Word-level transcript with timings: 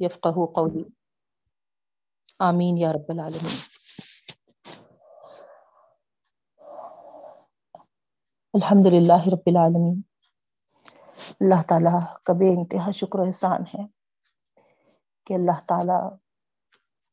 یفقہ 0.00 0.28
قولی. 0.28 0.84
آمین 2.38 2.78
یا 2.78 2.92
رب 2.92 3.08
العالمین. 3.08 3.56
الحمد 8.54 8.86
للہ 8.86 9.22
رب 9.26 9.46
العالمین. 9.46 10.00
اللہ 11.40 11.62
تعالیٰ 11.68 12.00
کا 12.24 12.32
بے 12.32 12.48
انتہا 12.48 12.90
شکر 12.90 13.18
و 13.18 13.22
احسان 13.22 13.62
ہے 13.62 13.86
کہ 15.26 15.34
اللہ 15.34 15.60
تعالیٰ 15.68 16.12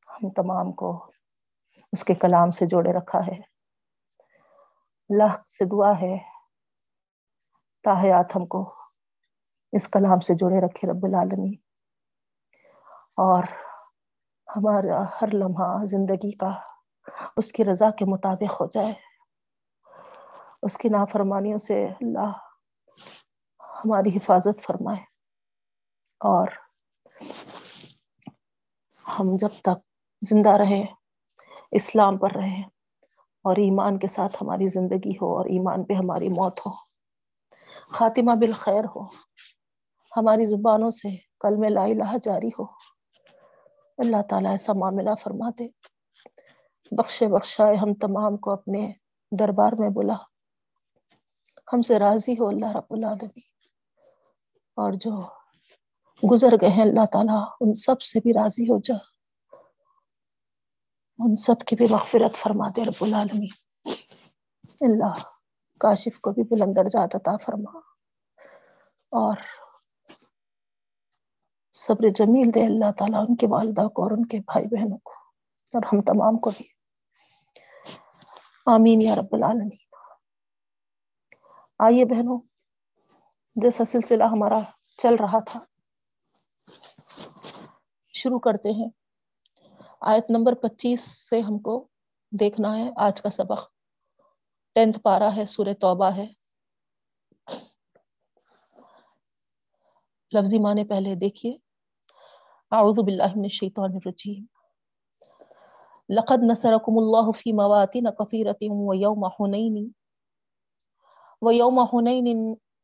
ہم 0.10 0.30
تمام 0.30 0.72
کو 0.72 1.12
اس 1.92 2.04
کے 2.04 2.14
کلام 2.14 2.52
سے 2.52 2.66
جوڑے 2.66 2.94
رکھا 2.94 3.20
ہے. 3.20 3.40
اللہ 5.10 5.36
سے 5.48 5.66
دعا 5.66 5.92
ہے، 6.02 6.18
تاحیات 7.84 8.36
ہم 8.36 8.46
کو 8.46 8.74
اس 9.72 9.88
کلام 9.88 10.20
سے 10.20 10.34
جوڑے 10.34 10.66
رکھے 10.66 10.88
رب 10.88 11.06
العالمین. 11.06 11.67
اور 13.18 13.44
ہمارا 14.48 15.04
ہر 15.22 15.28
لمحہ 15.34 15.86
زندگی 15.86 16.32
کا 16.32 16.50
اس 17.38 17.52
کی 17.52 17.66
رضا 17.66 17.90
کے 17.90 18.06
مطابق 18.06 18.62
ہو 18.62 18.66
جائے۔ 18.66 18.94
اس 20.62 20.78
کی 20.78 20.90
نافرمانیوں 20.90 21.58
سے 21.58 21.86
اللہ 21.86 22.32
ہماری 23.60 24.18
حفاظت 24.18 24.62
فرمائے۔ 24.62 25.04
اور 26.22 26.48
ہم 29.06 29.36
جب 29.36 29.50
تک 29.62 29.80
زندہ 30.22 30.50
رہے 30.50 30.86
اسلام 31.72 32.18
پر 32.18 32.32
رہے 32.32 32.62
اور 33.46 33.56
ایمان 33.56 34.00
کے 34.00 34.08
ساتھ 34.08 34.38
ہماری 34.42 34.68
زندگی 34.68 35.12
ہو 35.12 35.38
اور 35.38 35.46
ایمان 35.46 35.84
پہ 35.84 35.94
ہماری 35.94 36.30
موت 36.30 36.60
ہو۔ 36.60 36.72
خاتمہ 37.92 38.32
بالخیر 38.40 38.86
ہو۔ 38.86 39.06
ہماری 40.18 40.46
زبانوں 40.46 40.90
سے 40.90 41.08
کل 41.40 41.56
میں 41.56 41.70
لا 41.70 41.84
الہ 41.84 42.18
جاری 42.22 42.50
ہو۔ 42.60 42.97
اللہ 43.98 44.22
تعالیٰ 44.30 44.52
ایسا 44.52 44.74
معاملہ 44.74 45.16
فرما 45.16 45.50
دے 45.60 45.68
بخشے 46.92 47.28
بخشائے 47.28 47.76
ہم 47.76 47.94
تمام 47.94 48.38
کو 48.38 48.52
اپنے 48.52 48.92
دربار 49.40 49.72
میں 49.80 49.90
بلا۔ 49.90 50.16
ہم 51.74 51.82
سے 51.82 52.00
راضی 52.00 52.34
ہو 52.34 52.48
اللہ 52.48 52.72
رب 52.72 52.86
العالمین۔ 52.90 53.42
اور 54.76 54.92
جو 54.94 55.30
گزر 56.32 56.54
گئے 56.62 56.70
ہیں 56.70 56.84
اللہ 56.84 57.06
تعالیٰ، 57.06 57.46
ان 57.62 57.74
سب 57.74 58.02
سے 58.02 58.20
بھی 58.20 58.34
راضی 58.34 58.64
ہو 58.64 58.80
جا۔ 58.80 58.96
ان 61.20 61.36
سب 61.36 61.68
کی 61.68 61.76
بھی 61.76 61.88
مغفرت 61.90 62.36
فرما 62.36 62.68
دے 62.76 62.86
رب 62.86 63.04
العالمین۔ 63.04 63.48
اللہ 64.82 65.24
کاشف 65.80 66.20
کو 66.20 66.32
بھی 66.32 66.44
بلندر 66.44 66.84
جات 66.84 67.30
فرما۔ 67.46 67.80
اور 69.12 69.38
صبر 71.78 72.08
جمیل 72.08 72.54
دے 72.56 72.66
اللہ 72.66 72.92
تعالیٰ 72.92 73.26
ان 73.30 73.36
کے 73.36 73.48
والدہ 73.48 73.88
کو 73.88 74.04
اور 74.04 74.12
ان 74.12 74.26
کے 74.26 74.40
بھائی 74.40 74.66
بہنوں 74.66 74.98
کو 74.98 75.12
اور 75.74 75.82
ہم 75.94 76.02
تمام 76.02 76.38
کو 76.38 76.50
بھی۔ 76.50 76.66
آمین 78.66 79.02
یا 79.02 79.16
رب 79.16 79.28
العالمین۔ 79.32 79.70
آئیے 81.80 82.06
بہنوں، 82.06 82.40
جیسا 83.56 83.84
سلسلہ 83.84 84.24
ہمارا 84.24 84.60
چل 84.98 85.16
رہا 85.16 85.40
تھا، 85.40 85.60
شروع 88.14 88.40
کرتے 88.40 88.72
ہیں۔ 88.72 88.90
آیت 90.02 90.26
نمبر 90.30 90.54
پچیس 90.54 91.30
سے 91.30 91.42
ہم 91.42 91.60
کو 91.60 91.88
دیکھنا 92.32 92.78
ہے، 92.78 92.90
آج 92.98 93.22
کا 93.22 93.30
سبق۔ 93.30 93.68
ٹینتھ 94.76 95.00
پارا 95.00 95.36
ہے، 95.36 95.46
سورہ 95.46 95.74
توبہ 95.82 96.10
ہے۔ 96.16 96.28
لفظی 100.34 100.60
معنی 100.60 100.84
پہلے 100.84 101.16
دیکھیے۔ 101.16 101.67
اعوذ 102.72 102.98
باللہ 103.00 103.36
من 103.36 103.44
الشیطان 103.44 103.94
الرجیم. 103.96 104.46
لقد 106.10 106.44
نصرکم 106.44 106.98
اللہ 106.98 107.30
فی 107.32 107.52
مواتن 107.52 108.10
کثیرت 108.16 108.64
و 108.70 108.94
یوم 108.94 109.24
حنین. 109.26 109.76
و 111.42 111.52
یوم 111.52 111.80
حنین 111.80 112.28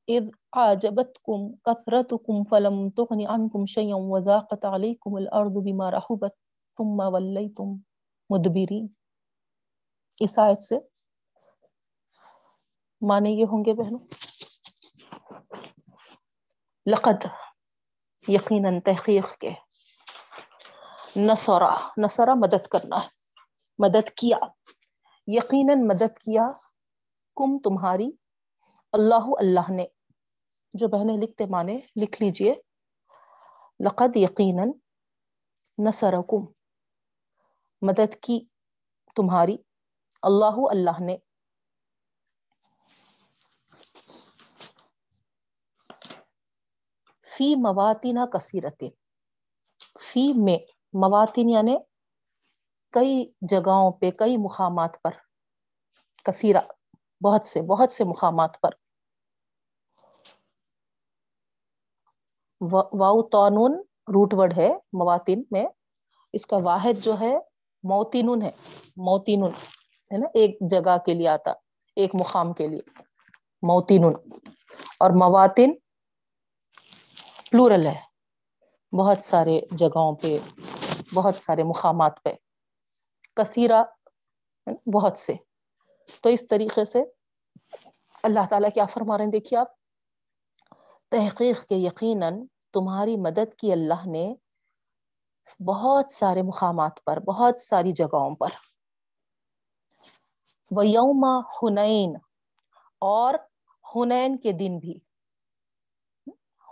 اذ 0.07 0.30
عاجبتکم 0.53 1.41
کثرتکم 1.66 2.44
فلم 2.44 2.78
تغن 2.90 3.25
عنکم 3.30 3.66
شیئا 3.66 3.96
و 3.96 4.19
ذاقت 4.19 4.66
علیکم 4.66 5.16
الارض 5.16 5.57
بما 5.66 5.91
رحبت 5.91 6.36
ثم 6.78 7.00
ولیتم 7.13 7.75
مدبرین. 8.30 8.88
اس 10.22 10.38
آیت 10.40 10.63
سے 10.63 10.78
معنی 13.02 13.31
یہ 13.40 13.46
ہوں 13.52 13.66
گے 13.66 13.74
بہنوں. 13.74 14.00
لقد 16.86 17.25
یقیناً 18.24 18.80
تحقیق 18.80 19.38
کے 19.38 19.53
نصرا 21.16 21.69
نصرا 21.97 22.34
مدد 22.34 22.68
کرنا 22.68 23.01
ہے 23.03 23.07
مدد 23.78 24.09
کیا، 24.09 24.38
یقیناً 25.28 25.88
مدد 25.88 26.18
کیا 26.18 26.51
کم 27.35 27.59
تمہاری 27.59 28.12
اللہ 28.91 29.25
اللہ 29.40 29.72
نے۔ 29.72 29.85
جو 30.74 30.88
بہنیں 30.88 31.18
لکھتے 31.18 31.46
مانے 31.46 31.79
لکھ 32.01 32.22
لیجیے۔ 32.22 32.53
لقد 33.85 34.16
یقیناً 34.16 34.72
نصرکم، 35.78 36.46
مدد 37.81 38.16
کی 38.22 38.45
تمہاری 39.16 39.57
اللہ 40.22 40.56
اللہ 40.69 41.03
نے۔ 41.03 41.18
فی 47.38 47.56
مواتینہ 47.56 48.25
کثیرت 48.25 48.84
فی 50.00 50.34
میں 50.34 50.72
مواتین 50.94 51.50
یعنی 51.50 51.78
کئی 52.92 53.31
جگہوں 53.42 53.92
پہ، 53.92 54.12
کئی 54.12 54.38
مقامات 54.38 55.02
پر، 55.02 55.12
کثیرہ، 56.24 56.62
بہت 57.24 57.46
سے 57.46 57.62
بہت 57.62 57.92
سے 57.92 58.04
مقامات 58.04 58.62
پر۔ 58.62 58.70
واؤ 62.94 63.22
تونون 63.22 63.72
روٹ 64.08 64.34
ورڈ 64.34 64.54
ہے 64.58 64.70
مواتین 64.94 65.44
میں۔ 65.52 65.66
اس 66.34 66.46
کا 66.46 66.58
واحد 66.58 67.04
جو 67.04 67.20
ہے 67.20 67.38
موتینن 67.84 68.42
ہے۔ 68.42 68.52
موتینن 68.98 69.50
ہے 70.12 70.18
نا؟ 70.18 70.28
ایک 70.34 70.58
جگہ 70.70 70.98
کے 71.06 71.14
لیے 71.14 71.28
آتا، 71.28 71.52
ایک 71.96 72.16
مقام 72.16 72.54
کے 72.54 72.68
لیے۔ 72.68 72.81
موتینن 73.62 74.14
اور 75.00 75.10
مواتین 75.10 75.75
پلورل 77.52 77.88
ہے۔ 77.88 78.14
بہت 78.98 79.24
سارے 79.24 79.60
جگہوں 79.72 80.16
پہ۔ 80.16 80.38
بہت 81.13 81.35
سارے 81.35 81.63
مقامات 81.63 82.24
پہ۔ 82.24 82.34
کثیرہ، 83.35 83.84
بہت 84.94 85.18
سے۔ 85.18 85.34
تو 86.22 86.29
اس 86.29 86.47
طریقے 86.47 86.85
سے 86.85 87.03
اللہ 88.24 88.40
تعالیٰ 88.50 88.69
کیا 88.74 88.85
فرما 88.85 89.18
رہے 89.18 89.25
ہیں؟ 89.25 89.31
دیکھیے 89.31 89.59
آپ، 89.59 89.68
تحقیق 91.09 91.66
کے 91.68 91.75
یقیناً 91.75 92.46
تمہاری 92.74 93.18
مدد 93.18 93.56
کی 93.59 93.72
اللہ 93.72 94.07
نے 94.07 94.35
بہت 95.68 96.12
سارے 96.12 96.41
مقامات 96.41 97.03
پر، 97.06 97.19
بہت 97.19 97.59
ساری 97.59 97.91
جگہوں 97.91 98.35
پر۔ 98.35 98.47
وہ 100.72 100.88
یوم 100.88 101.41
ہنین 101.62 102.16
اور 103.00 103.34
ہنین 103.95 104.38
کے 104.38 104.51
دن 104.51 104.80
بھی۔ 104.80 105.00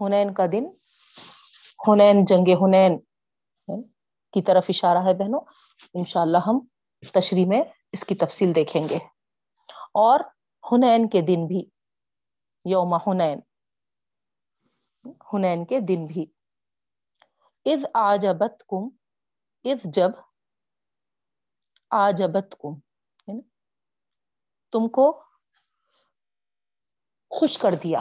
ہنین 0.02 0.34
کا 0.34 0.46
دن 0.52 0.66
ہنین 1.88 2.26
جنگ 2.26 2.48
ہنین 2.62 3.00
کی 4.34 4.42
طرف 4.42 4.66
اشارہ 4.70 4.98
ہے 4.98 5.14
بہنوں، 5.14 5.42
انشاءاللہ 5.94 6.38
ہم 6.48 6.66
تشریح 7.14 7.46
میں 7.46 7.62
اس 7.92 8.04
کی 8.04 8.16
تفصیل 8.16 8.56
دیکھیں 8.56 8.84
گے۔ 8.90 8.98
اور 9.94 10.20
ہنین 10.72 11.10
کے 11.10 11.22
دن 11.22 11.48
بھی، 11.48 11.70
یوم 12.66 12.96
ہنین 12.96 13.40
ہنین 15.34 15.66
کے 15.66 15.80
دن 15.80 16.06
بھی۔ 16.06 16.26
از 17.66 17.86
آجبت 17.94 18.64
کم 18.68 18.90
از 19.64 19.84
جب 19.84 20.10
آجبت 21.90 22.56
کم 22.60 22.80
تم 24.72 24.90
کو 24.90 25.24
خوش 27.30 27.58
کر 27.58 27.72
دیا۔ 27.72 28.00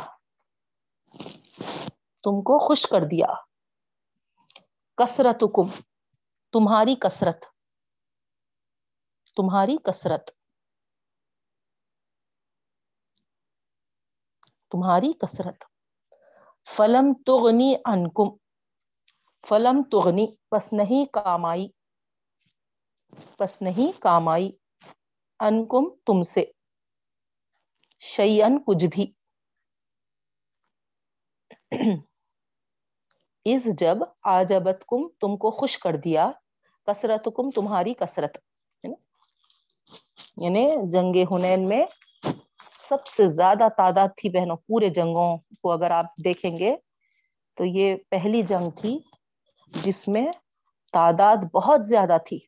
تم 2.22 2.42
کو 2.42 2.58
خوش 2.58 2.86
کر 2.86 3.00
دیا۔ 3.00 3.26
کسرت 4.96 5.44
کم 5.54 5.89
تمہاری 6.54 6.94
کسرت 6.94 7.44
تمہاری 9.36 9.76
کسرت 9.84 10.30
تمہاری 14.70 15.12
کسرت 15.12 15.64
فلم 16.66 17.12
تغنی 17.26 17.74
انکم 17.84 18.36
فلم 19.44 19.82
تغنی 19.82 20.26
بس 20.52 20.72
نہیں 20.72 21.04
کام 21.12 21.44
آئی 21.44 21.66
بس 23.40 23.62
نہیں 23.62 24.00
کام 24.00 24.28
آئی 24.28 24.50
انکم 25.40 25.88
تم 26.06 26.22
سے۔ 26.22 26.44
شیئن 28.00 28.58
کچھ 28.66 28.86
بھی۔ 28.86 29.06
از 33.46 33.66
جب 33.78 33.96
آجبت 34.24 34.84
کم 34.88 35.08
تم 35.20 35.36
کو 35.36 35.50
خوش 35.50 35.78
کر 35.78 35.96
دیا 35.96 36.30
کثرت 36.86 37.28
کم 37.36 37.50
تمہاری 37.50 37.94
کثرت 37.94 38.38
یعنی 40.36 40.66
جنگ 40.92 41.16
ہنین 41.32 41.68
میں 41.68 41.84
سب 42.78 43.06
سے 43.06 43.26
زیادہ 43.28 43.68
تعداد 43.76 44.08
تھی 44.16 44.28
بہنوں، 44.28 44.56
پورے 44.56 44.88
جنگوں 44.88 45.36
کو 45.62 45.72
اگر 45.72 45.90
آپ 45.90 46.06
دیکھیں 46.24 46.58
گے 46.58 46.76
تو 47.56 47.64
یہ 47.64 47.96
پہلی 48.10 48.42
جنگ 48.42 48.70
تھی 48.70 48.98
جس 49.82 50.08
میں 50.08 50.26
تعداد 50.92 51.36
بہت 51.54 51.86
زیادہ 51.86 52.16
تھی۔ 52.26 52.38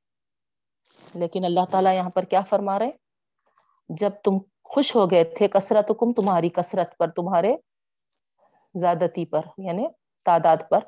لیکن 1.15 1.45
اللہ 1.45 1.65
تعالیٰ 1.71 1.95
یہاں 1.95 2.11
پر 2.11 2.23
کیا 2.23 2.41
فرما 2.41 2.79
رہے 2.79 2.91
جب 3.89 4.11
تم 4.25 4.39
خوش 4.65 4.95
ہو 4.97 5.11
گئے 5.11 5.25
تھے 5.25 5.49
کثرت 5.49 5.91
کم 5.99 6.13
تمہاری 6.13 6.49
کثرت 6.49 6.97
پر، 6.99 7.11
تمہارے 7.11 7.55
زیادتی 8.75 9.27
پر 9.27 9.41
یعنی 9.59 9.87
تعداد 10.25 10.57
پر۔ 10.71 10.79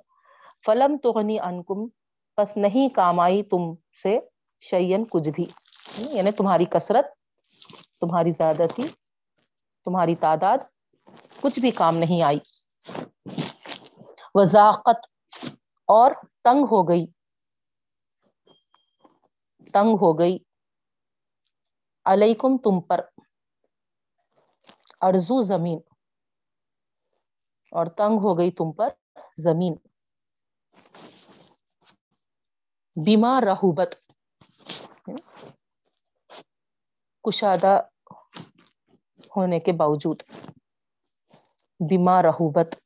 فلم 0.66 0.96
تو 0.96 1.12
غنی 1.12 1.40
انکم 1.40 1.86
بس 2.36 2.56
نہیں 2.56 2.94
کام 2.94 3.20
آئی 3.20 3.42
تم 3.42 3.74
سے 4.02 4.18
شعین 4.60 5.04
کچھ 5.10 5.28
بھی۔ 5.28 5.46
یعنی 5.98 6.30
تمہاری 6.30 6.64
کثرت، 6.64 7.04
تمہاری 8.00 8.30
زیادتی، 8.30 8.82
تمہاری 9.84 10.14
تعداد، 10.14 10.58
کچھ 11.40 11.60
بھی 11.60 11.70
کام 11.70 11.96
نہیں 11.96 12.22
آئی۔ 12.22 12.38
وضاقت 14.34 15.06
اور 15.86 16.10
تنگ 16.44 16.64
ہو 16.70 16.88
گئی۔ 16.88 17.06
تنگ 19.72 19.94
ہو 20.00 20.18
گئی۔ 20.18 20.38
علیکم 22.04 22.56
تم 22.56 22.80
پر۔ 22.80 23.00
ارزو 25.00 25.40
زمین 25.42 25.78
اور 27.70 27.86
تنگ 27.86 28.18
ہو 28.18 28.38
گئی 28.38 28.50
تم 28.50 28.72
پر۔ 28.72 28.88
زمین۔ 29.36 29.74
بیمار 33.04 33.42
رہوبت۔ 33.42 33.94
کشادہ 37.22 37.80
ہونے 39.36 39.60
کے 39.60 39.72
باوجود۔ 39.72 40.22
بیمار 41.80 42.24
رہوبت۔ 42.24 42.76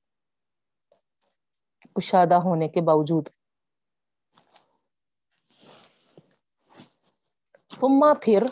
کشادہ 1.95 2.35
ہونے 2.35 2.69
کے 2.69 2.81
باوجود۔ 2.81 3.29
فما 7.81 8.13
پھر۔ 8.15 8.43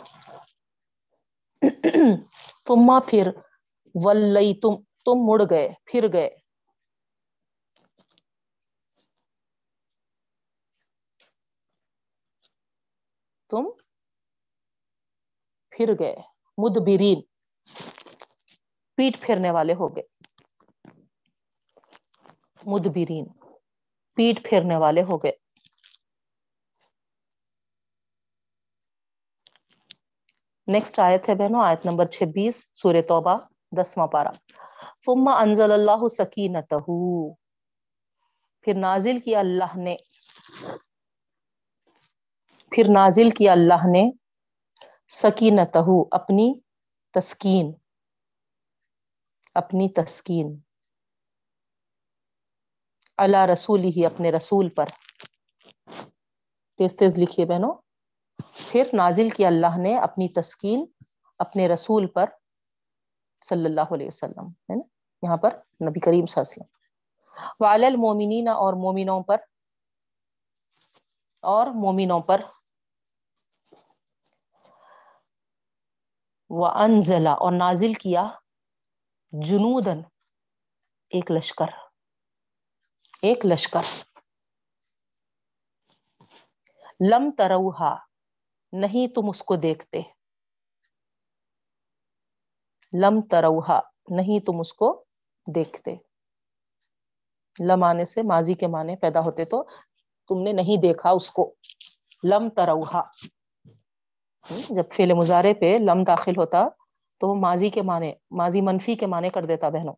فما 2.67 2.99
پھر۔ 2.99 3.29
ولئی 3.95 4.53
تم 4.53 4.75
تم 5.05 5.15
مڑ 5.15 5.41
گئے، 5.49 5.69
پھر 5.85 6.13
گئے۔ 6.13 6.46
تم 13.49 13.65
پھر 15.69 15.89
گئے۔ 15.99 16.15
مدبرین، 16.57 17.21
پیٹ 18.95 19.21
پھرنے 19.21 19.51
والے 19.51 19.73
ہو 19.73 19.95
گئے۔ 19.95 20.03
مدبرین، 22.65 23.25
پیٹ 24.15 24.49
پھیرنے 24.49 24.77
والے 24.77 25.01
ہو 25.01 25.17
گئے۔ 25.17 25.31
نیکسٹ 30.67 30.99
آیت 30.99 31.29
ہے 31.29 31.35
بہنوں، 31.35 31.65
آیت 31.65 31.85
نمبر 31.85 32.05
چھبیس، 32.05 32.71
سورہ 32.73 33.01
توبہ، 33.07 33.37
دسواں 33.77 34.07
پارا 34.07 34.31
فما 35.05 35.31
انزل 35.41 35.71
اللہ 35.71 36.07
سکینت 36.07 36.73
پھر 38.61 38.73
نازل 38.77 39.19
کیا 39.19 39.39
اللہ 39.39 39.77
نے۔ 39.77 39.95
پھر 42.71 42.83
نازل 42.83 43.29
کیا 43.29 43.51
اللہ 43.51 43.87
نے 43.91 44.11
سکینت 45.07 45.77
اپنی 46.11 46.59
تسکین 47.13 47.73
اپنی 49.55 49.89
تسکین۔ 49.89 50.59
اللہ 53.17 53.45
رسول 53.45 53.83
ہی 53.83 54.05
اپنے 54.05 54.31
رسول 54.31 54.69
پر۔ 54.69 54.85
تیز 56.77 56.95
تیز 56.95 57.17
لکھیے 57.17 57.45
بہنوں۔ 57.45 57.73
پھر 58.71 58.83
نازل 58.93 59.29
کیا 59.29 59.47
اللہ 59.47 59.77
نے 59.77 59.97
اپنی 59.97 60.27
تسکین 60.29 60.85
اپنے 61.39 61.67
رسول 61.67 62.07
پر 62.07 62.25
صلی 63.41 63.65
اللہ 63.65 63.93
علیہ 63.93 64.07
وسلم، 64.07 64.47
ہے 64.47 64.75
نا؟ 64.75 64.83
یہاں 65.21 65.37
پر 65.37 65.53
نبی 65.89 65.99
کریم 65.99 66.25
صلی 66.25 66.41
اللہ 66.41 66.51
علیہ 66.51 66.63
وسلم۔ 66.63 67.65
وعلی 67.65 67.85
المومنین 67.85 68.47
اور 68.47 68.73
مومنوں 68.73 69.23
پر، 69.23 69.37
اور 71.41 71.67
مومنوں 71.67 72.19
پر 72.19 72.41
وَأَنزَلَ 76.49 77.27
اور 77.27 77.51
نازل 77.51 77.93
کیا 77.93 78.23
جنودن 79.31 80.01
ایک 81.09 81.31
لشکر 81.31 81.65
ایک 83.21 83.45
لشکر۔ 83.45 83.81
لم 87.09 87.31
تروہا، 87.37 87.95
نہیں 88.71 89.07
تم 89.07 89.21
اس 89.29 89.43
کو 89.43 89.55
دیکھتے۔ 89.55 90.01
لم 93.01 93.21
تروہا، 93.21 93.79
نہیں 94.09 94.45
تم 94.45 94.59
اس 94.59 94.73
کو 94.73 95.05
دیکھتے۔ 95.55 95.95
لم 97.67 97.83
آنے 97.83 98.05
سے 98.05 98.21
ماضی 98.21 98.53
کے 98.53 98.67
معنی 98.67 98.95
پیدا 98.95 99.19
ہوتے 99.19 99.45
تو 99.45 99.63
تم 100.27 100.41
نے 100.41 100.51
نہیں 100.51 100.81
دیکھا 100.81 101.09
اس 101.09 101.31
کو۔ 101.31 101.55
لم 102.23 102.49
تروہا 102.49 103.01
جب 104.49 104.83
فعل 104.93 105.13
مظاہرے 105.13 105.53
پہ 105.53 105.77
لم 105.79 106.03
داخل 106.03 106.31
ہوتا 106.37 106.67
تو 107.17 107.29
وہ 107.29 107.35
ماضی 107.35 107.69
کے 107.69 107.81
معنی، 107.81 108.13
ماضی 108.31 108.61
منفی 108.61 108.95
کے 108.95 109.05
معنی 109.05 109.29
کر 109.29 109.45
دیتا 109.45 109.69
بہنوں۔ 109.69 109.93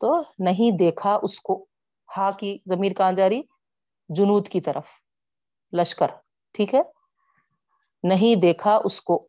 تو 0.00 0.16
نہیں 0.38 0.76
دیکھا 0.76 1.18
اس 1.22 1.40
کو، 1.40 1.66
ہا 2.16 2.30
کی 2.30 2.58
ضمیر 2.66 2.92
کہاں 2.92 3.12
جاری 3.12 3.42
جنود 4.08 4.48
کی 4.48 4.60
طرف، 4.60 4.86
لشکر، 5.72 6.06
ٹھیک 6.52 6.74
ہے؟ 6.74 6.80
نہیں 8.02 8.40
دیکھا 8.40 8.78
اس 8.84 9.00
کو۔ 9.00 9.26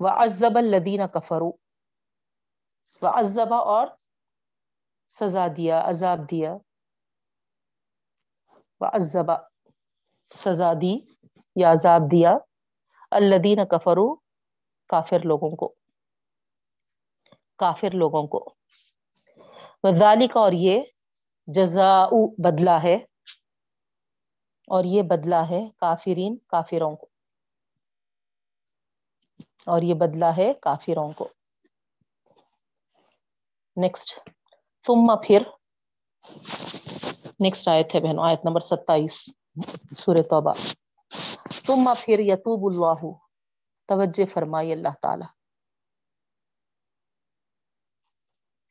وہ 0.00 0.08
ازب 0.08 0.58
الدین 0.58 1.00
کفرو 1.14 1.48
وہ 3.02 3.08
ازبا 3.08 3.56
اور 3.56 3.86
سزا 5.08 5.46
دیا، 5.56 5.88
عذاب 5.88 6.30
دیا۔ 6.30 6.56
وہ 8.80 8.86
ازبا 8.92 9.36
سزا 10.34 10.72
دی 10.82 10.98
یا 11.56 11.72
عذاب 11.72 12.02
دیا۔ 12.12 12.36
الدین 13.14 13.66
کفرو 13.66 14.14
کافر 14.88 15.18
لوگوں 15.24 15.56
کو، 15.56 15.74
کافر 17.58 17.90
لوگوں 17.90 18.26
کو۔ 18.26 18.54
وزالی 19.82 20.28
کا 20.28 20.40
اور 20.40 20.52
یہ 20.52 20.82
جزا 21.46 22.06
بدلا 22.38 22.82
ہے، 22.82 22.94
اور 24.66 24.84
یہ 24.84 25.02
بدلا 25.02 25.48
ہے 25.50 25.68
کافرین 25.76 26.36
کافروں 26.36 26.96
کو۔ 26.96 27.06
اور 29.66 29.82
یہ 29.82 29.94
بدلا 29.94 30.36
ہے 30.36 30.52
کافروں 30.54 31.12
کو۔ 31.12 31.28
نیکسٹ 33.76 34.28
ثم 34.86 35.16
پھر 35.24 35.42
نیکسٹ 37.40 37.68
آیت 37.68 37.94
ہے 37.94 38.00
بہنوں، 38.00 38.24
آیت 38.24 38.40
نمبر 38.44 38.60
ستائیس، 38.60 39.28
سورہ 39.96 40.22
توبہ۔ 40.22 40.52
ثم 41.52 41.92
پھر 42.04 42.18
یتوب 42.18 42.74
اللہ، 42.74 43.16
توجہ 43.88 44.24
فرمائی 44.24 44.72
اللہ 44.72 44.88
تعالی۔ 45.02 45.24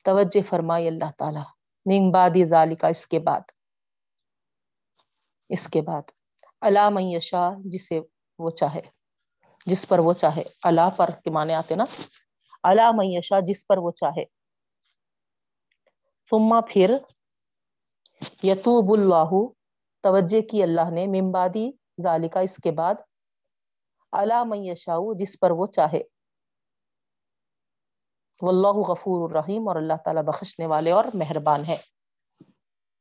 توجہ 0.04 0.42
فرمائی 0.42 0.88
اللہ 0.88 1.12
تعالی۔ 1.18 1.40
من 1.86 2.12
بعد 2.12 2.30
ذالک 2.50 2.86
اس 2.86 3.08
کے 3.08 3.20
بعد۔ 3.20 3.42
اس 5.50 5.68
کے 5.68 5.82
بعد۔ 5.82 6.02
اللہ 6.62 6.90
میشا 6.90 7.50
جسے 7.66 8.00
وہ 8.40 8.50
چاہے۔ 8.50 8.82
جس 9.66 9.88
پر 9.88 10.00
وہ 10.00 10.14
چاہے۔ 10.14 10.44
اللہ 10.64 10.90
پر 10.98 11.10
کے 11.24 11.30
معنی 11.30 11.54
آتے 11.54 11.76
نا۔ 11.76 11.84
اللہ 12.64 12.92
میشا 12.92 13.40
جس 13.40 13.68
پر 13.68 13.78
وہ 13.78 13.92
چاہے۔ 13.92 14.26
ثم 16.30 16.62
پھر 16.70 16.98
یتوب 18.44 19.02
اللہ، 19.02 19.52
توجہ 20.02 20.42
کی 20.42 20.64
اللہ 20.64 20.90
نے۔ 20.92 21.08
ممبادی 21.08 21.83
ذالکا 22.04 22.40
اس 22.48 22.58
کے 22.64 22.72
بعد 22.80 22.96
اللہ 24.14 24.44
میشا 24.46 24.96
جس 25.20 25.40
پر 25.40 25.52
وہ 25.60 25.66
چاہے۔ 25.78 26.02
واللہ 28.42 28.78
غفور 28.88 29.30
الرحیم، 29.30 29.68
اور 29.68 29.76
اللہ 29.76 29.98
تعالیٰ 30.06 30.24
بخشنے 30.24 30.66
والے 30.68 30.92
اور 30.92 31.06
مہربان 31.16 31.66
ہے 31.66 31.78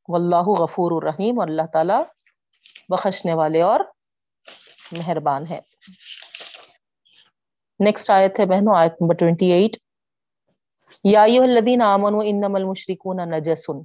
واللہ 0.09 0.49
غفور 0.61 0.91
الرحیم، 0.93 1.39
اور 1.41 1.49
اللہ 1.49 1.67
تعالیٰ 1.73 2.03
بخشنے 2.89 3.35
والے 3.35 3.63
اور 3.63 3.81
مہربان 4.93 5.47
ہے 5.47 5.61
نیکسٹ 7.81 8.11
آیت 8.11 8.41
ہے 8.41 8.47
بہنوں، 8.47 8.77
آیت 8.77 9.01
نمبر 9.01 9.15
ٹوینٹی 9.21 9.51
ایٹ 9.53 9.77
یا 11.05 11.23
ایوہ 11.23 11.45
الذین 11.45 11.83
آمنوا 11.83 12.23
انما 12.27 12.59
المشرکون 12.59 13.29
نجسن 13.31 13.79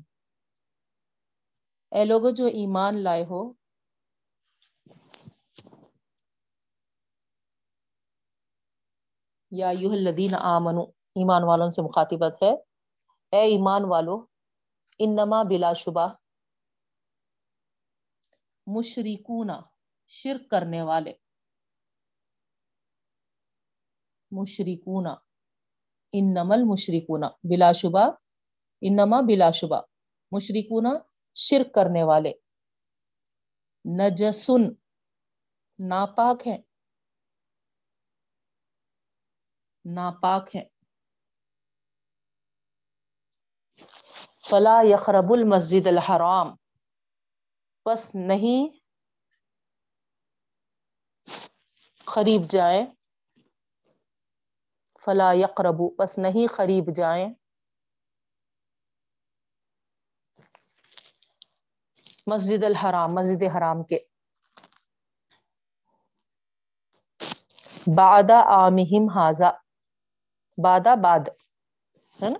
اے 1.91 2.03
لوگوں 2.05 2.31
جو 2.39 2.45
ایمان 2.61 2.93
لائے 3.03 3.23
ہو 3.29 3.41
یا 9.59 9.69
یوہ 9.79 9.93
الذین 9.93 10.33
آمنو، 10.53 10.83
ایمان 11.19 11.43
والوں 11.43 11.69
سے 11.69 11.81
مخاطبت 11.81 12.43
ہے۔ 12.43 12.53
اے 13.33 13.41
ایمان 13.51 13.83
والو، 13.91 14.15
انما 15.03 15.39
بلا 15.49 15.73
شبہ، 15.73 16.05
مشرکون، 18.75 19.49
شرک 20.07 20.51
کرنے 20.51 20.81
والے۔ 20.81 21.13
مشرکون، 24.31 25.07
انما 26.17 26.55
المشرکون، 26.55 27.23
بلا 27.49 27.71
شبہ، 27.71 28.03
انما 28.87 29.19
بلا 29.27 29.51
شبہ۔ 29.51 29.79
مشرکون، 30.31 30.87
شرک 31.45 31.73
کرنے 31.75 32.03
والے۔ 32.03 32.33
نجسن، 33.99 34.63
ناپاک 35.89 36.47
ہیں۔ 36.47 36.57
ناپاک 39.93 40.55
ہیں 40.55 40.65
فلا 44.49 44.81
یخرب 44.83 45.33
المسجد 45.33 45.87
الحرام۔ 45.87 46.55
پس 47.85 48.15
نہیں 48.15 48.77
قریب 52.05 52.41
جائیں۔ 52.49 52.85
فلا 55.05 55.31
یقربو 55.31 55.89
پس 55.89 56.17
نہیں 56.17 56.47
قریب 56.55 56.95
جائیں۔ 56.95 57.33
مسجد 62.27 62.63
الحرام، 62.63 63.15
مسجد 63.15 63.43
حرام 63.57 63.83
کے۔ 63.83 63.99
بعد 67.95 68.31
آمہم 68.45 69.09
حاضا 69.09 69.66
بعد 70.57 70.87
بعد 71.01 71.27
ہے 72.19 72.29
نا 72.29 72.39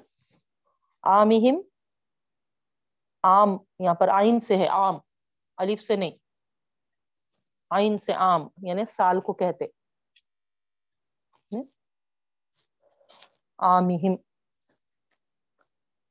آمہم 1.04 1.60
عام 3.24 3.58
یہاں 3.80 3.94
پر 3.94 4.08
آئین 4.08 4.40
سے 4.40 4.58
ہے 4.58 4.68
عام 4.68 4.98
الف 5.58 5.82
سے 5.82 5.96
نہیں 5.96 6.18
آئین 7.72 7.98
سے 7.98 8.14
عام 8.20 8.48
یعنی 8.64 8.86
سال 8.86 9.20
کو 9.20 9.34
کہتے 9.34 9.66
آمہم 13.60 14.16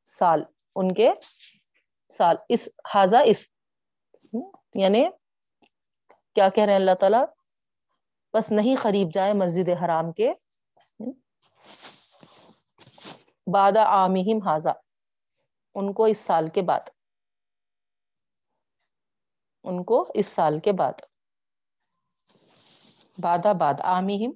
سال 0.09 0.43
ان 0.77 0.95
کے 0.95 1.11
سال 2.13 2.37
اس 2.49 2.69
حاضا 2.95 3.19
اس 3.25 3.47
یعنی 4.75 5.05
کیا 6.35 6.49
کہہ 6.49 6.65
رہے 6.65 6.73
ہیں 6.73 6.81
اللہ 6.81 6.95
تعالی 6.95 7.25
بس 8.35 8.51
نہیں 8.51 8.77
قریب 8.83 9.13
جائے 9.13 9.33
مسجد 9.33 9.69
حرام 9.85 10.13
کے 10.13 10.33
بعد 13.53 13.77
عامہم 13.77 14.49
حاضا 14.49 14.71
ان 15.75 15.93
کو 15.93 16.05
اس 16.05 16.19
سال 16.19 16.49
کے 16.49 16.63
بعد۔ 16.63 16.81
ان 19.65 19.85
کو 19.85 20.11
اس 20.15 20.27
سال 20.27 20.61
کے 20.61 20.73
بعد۔ 20.73 20.93
بادہ 23.19 23.53
باد 23.61 23.75
عامہم، 23.81 24.31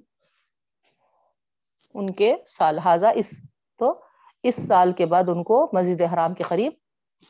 ان 1.93 2.13
کے 2.13 2.35
سال 2.47 2.79
حاضا 2.79 3.09
اس 3.09 3.41
تو 3.75 4.01
اس 4.43 4.67
سال 4.67 4.93
کے 4.93 5.05
بعد 5.05 5.23
ان 5.27 5.43
کو 5.43 5.69
مسجد 5.73 6.01
حرام 6.13 6.33
کے 6.33 6.43
قریب 6.43 6.73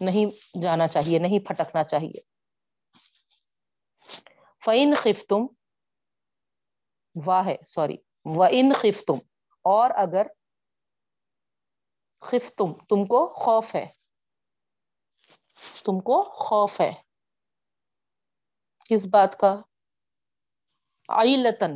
نہیں 0.02 0.58
جانا 0.62 0.88
چاہیے، 0.88 1.20
نہیں 1.20 1.46
پھٹکنا 1.46 1.84
چاہیے۔ 1.84 2.20
فعین 4.66 4.94
خف 4.96 5.26
تم 5.30 5.48
واہ 7.26 7.46
ہے، 7.46 7.58
سوری 7.66 7.98
و 8.26 8.44
ان 8.44 8.72
خف 8.74 9.04
تم 9.08 9.18
اور 9.64 9.90
اگر 9.96 10.28
خف 12.22 12.52
تم 12.90 13.06
کو 13.06 13.34
خوف 13.34 13.76
ہے۔ 13.76 13.86
تم 15.86 16.00
کو 16.00 16.24
خوف 16.24 16.82
ہے۔ 16.82 16.92
کس 18.90 19.08
بات 19.08 19.38
کا؟ 19.40 19.56
آئلتن 21.10 21.72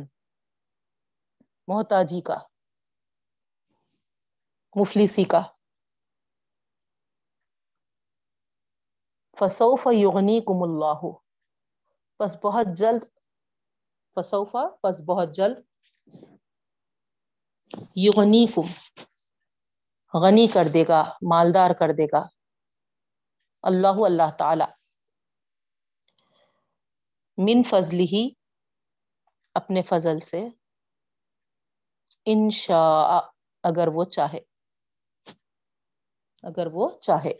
محتاجی 1.68 2.20
کا، 2.20 2.38
مفلسی 4.74 5.24
کا۔ 5.24 5.42
فسوف 9.38 9.86
یغنی 9.92 10.40
کم 10.40 10.62
اللہ 10.62 11.00
بس 12.20 12.36
بہت 12.44 12.66
جلد 12.76 13.04
فسوفا 14.16 14.64
بس 14.84 15.02
بہت 15.08 15.34
جلد 15.34 15.58
یغنی 17.96 18.46
کم 18.54 18.68
غنی 20.22 20.46
کر 20.46 20.64
دے 20.74 20.84
گا، 20.88 21.12
مالدار 21.22 21.70
کر 21.70 21.88
دے 21.92 22.06
گا۔ 22.12 22.26
اللہ 23.62 24.04
اللہ 24.04 24.30
تعالی۔ 24.38 24.64
من 27.38 27.62
فضل 27.62 28.00
ہی 28.00 28.30
اپنے 29.54 29.82
فضل 29.82 30.18
سے۔ 30.18 30.48
انشاء، 32.26 33.20
اگر 33.62 33.88
وہ 33.88 34.04
چاہے۔ 34.04 34.40
اگر 36.42 36.66
وہ 36.66 36.88
چاہے۔ 37.00 37.32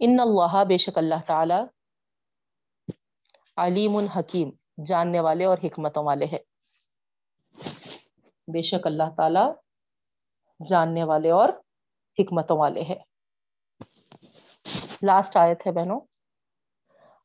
ان 0.00 0.20
اللہ، 0.20 0.64
بے 0.64 0.76
شک 0.76 0.98
اللہ 0.98 1.14
تعالی 1.26 1.60
علیم 3.56 3.96
حکیم، 3.96 4.50
جاننے 4.86 5.20
والے 5.20 5.44
اور 5.44 5.58
حکمتوں 5.64 6.04
والے 6.04 6.24
ہے 6.24 6.38
بے 8.48 8.62
شک 8.62 8.86
اللہ 8.86 9.02
تعالی 9.16 9.71
جاننے 10.66 11.04
والے 11.04 11.30
اور 11.30 11.48
حکمتوں 12.18 12.58
والے 12.58 12.82
ہے 12.82 13.12
لاسٹ 15.02 15.36
آیت 15.36 15.66
ہے 15.66 15.72
بہنوں۔ 15.72 16.00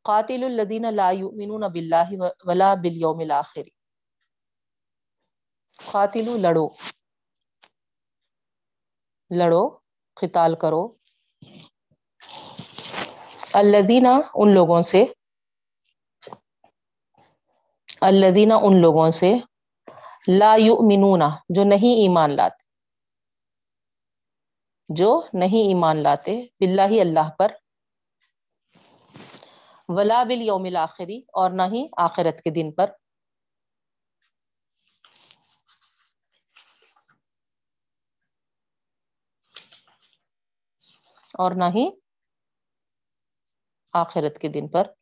قاتل 0.02 0.44
الذین 0.44 0.86
لا 0.94 1.10
یؤمنون 1.10 1.62
باللہ 1.62 2.22
ولا 2.44 2.74
بالیوم 2.74 3.20
الاخر۔ 3.20 3.62
قاتلو، 5.92 6.38
لڑو۔ 6.38 6.68
لڑو، 9.30 9.68
قتال 10.14 10.56
کرو۔ 10.56 10.88
الذین، 13.54 14.08
ان 14.36 14.54
لوگوں 14.54 14.82
سے۔ 14.82 15.06
الذین، 18.02 18.52
ان 18.52 18.82
لوگوں 18.82 19.10
سے۔ 19.10 19.34
لا 20.28 20.56
یؤمنون، 20.56 21.22
جو 21.50 21.64
نہیں 21.64 22.02
ایمان 22.02 22.36
لاتے۔ 22.36 22.67
جو 24.90 25.22
نہیں 25.34 25.68
ایمان 25.68 25.98
لاتے، 25.98 26.42
باللہ 26.60 27.02
اللہ 27.02 27.30
پر۔ 27.38 27.52
ولا 29.90 30.24
بالیوم 30.24 30.64
الاخری 30.64 31.18
اور 31.18 31.52
نہ 31.52 31.62
ہی 31.62 31.86
آخرت 31.98 32.42
کے 32.42 32.50
دن 32.50 32.72
پر۔ 32.72 32.92
اور 41.34 41.52
نہ 41.52 41.64
ہی 41.76 41.90
آخرت 43.94 44.40
کے 44.40 44.48
دن 44.48 44.68
پر۔ 44.68 44.97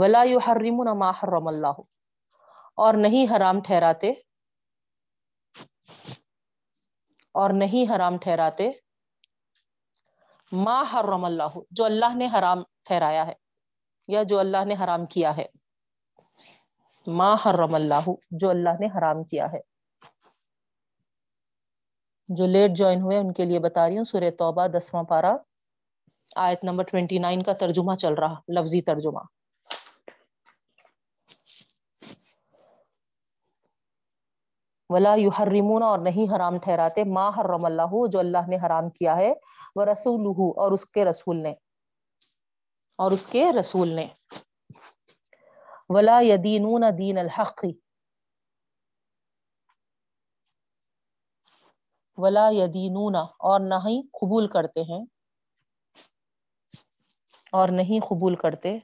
ولا 0.00 0.22
يحرمون 0.24 0.88
ما 0.98 1.10
حرم 1.22 1.46
اللہ 1.48 1.80
اور 2.84 2.94
نہیں 2.94 3.26
حرام 3.30 3.60
ٹھہراتے، 3.60 4.10
اور 7.34 7.50
نہیں 7.54 7.90
حرام 7.90 8.16
ٹھہراتے 8.18 8.68
ما 10.52 10.82
حرم 10.92 11.24
اللہ 11.24 11.58
جو 11.70 11.84
اللہ 11.84 12.14
نے 12.16 12.26
حرام 12.34 12.62
ٹھہرایا 12.84 13.26
ہے 13.26 13.34
یا 14.08 14.22
جو 14.22 14.38
اللہ 14.38 14.64
نے 14.64 14.74
حرام 14.74 15.06
کیا 15.06 15.36
ہے۔ 15.36 15.44
ما 17.06 17.34
حرم 17.44 17.74
اللہ 17.74 18.08
جو 18.30 18.50
اللہ 18.50 18.80
نے 18.80 18.86
حرام 18.86 19.22
کیا 19.24 19.46
ہے۔ 19.52 19.60
جو 22.28 22.46
لیٹ 22.46 22.76
جوائن 22.76 23.00
ہوئے، 23.02 23.18
ان 23.18 23.32
کے 23.32 23.44
لیے 23.44 23.58
بتا 23.58 23.86
رہی 23.88 23.96
ہوں، 23.96 24.04
سورہ 24.04 24.30
توبہ 24.38 24.66
دسواں 24.66 25.02
پارا 25.04 25.32
آیت 26.36 26.64
نمبر 26.64 26.84
29 26.84 27.42
کا 27.46 27.52
ترجمہ 27.60 27.94
چل 27.94 28.14
رہا، 28.14 28.34
لفظی 28.48 28.82
ترجمہ۔ 28.82 29.24
ولا 34.90 35.14
یحرمون 35.14 35.82
اور 35.82 35.98
نہیں 35.98 36.36
حرام 36.36 36.58
ٹھہراتے 36.58 37.04
ما 37.04 37.28
حرم 37.28 37.64
اللہ 37.64 38.06
جو 38.06 38.18
اللہ 38.18 38.48
نے 38.48 38.56
حرام 38.56 38.90
کیا 38.90 39.16
ہے 39.16 39.32
وہ 39.76 39.84
رسول 39.84 40.26
اور 40.56 40.72
اس 40.72 40.86
کے 40.86 41.04
رسول 41.04 41.36
نے۔ 41.36 41.50
اور 42.98 43.10
اس 43.10 43.26
کے 43.26 43.52
رسول 43.60 43.88
نے۔ 43.88 44.06
ولا 45.88 46.20
یدینون 46.20 46.82
دین 46.98 47.18
الحق۔ 47.18 47.64
ولا 52.16 52.48
یدینون 52.50 53.16
اور 53.38 53.60
نہ 53.60 53.74
ہی 53.74 54.02
قبول 54.02 54.48
کرتے 54.48 54.80
ہیں۔ 54.80 55.04
اور 57.52 57.68
نہیں 57.68 58.00
قبول 58.06 58.34
کرتے 58.34 58.78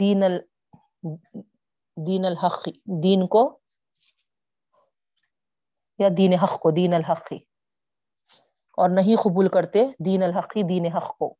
دین 0.00 0.22
ال 0.22 0.40
دین 2.06 2.24
الحق، 2.24 2.68
دین 3.02 3.26
کو۔ 3.26 3.58
یا 6.00 6.08
دین 6.18 6.32
حق 6.34 6.60
کو، 6.60 6.70
دین 6.70 6.94
الحقی 6.94 7.36
اور 8.76 8.90
نہیں 8.90 9.16
قبول 9.16 9.48
کرتے 9.48 9.84
دین 10.04 10.22
الحقی 10.22 10.62
دین 10.62 10.86
حق 10.86 11.18
کو۔ 11.18 11.34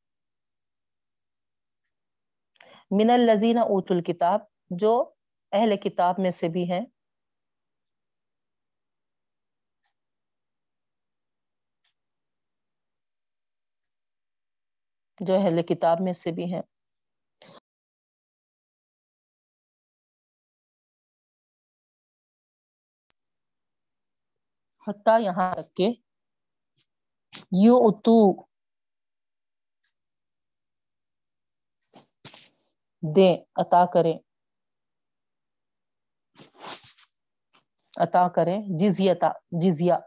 من 2.90 3.10
الزین 3.10 3.58
اوت 3.58 3.90
الکتاب، 3.90 4.40
جو 4.70 5.10
اہل 5.52 5.76
کتاب 5.76 6.14
میں 6.18 6.30
سے 6.30 6.48
بھی 6.48 6.70
ہیں۔ 6.72 6.80
جو 15.20 15.34
اہل 15.34 15.62
کتاب 15.62 16.00
میں 16.00 16.12
سے 16.12 16.32
بھی 16.32 16.54
ہیں۔ 16.54 16.62
حتیٰ 24.88 25.20
یہاں 25.20 25.54
تک 25.54 25.76
کہ 25.76 25.88
یو 27.64 27.76
اتو 27.76 28.16
دیں، 33.16 33.36
عطا 33.56 33.84
کریں۔ 33.86 34.18
عطا 37.96 38.28
کریں 38.28 38.62
جزیتا 38.78 39.30
جزیا 39.50 39.98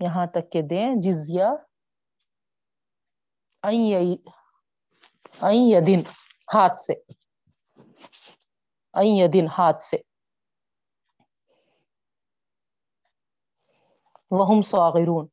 یہاں 0.00 0.26
تک 0.26 0.52
کہ 0.52 0.62
دیں 0.62 0.94
جزیا 1.02 1.50
دن، 5.86 6.00
ہاتھ 6.54 6.78
سے۔ 6.78 6.94
دن، 9.32 9.46
ہاتھ 9.58 9.82
سے۔ 9.82 9.96
وہم 14.30 14.62
سواغرون 14.62 15.26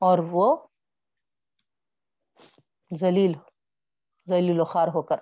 اور 0.00 0.18
وہ 0.30 0.66
ذلیل 3.00 3.32
ذلیل 4.28 4.60
و 4.60 4.64
خوار 4.64 4.88
ہو 4.88 5.02
کر. 5.02 5.16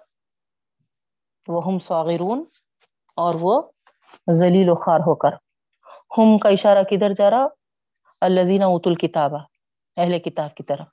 وہ 1.48 1.78
سواغرون 1.78 2.44
اور 3.16 3.34
وہ 3.40 3.62
ذلیل 4.32 4.68
و 4.68 4.74
خوار 4.74 5.00
ہو 5.00 5.14
کر. 5.14 5.34
ہم 6.18 6.38
کا 6.38 6.48
اشارہ 6.48 6.82
کدھر 6.82 7.12
جا 7.12 7.30
رہا؟ 7.30 7.46
الزین 8.20 8.62
ات 8.62 8.86
الکتابہ، 8.86 9.38
اہل 9.96 10.18
کتاب 10.18 10.54
کی 10.54 10.62
طرف. 10.62 10.88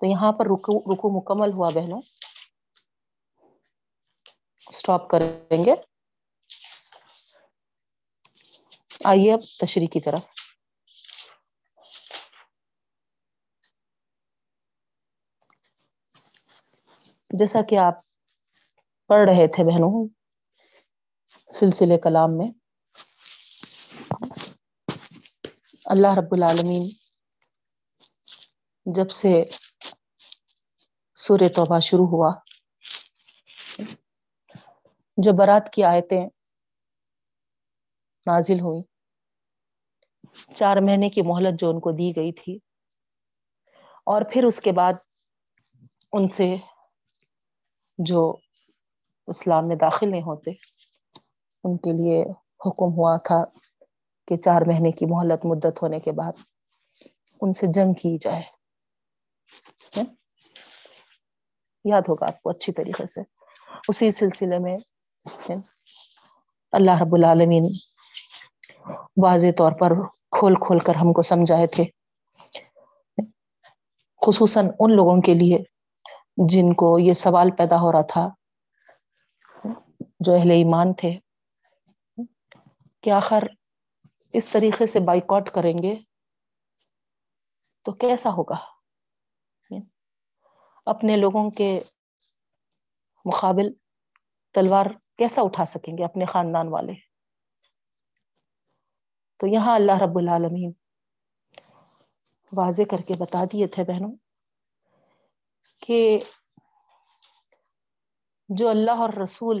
تو 0.00 0.06
یہاں 0.06 0.32
پر 0.32 0.46
رکو 0.46 0.94
رکو 0.94 1.08
مکمل 1.16 1.52
ہوا 1.52 1.70
بہنوں. 1.74 2.19
اسٹاپ 4.90 5.10
کریں 5.10 5.64
گے۔ 5.64 5.74
آئیے 9.04 9.32
اب 9.32 9.40
تشریح 9.60 9.86
کی 9.92 10.00
طرف۔ 10.00 10.20
جیسا 17.30 17.58
کہ 17.62 17.78
آپ 17.78 17.94
پڑھ 19.06 19.30
رہے 19.30 19.46
تھے 19.46 19.64
بہنوں، 19.64 20.08
سلسلے 21.30 21.98
کلام 21.98 22.36
میں، 22.38 22.48
اللہ 25.84 26.14
رب 26.18 26.34
العالمین 26.34 26.88
جب 28.86 29.10
سے 29.10 29.44
سور 31.14 31.38
توبہ 31.56 31.80
شروع 31.80 32.06
ہوا 32.06 32.49
جو 35.22 35.32
برات 35.32 35.72
کی 35.72 35.84
آیتیں 35.84 36.26
نازل 38.26 38.60
ہوئی 38.60 38.82
چار 40.54 40.76
مہینے 40.76 41.10
کی 41.10 41.22
مہلت 41.22 41.60
جو 41.60 41.70
ان 41.70 41.80
کو 41.80 41.90
دی 41.92 42.16
گئی 42.16 42.32
تھی۔ 42.32 42.58
اور 44.06 44.22
پھر 44.32 44.44
اس 44.44 44.60
کے 44.60 44.72
بعد 44.72 44.92
ان 46.12 46.28
سے 46.28 46.56
جو 47.98 48.36
اسلام 49.26 49.68
میں 49.68 49.76
داخل 49.76 50.10
نہیں 50.10 50.22
ہوتے، 50.22 50.50
ان 51.64 51.76
کے 51.76 51.92
لیے 51.92 52.22
حکم 52.66 52.92
ہوا 52.92 53.16
تھا 53.16 53.44
کہ 54.28 54.36
چار 54.36 54.62
مہینے 54.66 54.90
کی 54.90 55.06
مہلت 55.10 55.46
مدت 55.46 55.82
ہونے 55.82 56.00
کے 56.00 56.12
بعد 56.12 56.32
ان 57.40 57.52
سے 57.52 57.66
جنگ 57.74 57.92
کی 57.92 58.16
جائے۔ 58.20 58.42
یعنی؟ 59.96 60.14
یاد 61.84 62.02
ہوگا 62.08 62.26
آپ 62.26 62.42
کو 62.42 62.50
اچھی 62.50 62.72
طریقے 62.72 63.06
سے۔ 63.06 63.20
اسی 63.88 64.10
سلسلے 64.10 64.58
میں 64.58 64.76
اللہ 66.72 67.00
رب 67.00 67.14
العالمین 67.14 67.66
واضح 69.22 69.52
طور 69.58 69.72
پر 69.80 69.92
کھول 70.36 70.54
کھول 70.66 70.78
کر 70.86 70.94
ہم 70.94 71.12
کو 71.12 71.22
سمجھائے 71.22 71.66
تھے، 71.74 71.84
خصوصاً 74.22 74.68
ان 74.78 74.96
لوگوں 74.96 75.20
کے 75.26 75.34
لیے 75.34 75.58
جن 76.50 76.72
کو 76.74 76.98
یہ 76.98 77.12
سوال 77.14 77.50
پیدا 77.58 77.80
ہو 77.80 77.92
رہا 77.92 78.02
تھا، 78.12 78.28
جو 80.20 80.34
اہل 80.34 80.50
ایمان 80.50 80.92
تھے، 81.00 81.12
کہ 83.04 83.10
آخر 83.10 83.44
اس 84.34 84.48
طریقے 84.48 84.86
سے 84.86 85.00
بائک 85.06 85.32
آؤٹ 85.32 85.50
کریں 85.50 85.76
گے 85.82 85.94
تو 87.86 87.92
کیسا 88.00 88.30
ہوگا؟ 88.30 88.56
اپنے 90.86 91.16
لوگوں 91.16 91.48
کے 91.50 91.78
مقابل 93.24 93.72
تلوار 94.54 94.86
کیسا 95.20 95.42
اٹھا 95.42 95.64
سکیں 95.66 95.96
گے 95.98 96.04
اپنے 96.04 96.24
خاندان 96.24 96.68
والے؟ 96.68 96.92
تو 99.40 99.46
یہاں 99.46 99.74
اللہ 99.74 100.02
رب 100.02 100.18
العالمین 100.18 100.72
واضح 102.52 102.82
کر 102.90 103.02
کے 103.08 103.14
بتا 103.18 103.44
دیے 103.52 103.66
تھے 103.74 103.84
بہنوں 103.84 104.14
کہ 105.82 106.00
جو 108.48 108.68
اللہ 108.68 109.00
اور 109.00 109.12
رسول 109.22 109.60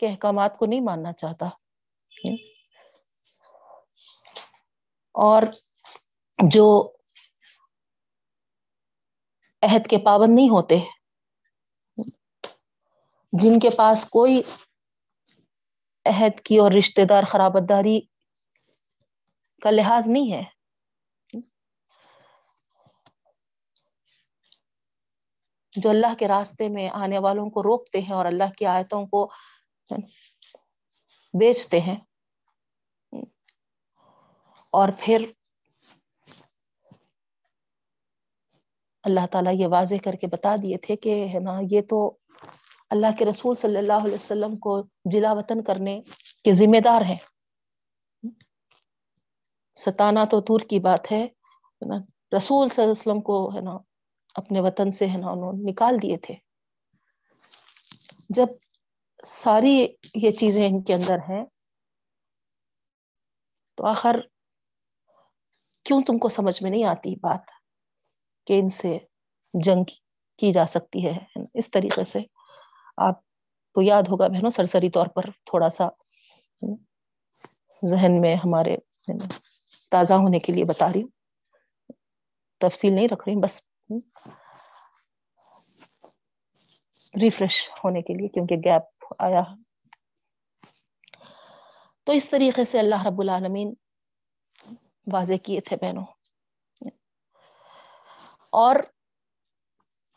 کے 0.00 0.08
احکامات 0.08 0.56
کو 0.58 0.66
نہیں 0.66 0.80
ماننا 0.80 1.12
چاہتا، 1.12 1.46
اور 5.14 5.42
جو 6.38 6.66
عہد 9.62 9.86
کے 9.86 9.98
پابند 9.98 10.34
نہیں 10.34 10.48
ہوتے۔ 10.48 10.78
جن 13.32 13.58
کے 13.58 13.70
پاس 13.70 14.04
کوئی 14.04 14.42
عہد 16.04 16.40
کی 16.40 16.58
اور 16.58 16.72
رشتے 16.72 17.04
دار 17.04 17.22
خرابت 17.24 17.68
داری 17.68 18.00
کا 19.62 19.70
لحاظ 19.70 20.02
نہیں 20.06 20.32
ہے۔ 20.32 20.42
جو 25.76 25.90
اللہ 25.90 26.14
کے 26.18 26.28
راستے 26.28 26.68
میں 26.68 26.88
آنے 26.88 27.18
والوں 27.18 27.50
کو 27.50 27.62
روکتے 27.62 28.00
ہیں 28.00 28.14
اور 28.14 28.26
اللہ 28.26 28.52
کی 28.58 28.66
آیتوں 28.66 29.06
کو 29.06 29.30
بیچتے 31.34 31.80
ہیں۔ 31.80 31.96
اور 34.70 34.88
پھر 34.98 35.32
اللہ 39.02 39.26
تعالیٰ 39.32 39.54
یہ 39.54 39.66
واضح 39.66 39.94
کر 40.04 40.12
کے 40.12 40.26
بتا 40.26 40.56
دیے 40.56 40.78
تھے 40.78 40.96
کہ 40.96 41.26
ہے 41.34 41.38
نا، 41.40 41.60
یہ 41.70 41.82
تو 41.82 42.16
اللہ 42.90 43.06
کے 43.18 43.24
رسول 43.24 43.54
صلی 43.54 43.76
اللہ 43.76 43.92
علیہ 43.92 44.14
وسلم 44.14 44.58
کو 44.58 44.82
جلا 45.04 45.32
وطن 45.32 45.62
کرنے 45.62 46.00
کے 46.44 46.52
ذمہ 46.52 46.80
دار 46.80 47.02
ہیں۔ 47.02 47.18
ستانا 49.76 50.24
تو 50.24 50.40
دور 50.40 50.60
کی 50.60 50.78
بات 50.78 51.12
ہے۔ 51.12 51.26
رسول 52.36 52.68
صلی 52.68 52.82
اللہ 52.82 52.82
علیہ 52.82 52.90
وسلم 52.90 53.20
کو 53.20 53.56
ہے 53.56 53.60
نا 53.60 53.78
اپنے 54.34 54.60
وطن 54.60 54.90
سے 54.90 55.06
ہے 55.06 55.16
نا 55.16 55.30
انہوں 55.30 55.52
نکال 55.56 56.02
دیے 56.02 56.16
تھے۔ 56.16 56.34
جب 58.28 58.46
ساری 59.24 59.88
یہ 60.14 60.30
چیزیں 60.30 60.68
ان 60.68 60.82
کے 60.82 60.94
اندر 60.94 61.18
ہیں، 61.28 61.44
تو 63.74 63.86
آخر 63.86 64.16
کیوں 65.84 66.02
تم 66.02 66.18
کو 66.18 66.28
سمجھ 66.28 66.62
میں 66.62 66.70
نہیں 66.70 66.84
آتی 66.84 67.14
بات؟ 67.16 67.59
کہ 68.50 68.58
ان 68.58 68.68
سے 68.68 68.98
جنگ 69.54 69.84
کی 70.38 70.52
جا 70.52 70.66
سکتی 70.66 71.06
ہے۔ 71.06 71.40
اس 71.54 71.70
طریقے 71.70 72.04
سے 72.04 72.18
آپ 72.96 73.20
تو 73.74 73.82
یاد 73.82 74.02
ہوگا 74.02 74.28
بہنوں، 74.28 74.50
سرسری 74.50 74.90
طور 74.90 75.06
پر 75.06 75.22
تھوڑا 75.22 75.70
سا 75.70 75.88
ذہن 77.86 78.20
میں 78.20 78.36
ہمارے 78.36 78.76
تازہ 79.90 80.14
ہونے 80.14 80.38
کے 80.38 80.52
لیے 80.52 80.64
بتا 80.64 80.88
رہی 80.88 81.02
ہوں۔ 81.02 81.08
تفصیل 82.58 82.92
نہیں 82.92 83.08
رکھ 83.12 83.28
رہی 83.28 83.36
بس 83.36 83.62
ریفریش 87.22 87.70
ہونے 87.84 88.02
کے 88.02 88.14
لیے 88.14 88.28
کیونکہ 88.28 88.54
گیپ 88.54 89.12
آیا۔ 89.18 89.42
تو 92.04 92.12
اس 92.12 92.28
طریقے 92.28 92.64
سے 92.64 92.78
اللہ 92.78 93.06
رب 93.06 93.20
العالمین 93.20 93.74
واضح 95.12 95.34
کیے 95.42 95.60
تھے 95.60 95.76
بہنوں۔ 95.76 96.19
اور 98.52 98.76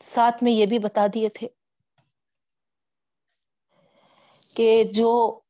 ساتھ 0.00 0.42
میں 0.44 0.52
یہ 0.52 0.66
بھی 0.66 0.78
بتا 0.78 1.06
دیے 1.14 1.28
تھے 1.28 1.48
کہ 4.56 4.84
جو 4.92 5.40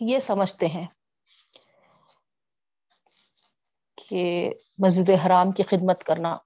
یہ 0.00 0.18
سمجھتے 0.18 0.66
ہیں 0.66 0.86
کہ 3.98 4.50
مسجد 4.78 5.10
حرام 5.26 5.52
کی 5.52 5.62
خدمت 5.62 6.04
کرنا 6.04 6.36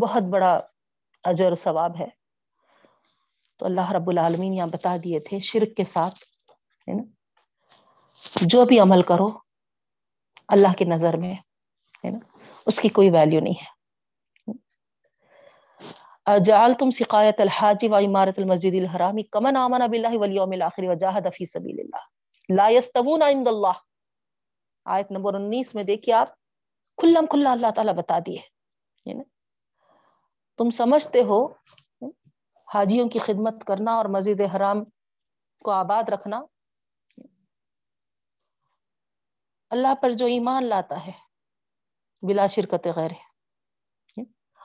بہت 0.00 0.22
بڑا 0.30 0.60
اجر 1.24 1.54
ثواب 1.54 1.96
ہے۔ 2.00 2.06
تو 3.60 3.66
اللہ 3.66 3.90
رب 3.92 4.10
العالمین 4.10 4.54
یہاں 4.54 4.66
بتا 4.66 4.96
دیے 5.04 5.20
تھے 5.20 5.38
شرک 5.38 5.76
کے 5.76 5.84
ساتھ 5.84 6.24
جو 8.42 8.64
بھی 8.64 8.80
عمل 8.80 9.02
کرو 9.02 9.28
اللہ 10.48 10.72
کی 10.78 10.84
نظر 10.84 11.16
میں 11.16 11.34
ہے 12.04 12.10
نا؟ 12.10 12.18
اس 12.66 12.78
کی 12.78 12.88
کوئی 12.88 13.10
ویلیو 13.10 13.40
نہیں 13.40 13.54
ہے۔ 13.54 13.76
جعل 16.44 16.72
تم 16.72 16.90
سقایت 16.90 17.40
الحاجی 17.40 17.88
و 17.88 17.96
عمارت 17.96 18.38
المسجد 18.38 18.74
الحرامی 18.74 19.22
کمن 19.22 19.56
آمن 19.56 19.82
اب 19.82 19.92
اللہ 19.92 20.08
ولیوم 20.12 20.52
وجاہد 20.78 21.26
فی 21.34 21.44
سبیل 21.44 21.76
اللہ۔ 21.80 22.04
لا 22.56 22.68
یستبون 22.68 23.22
عند 23.22 23.48
اللہ۔ 23.48 23.76
آیت 24.84 25.10
نمبر 25.10 25.34
انیس 25.34 25.74
میں 25.74 25.84
دیکھیے 25.84 26.14
آپ، 26.14 26.28
کھلم 26.96 27.26
کھلا 27.26 27.52
اللہ 27.52 27.66
تعالیٰ 27.74 27.94
بتا 27.94 28.18
دیے۔ 28.26 28.40
تم 30.56 30.70
سمجھتے 30.70 31.22
ہو، 31.22 31.46
حاجیوں 32.74 33.08
کی 33.08 33.18
خدمت 33.18 33.64
کرنا 33.64 33.94
اور 33.94 34.04
مسجد 34.04 34.40
حرام 34.56 34.84
کو 35.64 35.70
آباد 35.70 36.08
رکھنا۔ 36.08 36.40
اللہ 39.70 39.94
پر 40.02 40.10
جو 40.10 40.26
ایمان 40.26 40.64
لاتا 40.64 41.06
ہے 41.06 41.25
بلا 42.22 42.46
شرکت 42.46 42.88
غیر 42.96 43.10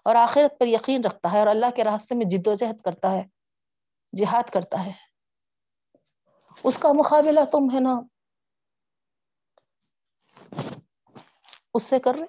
اور 0.06 0.16
آخرت 0.16 0.60
پر 0.60 0.68
یقین 0.68 1.04
رکھتا 1.06 1.32
ہے 1.32 1.40
اور 1.40 1.48
اللہ 1.48 1.66
کے 1.76 1.84
راستے 1.84 2.16
میں 2.16 2.26
جد 2.30 2.48
و 2.48 2.54
جہد 2.54 2.82
کرتا 2.82 3.12
ہے، 3.12 3.24
جہاد 4.18 4.50
کرتا 4.50 4.86
ہے۔ 4.86 4.92
اس 6.64 6.78
کا 6.78 6.90
مقابلہ 6.92 7.40
تم 7.52 7.68
ہے 7.74 7.80
نا۔ 7.80 8.02
اس 11.74 11.84
سے 11.84 12.00
کر 12.00 12.14
رہے 12.14 12.26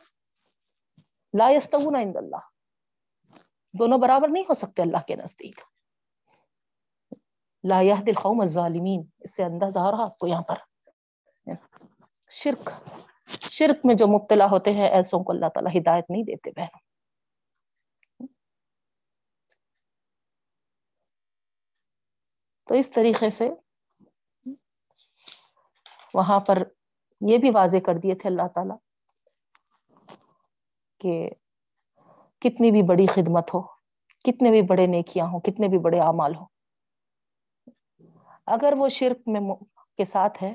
لا 1.38 1.50
یستون 1.50 1.96
عند 1.96 2.16
اللہ۔ 2.16 2.37
دونوں 3.78 3.98
برابر 3.98 4.28
نہیں 4.28 4.44
ہو 4.48 4.54
سکتے 4.54 4.82
اللہ 4.82 4.98
کے 5.06 5.16
نزدیک۔ 5.16 5.61
لا 7.68 7.82
يهدي 7.82 8.11
القوم 8.11 8.40
الظالمین۔ 8.40 9.06
اس 9.20 9.37
سے 9.37 9.42
اندازہ 9.42 9.78
آ 9.78 9.90
رہا 9.90 10.02
آپ 10.02 10.18
کو 10.18 10.26
یہاں 10.26 10.42
پر۔ 10.42 10.56
شرک۔ 12.30 12.70
شرک 13.28 13.87
میں 13.87 13.94
جو 13.94 14.06
مبتلا 14.08 14.46
ہوتے 14.50 14.72
ہیں، 14.72 14.88
ایسوں 14.90 15.22
کو 15.24 15.32
اللہ 15.32 15.48
تعالیٰ 15.54 15.72
ہدایت 15.76 16.11
نہیں 16.11 16.22
دیتے 16.24 16.50
بہنوں 16.56 16.80
تو 22.68 22.74
اس 22.74 22.90
طریقے 22.90 23.30
سے 23.30 23.48
وہاں 26.14 26.40
پر 26.40 26.62
یہ 27.20 27.38
بھی 27.38 27.50
واضح 27.50 27.78
کر 27.87 27.98
دیے 27.98 28.14
تھے 28.14 28.28
اللہ 28.28 28.48
تعالی 28.54 28.74
کہ 31.00 31.28
کتنی 32.42 32.70
بھی 32.70 32.82
بڑی 32.82 33.06
خدمت 33.06 33.54
ہو، 33.54 33.61
کتنے 34.24 34.50
بھی 34.50 34.62
بڑے 34.62 34.87
نیکیاں 34.87 35.26
ہوں، 35.26 35.40
کتنے 35.40 35.68
بھی 35.68 35.78
بڑے 35.78 36.00
اعمال 36.00 36.35
ہو 36.35 36.44
اگر 38.48 38.72
وہ 38.78 38.88
شرک 38.88 39.28
میں 39.28 39.40
کے 39.98 40.04
ساتھ 40.04 40.42
ہے 40.42 40.54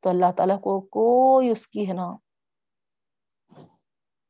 تو 0.00 0.10
اللہ 0.10 0.32
تعالیٰ 0.36 0.60
کو 0.60 0.80
کوئی 0.80 1.50
اس 1.50 1.66
کی 1.66 1.88
ہے 1.88 1.92
نا 1.92 2.06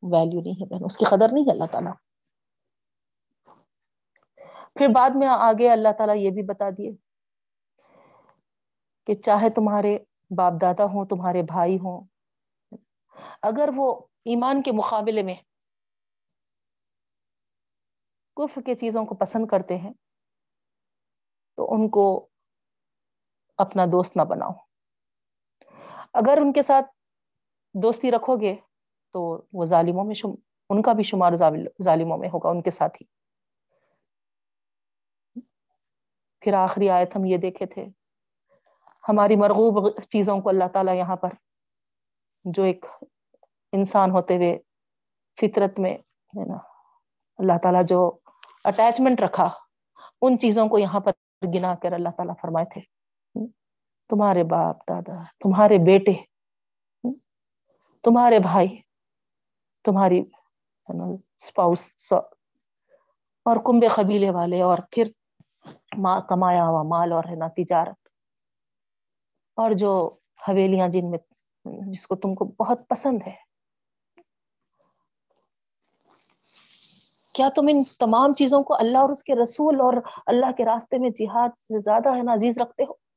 ویلیو 0.02 0.40
نہیں 0.40 0.54
ہے 0.54 0.66
بہن، 0.66 0.84
اس 0.84 0.96
کی 0.96 1.04
قدر 1.04 1.32
نہیں 1.32 1.44
ہے 1.44 1.50
اللہ 1.50 1.64
تعالیٰ۔ 1.64 1.92
پھر 4.74 4.86
بعد 4.94 5.10
میں 5.14 5.28
آگے 5.28 5.70
اللہ 5.70 5.92
تعالیٰ 5.98 6.16
یہ 6.16 6.30
بھی 6.30 6.42
بتا 6.42 6.70
دیے 6.70 6.92
کہ 9.06 9.14
چاہے 9.14 9.50
تمہارے 9.50 9.98
باپ 10.36 10.52
دادا 10.60 10.84
ہوں، 10.84 11.06
تمہارے 11.06 11.42
بھائی 11.42 11.76
ہوں، 11.76 12.06
اگر 13.42 13.68
وہ 13.76 14.00
ایمان 14.24 14.62
کے 14.62 14.72
مقابلے 14.72 15.22
میں 15.22 15.34
کفر 18.36 18.60
کے 18.60 18.74
چیزوں 18.74 19.04
کو 19.04 19.14
پسند 19.14 19.46
کرتے 19.46 19.76
ہیں 19.78 19.92
تو 21.56 21.74
ان 21.74 21.88
کو 21.88 22.28
اپنا 23.56 23.84
دوست 23.84 24.16
نہ 24.16 24.22
بناؤ۔ 24.22 24.67
اگر 26.18 26.38
ان 26.40 26.52
کے 26.52 26.62
ساتھ 26.62 26.86
دوستی 27.74 28.10
رکھو 28.10 28.36
گے 28.36 28.54
تو 29.14 29.42
وہ 29.52 29.64
ظالموں 29.64 30.04
میں 30.04 30.14
شم... 30.14 30.34
ان 30.70 30.82
کا 30.82 30.92
بھی 30.92 31.02
شمار 31.02 31.32
ظالموں 31.84 32.18
میں 32.18 32.28
ہوگا 32.28 32.50
ان 32.50 32.62
کے 32.62 32.70
ساتھ 32.70 33.02
ہی۔ 33.02 33.06
پھر 36.42 36.54
آخری 36.54 36.90
آیت 36.90 37.16
ہم 37.16 37.24
یہ 37.24 37.36
دیکھے 37.36 37.66
تھے، 37.66 37.86
ہماری 39.08 39.36
مرغوب 39.36 40.00
چیزوں 40.02 40.40
کو 40.40 40.48
اللہ 40.48 40.68
تعالیٰ 40.72 40.94
یہاں 40.94 41.16
پر، 41.16 41.28
جو 42.44 42.62
ایک 42.62 42.86
انسان 43.72 44.10
ہوتے 44.10 44.36
ہوئے 44.36 44.58
فطرت 45.38 45.78
میں، 45.78 45.90
ہے 46.34 46.44
نا، 46.46 46.56
اللہ 47.38 47.58
تعالیٰ 47.62 47.82
جو 47.88 48.18
اٹیچمنٹ 48.64 49.20
رکھا، 49.20 49.48
ان 50.22 50.38
چیزوں 50.38 50.68
کو 50.68 50.78
یہاں 50.78 51.00
پر 51.00 51.12
گنا 51.54 51.74
کر 51.74 51.92
اللہ 51.92 52.08
تعالیٰ 52.16 52.34
فرمائے 52.40 52.66
تھے۔ 52.66 52.97
تمہارے 54.10 54.42
باپ 54.44 54.76
دادا، 54.88 55.22
تمہارے 55.40 55.78
بیٹے 55.78 56.12
تمہارے 58.04 58.38
بھائی، 58.38 58.68
تمہاری 59.84 60.20
اسپاؤس 60.88 62.12
اور 62.12 63.56
کنبے 63.56 63.88
قبیلے 63.88 64.30
والے، 64.30 64.60
اور 64.62 64.78
پھر 64.90 65.06
کمایا 66.28 66.64
ہوا 66.66 66.82
مال 66.82 67.12
اور 67.12 67.24
ہے 67.24 67.36
نا، 67.36 67.48
تجارت۔ 67.48 68.08
اور 69.56 69.70
جو 69.72 69.90
حویلیاں 70.48 70.88
جن 70.88 71.10
میں، 71.10 71.18
جس 71.92 72.06
کو 72.06 72.16
تم 72.16 72.34
کو 72.34 72.44
بہت 72.44 72.88
پسند 72.88 73.22
ہے۔ 73.26 73.34
کیا 77.34 77.48
تم 77.56 77.66
ان 77.68 77.82
تمام 77.98 78.32
چیزوں 78.34 78.62
کو 78.62 78.74
اللہ 78.74 78.98
اور 78.98 79.10
اس 79.10 79.24
کے 79.24 79.34
رسول 79.34 79.80
اور 79.80 79.94
اللہ 80.26 80.52
کے 80.56 80.64
راستے 80.64 80.98
میں 80.98 81.10
جہاد 81.10 81.56
سے 81.58 81.78
زیادہ 81.78 82.16
ہے 82.16 82.22
نا، 82.22 82.34
عزیز 82.34 82.58
رکھتے 82.58 82.82
ہو؟ 82.82 83.07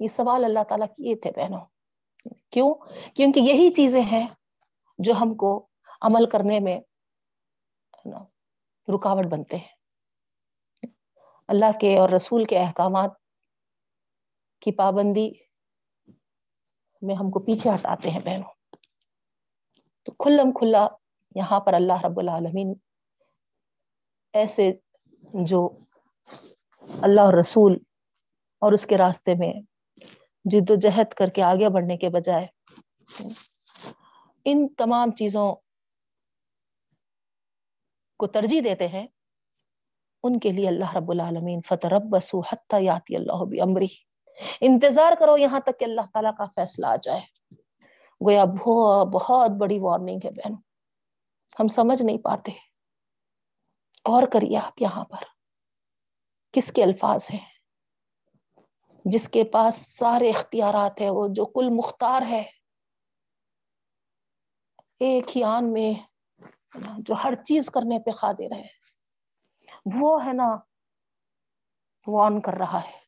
یہ 0.00 0.08
سوال 0.08 0.44
اللہ 0.44 0.64
تعالیٰ 0.68 0.86
کیے 0.86 1.16
تھے 1.16 1.30
بہنوں۔ 1.36 1.60
کیوں؟ 2.50 2.74
کیونکہ 3.14 3.40
یہی 3.40 3.70
چیزیں 3.70 4.02
ہیں 4.02 4.26
جو 4.98 5.12
ہم 5.20 5.34
کو 5.34 5.66
عمل 6.00 6.28
کرنے 6.28 6.60
میں 6.60 6.80
رکاوٹ 8.94 9.26
بنتے 9.26 9.56
ہیں۔ 9.56 9.76
اللہ 11.48 11.78
کے 11.80 11.98
اور 11.98 12.08
رسول 12.08 12.44
کے 12.44 12.58
احکامات 12.58 13.10
کی 14.60 14.72
پابندی 14.72 15.30
میں 17.02 17.14
ہم 17.14 17.30
کو 17.30 17.38
پیچھے 17.38 17.70
ہٹاتے 17.70 18.10
ہیں 18.10 18.20
بہنوں۔ 18.20 18.52
تو 20.02 20.12
کھلم 20.12 20.52
کھلا 20.52 20.88
یہاں 21.34 21.60
پر 21.60 21.74
اللہ 21.74 22.04
رب 22.04 22.18
العالمین 22.18 22.74
ایسے 24.32 24.72
جو 25.34 25.70
اللہ 27.02 27.20
اور 27.20 27.34
رسول 27.38 27.72
اور 28.58 28.72
اس 28.72 28.86
کے 28.86 28.98
راستے 28.98 29.34
میں 29.34 29.75
جد 30.50 30.70
و 30.70 30.74
جہد 30.74 31.12
کر 31.12 31.28
کے 31.28 31.42
آگے 31.42 31.68
بڑھنے 31.68 31.96
کے 31.96 32.08
بجائے۔ 32.08 32.46
ان 34.44 34.68
تمام 34.68 35.10
چیزوں 35.10 35.54
کو 38.18 38.26
ترجیح 38.26 38.60
دیتے 38.64 38.88
ہیں۔ 38.88 39.06
ان 40.22 40.38
کے 40.38 40.52
لیے 40.52 40.68
اللہ 40.68 40.96
رب 40.96 41.10
العالمین 41.10 41.60
فتح 41.60 41.88
رب 41.88 42.16
حتیٰ 42.52 42.82
یاتی 42.82 43.16
اللہ 43.16 43.62
امری 43.62 43.86
انتظار 44.60 45.12
کرو 45.18 45.36
یہاں 45.36 45.60
تک 45.60 45.78
کہ 45.78 45.84
اللہ 45.84 46.00
تعالیٰ 46.12 46.36
کا 46.38 46.44
فیصلہ 46.44 46.86
آ 46.86 46.96
جائے۔ 46.96 47.20
گویا 48.26 48.44
بہت 48.44 49.06
بہت 49.06 49.50
بڑی 49.50 49.78
وارننگ 49.78 50.18
ہے 50.24 50.30
بہن۔ 50.30 50.52
ہم 51.60 51.68
سمجھ 51.68 52.02
نہیں 52.02 52.18
پاتے۔ 52.18 52.52
اور 54.04 54.22
کریے 54.26 54.58
آپ 54.58 54.82
یہاں 54.82 55.04
پر۔ 55.04 55.24
کس 56.52 56.72
کے 56.72 56.82
الفاظ 56.82 57.28
ہیں؟ 57.32 57.55
جس 59.10 59.28
کے 59.28 59.44
پاس 59.44 59.74
سارے 59.74 60.30
اختیارات 60.30 61.00
ہے 61.00 61.10
وہ 61.10 61.26
جو 61.30 61.44
کل 61.44 61.68
مختار 61.70 62.22
ہے۔ 62.28 62.44
ایک 64.98 65.36
ہی 65.36 65.44
آن 65.44 65.72
میں 65.72 66.00
جو 66.98 67.14
ہر 67.24 67.34
چیز 67.34 67.70
کرنے 67.70 67.98
پہ 67.98 68.10
قادر 68.10 68.52
ہے۔ 68.52 68.66
وہ 70.00 70.26
ہے 70.26 70.32
نا، 70.32 70.56
وہ 72.06 72.24
آن 72.24 72.40
کر 72.40 72.52
رہا 72.54 72.80
ہے۔ 72.80 73.06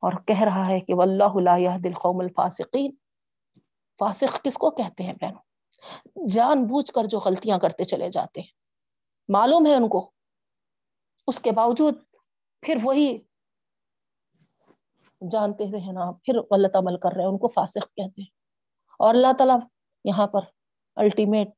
اور 0.00 0.12
کہہ 0.12 0.40
رہا 0.40 0.66
ہے 0.66 0.80
کہ 0.80 0.94
واللہ 0.94 1.40
لا 1.44 1.56
يهدي 1.56 1.88
القوم 1.88 2.20
الفاسقین۔ 2.20 2.94
فاسق 3.98 4.44
کس 4.44 4.58
کو 4.58 4.70
کہتے 4.70 5.02
ہیں 5.04 5.12
بہنوں؟ 5.12 5.42
جان 6.28 6.62
بوجھ 6.62 6.92
کر 6.92 7.04
جو 7.04 7.18
غلطیاں 7.18 7.58
کرتے 7.58 7.84
چلے 7.84 8.10
جاتے 8.10 8.40
ہیں۔ 8.40 8.48
معلوم 9.28 9.66
ہے 9.66 9.74
ان 9.74 9.88
کو۔ 9.88 10.15
اس 11.26 11.40
کے 11.40 11.52
باوجود 11.52 11.94
پھر 12.60 12.74
وہی 12.82 13.18
جانتے 15.30 15.64
ہوئے 15.64 15.80
ہیں 15.80 15.92
نا، 15.92 16.12
پھر 16.12 16.40
غلط 16.40 16.76
عمل 16.76 16.98
کر 16.98 17.08
رہے 17.14 17.22
ہیں، 17.22 17.30
ان 17.30 17.38
کو 17.38 17.48
فاسق 17.48 17.94
کہتے 17.94 18.22
ہیں۔ 18.22 18.28
اور 18.98 19.14
اللہ 19.14 19.32
تعالی 19.38 19.52
یہاں 20.04 20.26
پر 20.26 20.40
الٹیمیٹ 20.96 21.48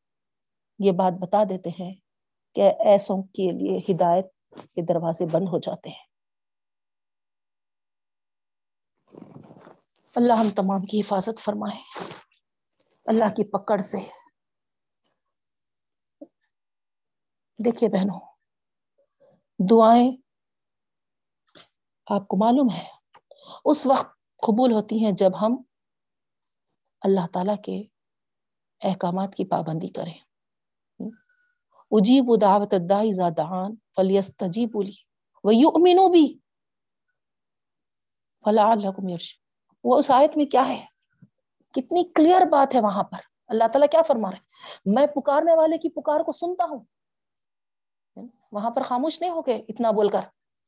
یہ 0.78 0.92
بات 0.92 1.12
بتا 1.12 1.44
دیتے 1.44 1.70
ہیں 1.70 1.94
کہ 2.54 2.60
ایسوں 2.84 3.22
کے 3.22 3.50
لیے 3.50 3.78
ہدایت 3.78 4.26
کے 4.50 4.84
دروازے 4.84 5.24
بند 5.26 5.48
ہو 5.52 5.58
جاتے 5.58 5.90
ہیں۔ 5.90 6.08
اللہ 10.16 10.32
ہم 10.32 10.50
تمام 10.50 10.80
کی 10.80 11.00
حفاظت 11.00 11.40
فرمائے۔ 11.40 12.08
اللہ 13.06 13.34
کی 13.36 13.44
پکڑ 13.44 13.78
سے۔ 13.78 13.96
دیکھیے 17.64 17.90
بہنوں 17.90 18.27
دعائیں 19.58 20.12
آپ 22.10 22.28
کو 22.28 22.36
معلوم 22.36 22.68
ہے۔ 22.76 22.86
اس 23.64 23.86
وقت 23.86 24.06
قبول 24.36 24.72
ہوتی 24.72 25.04
ہیں 25.04 25.12
جب 25.12 25.30
ہم 25.40 25.62
اللہ 27.00 27.26
تعالی 27.32 27.52
کے 27.62 27.82
احکامات 28.88 29.34
کی 29.34 29.44
پابندی 29.44 29.88
کریں۔ 29.88 30.14
اجیب 31.90 32.40
دعوت 32.40 32.74
الدائی 32.74 33.12
زادان 33.12 33.76
فلیستجیب 33.96 34.82
لی 34.82 34.92
ویؤمنو 35.44 36.08
بھی 36.08 36.38
فلعلکم 38.44 39.08
یرش 39.08 39.40
وہ 39.84 39.98
اس 39.98 40.10
آیت 40.10 40.36
میں 40.36 40.46
کیا 40.46 40.68
ہے؟ 40.68 40.86
کتنی 41.72 42.04
کلیئر 42.14 42.46
بات 42.46 42.74
ہے 42.74 42.80
وہاں 42.80 43.02
پر۔ 43.02 43.18
اللہ 43.48 43.64
تعالیٰ 43.64 43.88
کیا 43.90 44.02
فرما 44.02 44.30
رہے 44.30 44.38
میں 44.86 45.06
پکارنے 45.06 45.56
والے 45.56 45.78
کی 45.78 45.88
پکار 45.88 46.20
کو 46.20 46.32
سنتا 46.32 46.64
ہوں۔ 46.64 46.84
وہاں 48.52 48.70
پر 48.70 48.82
خاموش 48.82 49.20
نہیں 49.20 49.30
ہو 49.30 49.40
گئے 49.40 49.64
اتنا 49.68 49.90
بول 49.90 50.08
کر، 50.08 50.20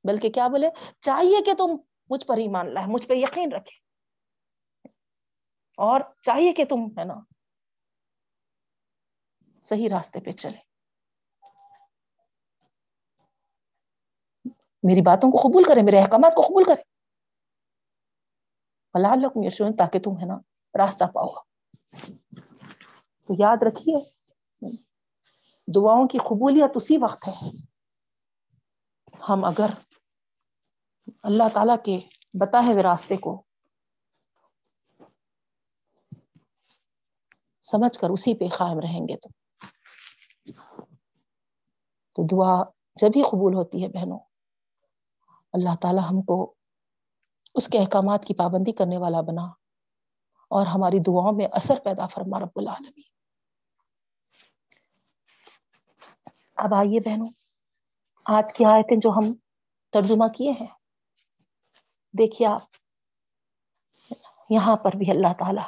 بلکہ 0.05 0.31
کیا 0.31 0.49
بولے، 0.49 0.69
چاہیے 1.01 1.43
کہ 1.45 1.55
تم 1.55 1.77
مجھ 2.11 2.27
پر 2.27 2.37
ایمان 2.37 2.75
لائے 2.75 2.87
مجھ 2.87 3.07
پہ 3.07 3.15
یقین 3.15 3.53
رکھے۔ 3.53 3.91
اور 5.77 6.01
چاہیے 6.21 6.53
کہ 6.53 6.65
تم، 6.65 6.77
ہے 6.99 7.05
نا، 7.05 7.15
صحیح 9.61 9.89
راستے 9.89 10.21
پہ 10.21 10.31
چلے۔ 10.31 10.59
میری 14.83 15.01
باتوں 15.03 15.31
کو 15.31 15.49
قبول 15.49 15.63
کرے، 15.63 15.83
میرے 15.83 15.99
احکامات 15.99 16.35
کو 16.35 16.43
قبول 16.43 16.65
کرے۔ 16.65 16.83
لعلکم 19.03 19.43
یشعرون 19.43 19.77
تاکہ 19.77 19.99
تم، 20.01 20.11
ہے 20.11 20.27
نا، 20.27 20.35
راستہ 20.79 21.05
پاؤ۔ 21.05 21.35
تو 23.27 23.35
یاد 23.39 23.57
رکھیے 23.63 23.97
دعاؤں 25.75 26.09
کی 26.09 26.19
قبولیت 26.19 26.71
اسی 26.75 26.99
وقت 26.99 27.29
ہے۔ 27.29 27.51
ہم 29.29 29.45
اگر 29.45 29.71
اللہ 31.23 31.49
تعالی 31.55 31.73
کے 31.85 31.99
بتائے 32.41 32.73
ہوئے 32.73 32.83
راستے 32.83 33.17
کو 33.17 33.43
سمجھ 37.63 37.99
کر 37.99 38.11
اسی 38.11 38.35
پہ 38.35 38.45
قائم 38.57 38.81
رہیں 38.81 39.01
گے 39.01 39.17
تو 39.17 39.29
تو 42.17 42.27
دعا 42.27 42.63
جب 42.95 43.09
ہی 43.17 43.23
قبول 43.23 43.55
ہوتی 43.55 43.83
ہے 43.83 43.89
بہنوں، 43.89 44.19
اللہ 45.53 45.77
تعالی 45.81 46.01
ہم 46.11 46.23
کو 46.23 46.55
اس 47.55 47.69
کے 47.69 47.79
احکامات 47.79 48.25
کی 48.25 48.35
پابندی 48.35 48.73
کرنے 48.73 48.97
والا 48.97 49.21
بنا 49.21 49.45
اور 50.51 50.67
ہماری 50.67 50.99
دعاؤں 50.99 51.33
میں 51.33 51.47
اثر 51.53 51.79
پیدا 51.85 52.07
فرما 52.07 52.41
رب 52.41 52.57
العالمین۔ 52.57 53.20
اب 56.61 56.75
آئیے 56.75 57.01
بہنوں، 57.01 57.31
آج 58.27 58.53
کی 58.53 58.65
آیتیں 58.65 58.97
جو 58.97 59.11
ہم 59.11 59.33
ترجمہ 59.93 60.29
کیے 60.29 60.51
ہیں، 60.51 60.73
دیکھیے 62.19 62.49
آپ، 62.49 62.63
یہاں 64.51 64.77
پر 64.77 64.97
بھی 64.97 65.11
اللہ 65.11 65.33
تعالی 65.39 65.67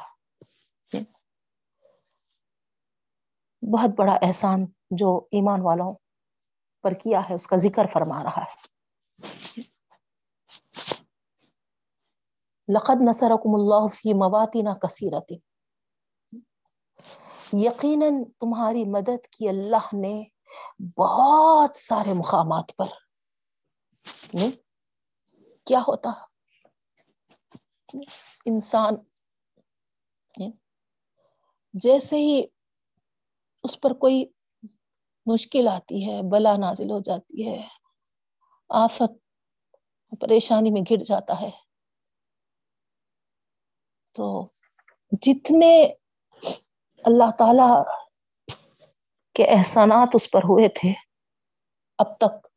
بہت 3.63 3.91
بڑا 3.99 4.15
احسان 4.23 4.65
جو 4.91 5.17
ایمان 5.33 5.61
والوں 5.61 5.95
پر 6.85 6.93
کیا 6.93 7.21
ہے، 7.29 7.35
اس 7.35 7.47
کا 7.47 7.57
ذکر 7.57 7.87
فرما 7.93 8.23
رہا 8.23 8.43
ہے۔ 8.43 8.71
لقد 12.69 13.03
نصرکم 13.03 13.55
اللہ 13.55 13.87
فی 13.87 14.13
مواطن 14.15 14.75
کثیرت 14.81 15.33
یقیناً 17.53 18.25
تمہاری 18.41 18.85
مدد 18.85 19.27
کی 19.29 19.49
اللہ 19.49 19.87
نے 19.93 20.25
بہت 20.99 21.77
سارے 21.77 22.15
مقامات 22.15 22.77
پر۔ 22.77 22.87
کیا 25.67 25.81
ہوتا؟ 25.81 26.11
انسان 28.45 28.95
جیسے 31.75 32.17
ہی 32.17 32.45
اس 33.63 33.81
پر 33.81 33.91
کوئی 33.91 34.25
مشکل 35.27 35.69
آتی 35.69 36.09
ہے، 36.09 36.23
بلا 36.23 36.57
نازل 36.57 36.91
ہو 36.91 37.01
جاتی 37.01 37.49
ہے، 37.49 37.69
آفت، 38.69 39.13
پریشانی 40.21 40.71
میں 40.71 40.83
گر 40.91 40.97
جاتا 40.97 41.41
ہے، 41.41 41.51
تو 44.13 44.47
جتنے 45.13 45.93
اللہ 47.05 47.31
تعالی 47.39 47.83
کے 49.35 49.45
احسانات 49.45 50.09
اس 50.15 50.31
پر 50.31 50.39
ہوئے 50.39 50.69
تھے، 50.69 50.93
اب 51.99 52.19
تک 52.19 52.49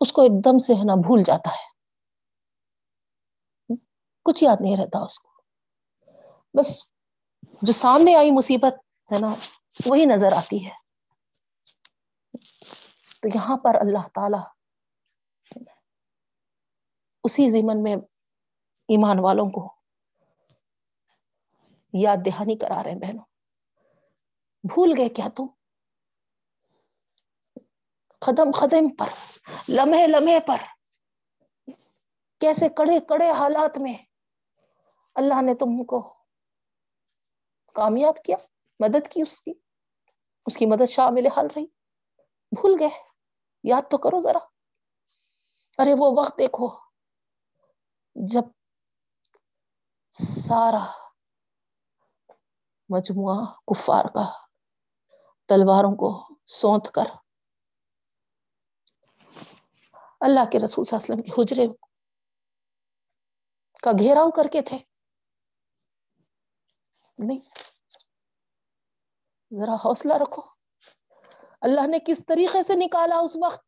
اس 0.00 0.12
کو 0.12 0.22
ایک 0.22 0.44
دم 0.44 0.58
سے 0.58 0.74
ہے 0.74 0.84
نا 0.84 0.94
بھول 0.94 1.22
جاتا 1.22 1.50
ہے۔ 1.50 1.74
کچھ 4.24 4.44
یاد 4.44 4.56
نہیں 4.60 4.76
رہتا 4.76 4.98
اس 4.98 5.18
کو۔ 5.18 5.28
بس 6.58 6.86
جو 7.62 7.72
سامنے 7.72 8.16
آئی 8.16 8.30
مصیبت 8.30 8.74
ہے 9.12 9.18
نا، 9.18 9.34
وہی 9.86 10.04
نظر 10.04 10.32
آتی 10.32 10.66
ہے۔ 10.66 10.70
تو 13.22 13.28
یہاں 13.34 13.56
پر 13.56 13.74
اللہ 13.74 14.08
تعالی 14.14 14.38
اسی 17.24 17.48
زمن 17.48 17.82
میں 17.82 17.96
ایمان 18.88 19.18
والوں 19.18 19.50
کو 19.50 19.74
یاد 21.92 22.16
دہانی 22.26 22.56
کرا 22.56 22.82
رہے 22.82 22.90
ہیں 22.90 22.98
بہنوں۔ 22.98 23.24
بھول 24.64 24.92
گئے 24.98 25.08
کیا 25.08 25.28
تم؟ 25.36 25.46
قدم 28.24 28.50
قدم 28.60 28.94
پر، 28.96 29.08
لمحے 29.68 30.06
لمحے 30.06 30.40
پر۔ 30.40 30.56
کیسے 32.40 32.68
کڑے 32.68 33.00
کڑے 33.00 33.30
حالات 33.30 33.78
میں 33.78 33.94
اللہ 35.14 35.42
نے 35.42 35.54
تم 35.54 35.84
کو 35.84 36.14
کامیاب 37.74 38.22
کیا، 38.24 38.36
مدد 38.80 39.08
کی 39.08 39.22
اس 39.22 39.42
کی 39.42 39.52
اس 40.46 40.56
کی 40.56 40.66
مدد 40.66 40.88
شامل 40.88 41.26
حال 41.26 41.46
رہی۔ 41.56 41.66
بھول 42.52 42.76
گئے، 42.80 42.88
یاد 43.64 43.82
تو 43.90 43.98
کرو 43.98 44.20
ذرا۔ 44.20 44.38
ارے 45.78 45.94
وہ 45.98 46.14
وقت 46.18 46.38
دیکھو 46.38 46.68
جب 48.14 48.42
سارا 50.12 50.86
مجموعہ 52.88 53.46
کفار 53.66 54.04
کا 54.04 54.32
تلواروں 55.48 55.96
کو 55.96 56.36
سونت 56.46 56.90
کر 56.90 57.23
اللہ 60.24 60.50
کے 60.52 60.58
رسول 60.64 60.84
صلی 60.84 60.96
اللہ 60.96 61.12
علیہ 61.12 61.22
وسلم 61.22 61.22
کے 61.22 61.42
حجرے 61.42 61.66
کا 63.82 63.90
گھیراؤ 63.98 64.30
کر 64.30 64.48
کے 64.52 64.62
تھے۔ 64.62 64.78
نہیں۔ 67.18 67.40
ذرا 69.52 69.74
حوصلہ 69.74 70.14
رکھو۔ 70.14 70.42
اللہ 71.60 71.86
نے 71.86 71.98
کس 72.06 72.26
طریقے 72.28 72.62
سے 72.62 72.74
نکالا 72.76 73.16
اس 73.18 73.36
وقت؟ 73.42 73.62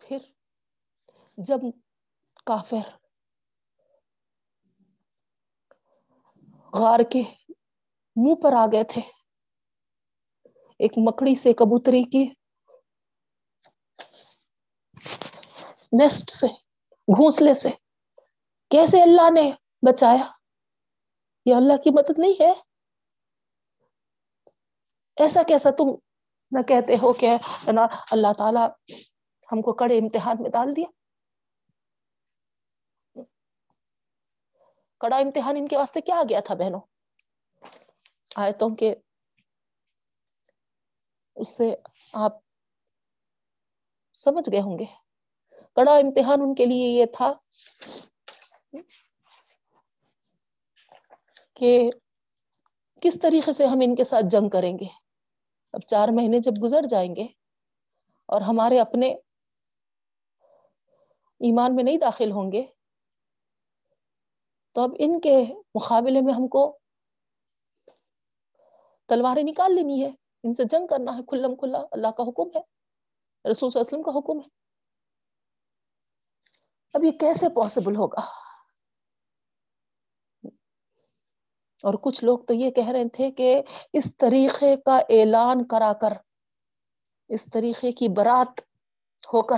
پھر 0.00 0.18
جب 1.38 1.60
کافر 2.46 2.90
غار 6.72 7.00
کے 7.12 7.22
منہ 8.16 8.34
پر 8.42 8.52
آ 8.52 8.66
گئے 8.66 8.84
تھے۔ 8.84 9.21
ایک 10.82 10.92
مکڑی 10.96 11.34
سے 11.34 11.52
کبوتری 11.52 12.02
کی 12.02 12.24
نیسٹ 15.92 16.30
سے، 16.30 16.46
گھونسلے 17.08 17.54
سے۔ 17.54 17.70
کیسے 18.70 19.02
اللہ 19.02 19.30
نے 19.30 19.50
بچایا؟ 19.86 20.26
یہ 21.46 21.54
اللہ 21.54 21.76
کی 21.76 21.90
مدد 21.90 22.18
نہیں 22.18 22.32
ہے۔ 22.40 22.52
ایسا 25.16 25.42
کیسا 25.42 25.70
تم 25.70 25.84
نہ 26.50 26.62
کہتے 26.62 26.94
ہو 27.02 27.12
کہ 27.12 27.36
اللہ 28.10 28.32
تعالی 28.38 28.64
ہم 29.52 29.62
کو 29.62 29.72
کڑے 29.72 29.98
امتحان 29.98 30.36
میں 30.40 30.50
ڈال 30.50 30.76
دیا۔ 30.76 30.86
کڑا 34.98 35.16
امتحان 35.16 35.56
ان 35.56 35.68
کے 35.68 35.76
واسطے 35.76 36.00
کیا 36.00 36.16
آ 36.16 36.22
گیا 36.28 36.40
تھا 36.40 36.54
بہنوں؟ 36.54 36.80
آیتوں 38.36 38.76
کے 38.76 38.94
اس 41.36 41.56
سے 41.56 41.74
آپ 42.12 42.32
سمجھ 44.14 44.50
گئے 44.52 44.60
ہوں 44.60 44.78
گے۔ 44.78 44.84
کڑا 45.76 45.92
امتحان 45.92 46.40
ان 46.40 46.54
کے 46.54 46.66
لیے 46.66 46.88
یہ 46.88 47.06
تھا 47.12 47.32
کہ 51.54 51.90
کس 53.02 53.18
طریقے 53.22 53.52
سے 53.52 53.66
ہم 53.66 53.78
ان 53.82 53.96
کے 53.96 54.04
ساتھ 54.04 54.24
جنگ 54.30 54.48
کریں 54.48 54.78
گے۔ 54.78 54.86
اب 55.74 55.80
چار 55.80 56.08
مہینے 56.08 56.38
جب 56.40 56.62
گزر 56.62 56.86
جائیں 56.86 57.16
گے 57.16 57.26
اور 58.28 58.40
ہمارے 58.40 58.80
اپنے 58.80 59.14
ایمان 61.40 61.76
میں 61.76 61.84
نہیں 61.84 61.98
داخل 61.98 62.30
ہوں 62.32 62.52
گے، 62.52 62.62
تو 64.76 64.80
اب 64.80 64.90
ان 64.98 65.20
کے 65.20 65.36
مقابلے 65.74 66.20
میں 66.20 66.34
ہم 66.34 66.48
کو 66.48 66.78
تلواریں 69.08 69.42
نکال 69.42 69.74
لینی 69.74 70.04
ہے۔ 70.04 70.10
ان 70.44 70.52
سے 70.52 70.64
جنگ 70.64 70.86
کرنا 70.86 71.16
ہے، 71.16 71.22
کھلم 71.22 71.56
کھلا، 71.56 71.78
اللہ 71.92 72.08
کا 72.08 72.22
حکم 72.22 72.58
ہے، 72.58 72.60
رسول 73.50 73.70
صلی 73.70 73.80
اللہ 73.80 73.80
علیہ 73.80 73.98
وسلم 73.98 74.02
کا 74.02 74.18
حکم 74.18 74.40
ہے۔ 74.40 74.62
اب 76.94 77.04
یہ 77.04 77.10
کیسے 77.10 77.48
پاسبل 77.48 77.96
ہوگا؟ 77.96 78.20
اور 81.82 81.94
کچھ 82.02 82.24
لوگ 82.24 82.38
تو 82.38 82.54
یہ 82.54 82.70
کہہ 82.70 82.88
رہے 82.88 83.08
تھے 83.08 83.30
کہ 83.30 83.62
اس 83.92 84.16
طریقے 84.16 84.76
کا 84.76 84.96
اعلان 84.96 85.66
کرا 85.66 85.92
کر، 85.92 86.12
اس 87.28 87.46
طریقے 87.46 87.92
کی 87.92 88.08
برات 88.08 88.60
ہو 89.26 89.46
کر 89.46 89.56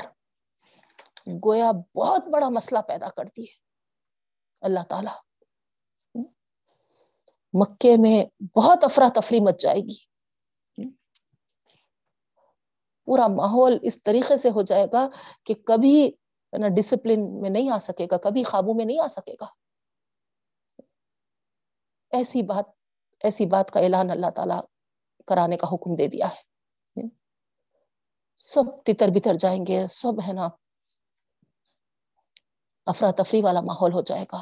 گویا 1.45 1.71
بہت 1.95 2.25
بڑا 2.33 2.49
مسئلہ 2.49 2.79
پیدا 2.79 3.09
کرتی 3.09 3.43
ہے۔ 3.43 3.55
اللہ 4.61 4.81
تعالی، 4.89 5.15
مکے 7.53 7.95
میں 7.99 8.45
بہت 8.57 8.85
افراتفری 8.85 9.41
مچ 9.41 9.63
جائے 9.63 9.81
گی۔ 9.81 10.14
پورا 13.05 13.27
ماحول 13.29 13.79
اس 13.83 14.03
طریقے 14.03 14.37
سے 14.37 14.49
ہو 14.49 14.63
جائے 14.63 14.87
گا 14.93 15.09
کہ 15.45 15.55
کبھی 15.55 16.13
نا 16.59 16.69
ڈسپلن 16.69 17.41
میں 17.41 17.51
نہیں 17.51 17.71
آ 17.71 17.79
سکے 17.79 18.07
گا، 18.11 18.17
کبھی 18.17 18.43
قابو 18.43 18.75
میں 18.75 18.85
نہیں 18.85 19.01
آ 19.01 19.07
سکے 19.07 19.35
گا۔ 19.41 19.47
ایسی 22.11 22.43
بات 22.43 22.65
ایسی 23.23 23.47
بات 23.47 23.71
کا 23.71 23.81
اعلان 23.81 24.11
اللہ 24.11 24.31
تعالی 24.31 24.55
کرانے 25.27 25.57
کا 25.57 25.67
حکم 25.67 25.95
دے 25.95 26.07
دیا 26.07 26.29
ہے۔ 26.29 26.55
سب 28.37 28.65
تتر 28.85 29.07
بتر 29.15 29.35
جائیں 29.35 29.67
گے، 29.67 29.87
سب 29.87 30.13
ہے 30.29 30.33
نا 30.33 30.49
افراتفری 32.87 33.43
والا 33.43 33.61
ماحول 33.61 33.93
ہو 33.93 34.01
جائے 34.01 34.25
گا۔ 34.33 34.41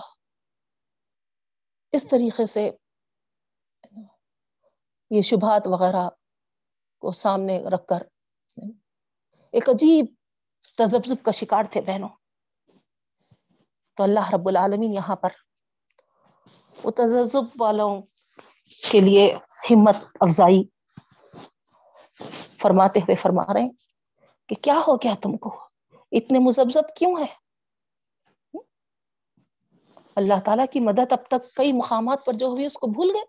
اس 1.93 2.09
طریقے 2.09 2.47
سے 2.47 2.71
یہ 5.11 5.23
شبہات 5.23 5.63
وغیرہ 5.67 6.09
کو 6.99 7.13
سامنے 7.13 7.61
رکھ 7.75 7.87
کر 7.87 8.03
ایک 9.53 9.69
عجیب 9.69 10.07
تذبذب 10.79 11.25
کا 11.25 11.31
شکار 11.31 11.65
تھے 11.71 11.81
بہنوں۔ 11.81 12.09
تو 13.97 14.03
اللہ 14.03 14.31
رب 14.35 14.49
العالمین 14.49 14.93
یہاں 14.93 15.17
پر 15.17 15.29
وہ 16.85 16.91
تجزب 16.91 17.63
والوں 17.63 18.03
کے 18.91 19.01
لیے 19.01 19.35
ہمت 19.71 19.97
افزائی 20.21 20.65
فرماتے 22.59 23.01
ہوئے 23.01 23.17
فرما 23.17 23.43
رہے 23.55 23.69
کہ 24.47 24.55
کیا 24.55 24.81
ہو 24.89 24.97
گیا 24.97 25.15
تم 25.23 25.37
کو؟ 25.37 25.69
اتنے 26.13 26.39
مزبزب 26.39 26.97
کیوں 26.97 27.17
ہے 27.21 27.27
اللہ 30.17 30.35
تعالی 30.45 30.63
کی 30.73 30.81
مدد 30.81 31.13
اب 31.13 31.27
تک 31.27 31.57
کئی 31.57 31.73
مقامات 31.73 32.25
پر 32.25 32.33
جو 32.33 32.47
ہوئی 32.47 32.67
اس 32.67 32.75
کو 32.75 32.87
بھول 32.87 33.11
گئے۔ 33.15 33.25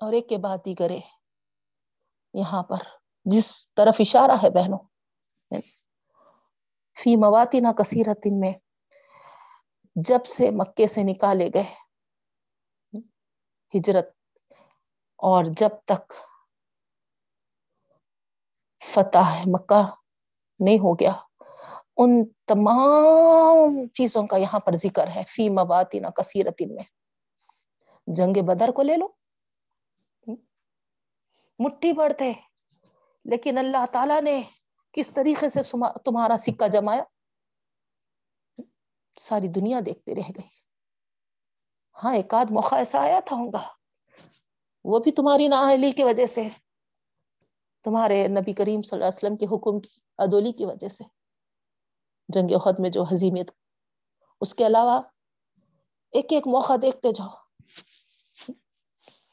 اور 0.00 0.12
ایک 0.12 0.28
کے 0.28 0.38
بات 0.38 0.66
ہی 0.66 0.74
کرے 0.74 1.00
یہاں 2.34 2.62
پر 2.62 3.01
جس 3.24 3.74
طرف 3.74 3.96
اشارہ 3.98 4.36
ہے 4.42 4.50
بہنوں۔ 4.50 4.78
فی 6.96 7.16
مواتی 7.16 7.60
نہ 7.60 7.68
کثیرت 7.68 8.26
میں 8.32 8.52
جب 9.96 10.24
سے 10.26 10.50
مکے 10.50 10.86
سے 10.86 11.02
نکالے 11.02 11.48
گئے 11.54 11.62
ہجرت 13.74 14.08
اور 15.18 15.44
جب 15.56 15.68
تک 15.84 16.12
فتح 18.80 19.42
مکہ 19.46 19.82
نہیں 20.60 20.78
ہو 20.78 20.94
گیا، 20.94 21.12
ان 21.96 22.24
تمام 22.46 23.88
چیزوں 23.88 24.26
کا 24.26 24.36
یہاں 24.36 24.60
پر 24.60 24.72
ذکر 24.74 25.06
ہے۔ 25.06 25.22
فی 25.28 25.48
مواتین 25.48 26.04
کثیرتن 26.16 26.74
میں۔ 26.74 26.84
جنگ 28.06 28.42
بدر 28.46 28.68
کو 28.68 28.82
لے 28.82 28.96
لو۔ 28.96 29.08
مٹھی 31.58 31.92
بڑھتے 31.92 32.32
لیکن 33.24 33.58
اللہ 33.58 33.86
تعالی 33.92 34.20
نے 34.20 34.40
کس 34.92 35.10
طریقے 35.10 35.48
سے 35.48 35.60
تمہارا 36.04 36.36
سکہ 36.36 36.68
جمایا؟ 36.68 37.02
ساری 39.16 39.48
دنیا 39.48 39.80
دیکھتے 39.86 40.14
رہ 40.14 40.30
گئی 40.36 40.48
ہاں 41.96 42.14
ایک 42.16 42.34
آدھ 42.34 42.52
موقع 42.52 42.74
ایسا 42.74 43.00
آیا 43.00 43.20
تھا 43.20 43.36
ہوں 43.36 43.52
گا۔ 43.52 43.62
وہ 44.84 44.98
بھی 44.98 45.12
تمہاری 45.12 45.48
نااہلی 45.48 45.92
کی 45.92 46.02
وجہ 46.02 46.26
سے۔ 46.26 46.48
تمہارے 47.84 48.28
نبی 48.28 48.52
کریم 48.52 48.82
صلی 48.82 48.96
اللہ 48.96 49.04
علیہ 49.04 49.16
وسلم 49.16 49.36
کے 49.36 49.46
حکم 49.46 49.80
کی 49.80 49.88
ادولی 50.18 50.52
کی 50.52 50.64
وجہ 50.64 50.88
سے۔ 50.88 51.04
جنگ 52.28 52.54
عہد 52.54 52.78
میں 52.78 52.90
جو 52.90 53.02
حزیمیت 53.02 53.50
اس 54.40 54.54
کے 54.54 54.66
علاوہ 54.66 55.00
ایک 56.12 56.32
ایک 56.32 56.46
موقع 56.46 56.72
دیکھتے 56.82 57.10
جاؤ۔ 57.10 57.28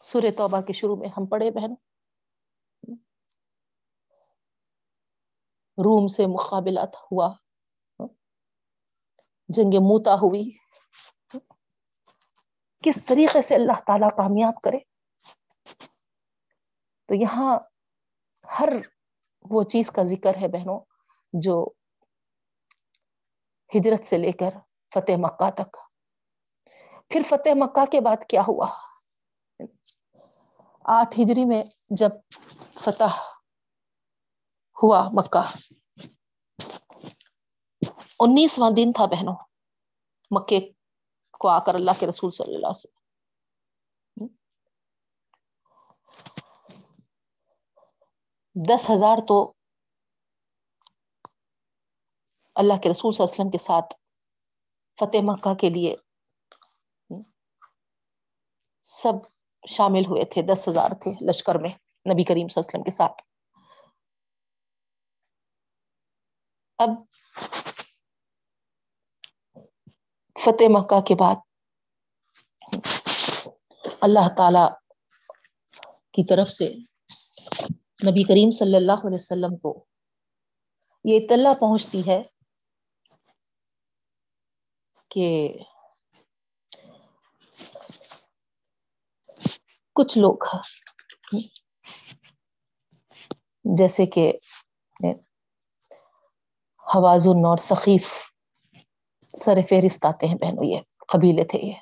سورہ 0.01 0.31
توبہ 0.37 0.61
کے 0.61 0.73
شروع 0.73 0.95
میں 0.95 1.09
ہم 1.17 1.25
پڑھے 1.25 1.51
بہن 1.51 1.73
روم 5.79 6.07
سے 6.07 6.27
مقابلات 6.27 6.95
ہوا۔ 6.95 7.33
جنگ 9.49 9.73
موتا 9.73 10.13
ہوئی۔ 10.13 10.49
کس 12.83 13.05
طریقے 13.05 13.41
سے 13.41 13.55
اللہ 13.55 13.79
تعالی 13.87 14.09
کامیاب 14.17 14.61
کرے۔ 14.61 14.77
تو 17.05 17.15
یہاں 17.15 17.59
ہر 18.59 18.69
وہ 19.49 19.63
چیز 19.63 19.91
کا 19.91 20.03
ذکر 20.03 20.35
ہے 20.41 20.47
بہنوں، 20.47 20.79
جو 21.33 21.67
ہجرت 23.75 24.05
سے 24.05 24.17
لے 24.17 24.31
کر 24.31 24.49
فتح 24.93 25.11
مکہ 25.17 25.49
تک۔ 25.49 25.77
پھر 27.09 27.21
فتح 27.25 27.49
مکہ 27.55 27.85
کے 27.91 28.01
بعد 28.01 28.23
کیا 28.29 28.41
ہوا۔ 28.47 28.67
آٹھ 30.83 31.19
ہجری 31.19 31.45
میں 31.45 31.63
جب 31.91 32.09
فتح 32.73 33.38
ہوا 34.83 35.09
مکہ۔ 35.13 35.43
انیسواں 38.19 38.69
دن 38.77 38.91
تھا 38.95 39.05
بہنوں، 39.05 39.35
مکے 40.31 40.59
کو 41.39 41.47
آ 41.47 41.59
کر 41.59 41.75
اللہ 41.75 41.91
کے 41.99 42.07
رسول 42.07 42.31
صلی 42.31 42.55
اللہ 42.55 42.73
سے 42.73 42.87
دس 48.55 48.89
ہزار 48.89 49.17
تو 49.27 49.53
اللہ 52.55 52.77
کے 52.83 52.89
رسول 52.89 53.11
صلی 53.11 53.23
اللہ 53.23 53.33
علیہ 53.33 53.39
وسلم 53.39 53.51
کے 53.51 53.57
ساتھ 53.57 53.93
فتح 54.97 55.21
مکہ 55.23 55.53
کے 55.53 55.69
لیے 55.69 55.95
سب 58.85 59.13
شامل 59.67 60.05
ہوئے 60.05 60.25
تھے، 60.25 60.41
دس 60.41 60.67
ہزار 60.67 60.89
تھے 61.01 61.11
لشکر 61.29 61.55
میں 61.55 61.69
نبی 62.13 62.23
کریم 62.23 62.47
صلی 62.47 62.59
اللہ 62.59 62.69
علیہ 62.69 62.69
وسلم 62.69 62.83
کے 62.83 62.91
ساتھ۔ 62.91 63.21
اب 66.79 66.89
فتح 70.35 70.67
مکہ 70.69 70.99
کے 71.01 71.15
بعد 71.15 71.35
اللہ 74.01 74.27
تعالی 74.37 74.65
کی 76.13 76.23
طرف 76.23 76.47
سے 76.47 76.67
نبی 78.09 78.23
کریم 78.23 78.51
صلی 78.51 78.75
اللہ 78.75 79.05
علیہ 79.05 79.15
وسلم 79.15 79.57
کو 79.57 79.73
یہ 81.05 81.19
اطلاع 81.19 81.53
پہنچتی 81.53 82.01
ہے 82.07 82.21
کہ 85.11 85.27
کچھ 89.95 90.17
لوگ 90.17 90.45
جیسے 93.65 94.05
کہ 94.05 94.31
حوازن 96.95 97.45
اور 97.45 97.57
ثقیف 97.57 98.31
سر 99.37 99.55
فہرست 99.69 100.05
آتے 100.05 100.27
ہیں 100.27 100.35
بہنوں، 100.35 100.63
یہ 100.63 100.79
قبیلے 101.07 101.43
تھے 101.43 101.59
یہ۔ 101.59 101.73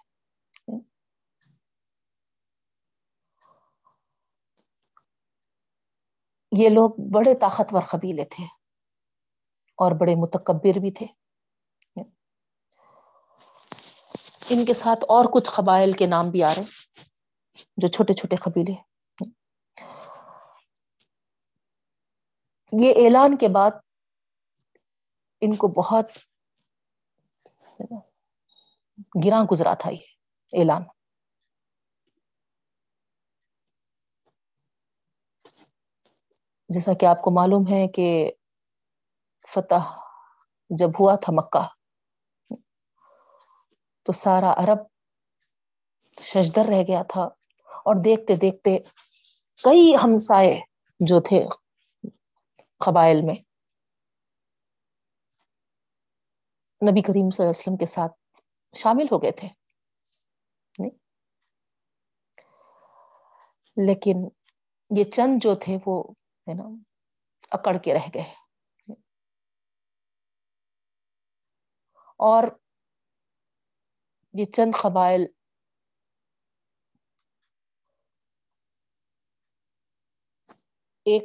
یہ 6.51 6.69
لوگ 6.69 6.89
بڑے 7.13 7.35
طاقتور 7.35 7.81
قبیلے 7.81 8.25
تھے 8.25 8.43
اور 9.77 9.91
بڑے 9.91 10.15
متکبر 10.15 10.79
بھی 10.79 10.91
تھے۔ 10.91 11.05
ان 14.49 14.65
کے 14.65 14.73
ساتھ 14.73 15.05
اور 15.07 15.25
کچھ 15.33 15.49
قبائل 15.49 15.93
کے 15.93 16.05
نام 16.05 16.29
بھی 16.29 16.43
آ 16.43 16.53
رہے 16.57 16.63
جو 17.77 17.87
چھوٹے 17.87 18.13
چھوٹے 18.13 18.35
قبیلے۔ 18.35 18.73
یہ 22.71 23.05
اعلان 23.05 23.37
کے 23.37 23.47
بعد 23.47 23.71
ان 25.41 25.55
کو 25.55 25.67
بہت 25.77 26.07
گراں 29.25 29.43
گزرا 29.51 29.73
تھا 29.73 29.91
یہ 29.91 30.05
اعلان۔ 30.53 30.83
جیسا 36.69 36.93
کہ 36.93 37.05
آپ 37.05 37.21
کو 37.21 37.31
معلوم 37.31 37.67
ہے 37.67 37.87
کہ 37.87 38.07
فتح 39.47 39.85
جب 40.69 40.91
ہوا 40.99 41.15
تھا 41.15 41.33
مکہ، 41.33 41.65
تو 44.05 44.13
سارا 44.13 44.53
عرب 44.57 44.79
ششدر 46.17 46.65
رہ 46.65 46.83
گیا 46.87 47.03
تھا 47.09 47.23
اور 47.85 47.95
دیکھتے 48.03 48.35
دیکھتے 48.35 48.77
کئی 49.59 49.95
ہمسائے 50.03 50.59
جو 50.99 51.19
تھے 51.21 51.43
قبائل 52.81 53.21
میں 53.21 53.35
نبی 56.83 57.01
کریم 57.01 57.29
صلی 57.29 57.43
اللہ 57.43 57.51
علیہ 57.51 57.61
وسلم 57.61 57.77
کے 57.77 57.85
ساتھ 57.85 58.11
شامل 58.77 59.05
ہو 59.11 59.23
گئے 59.23 59.31
تھے۔ 59.31 59.47
لیکن 63.87 64.29
یہ 64.97 65.03
چند 65.03 65.43
جو 65.43 65.55
تھے 65.55 65.77
وہ، 65.85 66.03
ہے 66.47 66.53
نا، 66.53 66.63
اکڑ 67.51 67.77
کے 67.77 67.93
رہ 67.93 68.09
گئے۔ 68.13 68.33
اور 72.17 72.43
یہ 74.33 74.45
چند 74.45 74.71
قبائل 74.81 75.25
ایک 81.05 81.23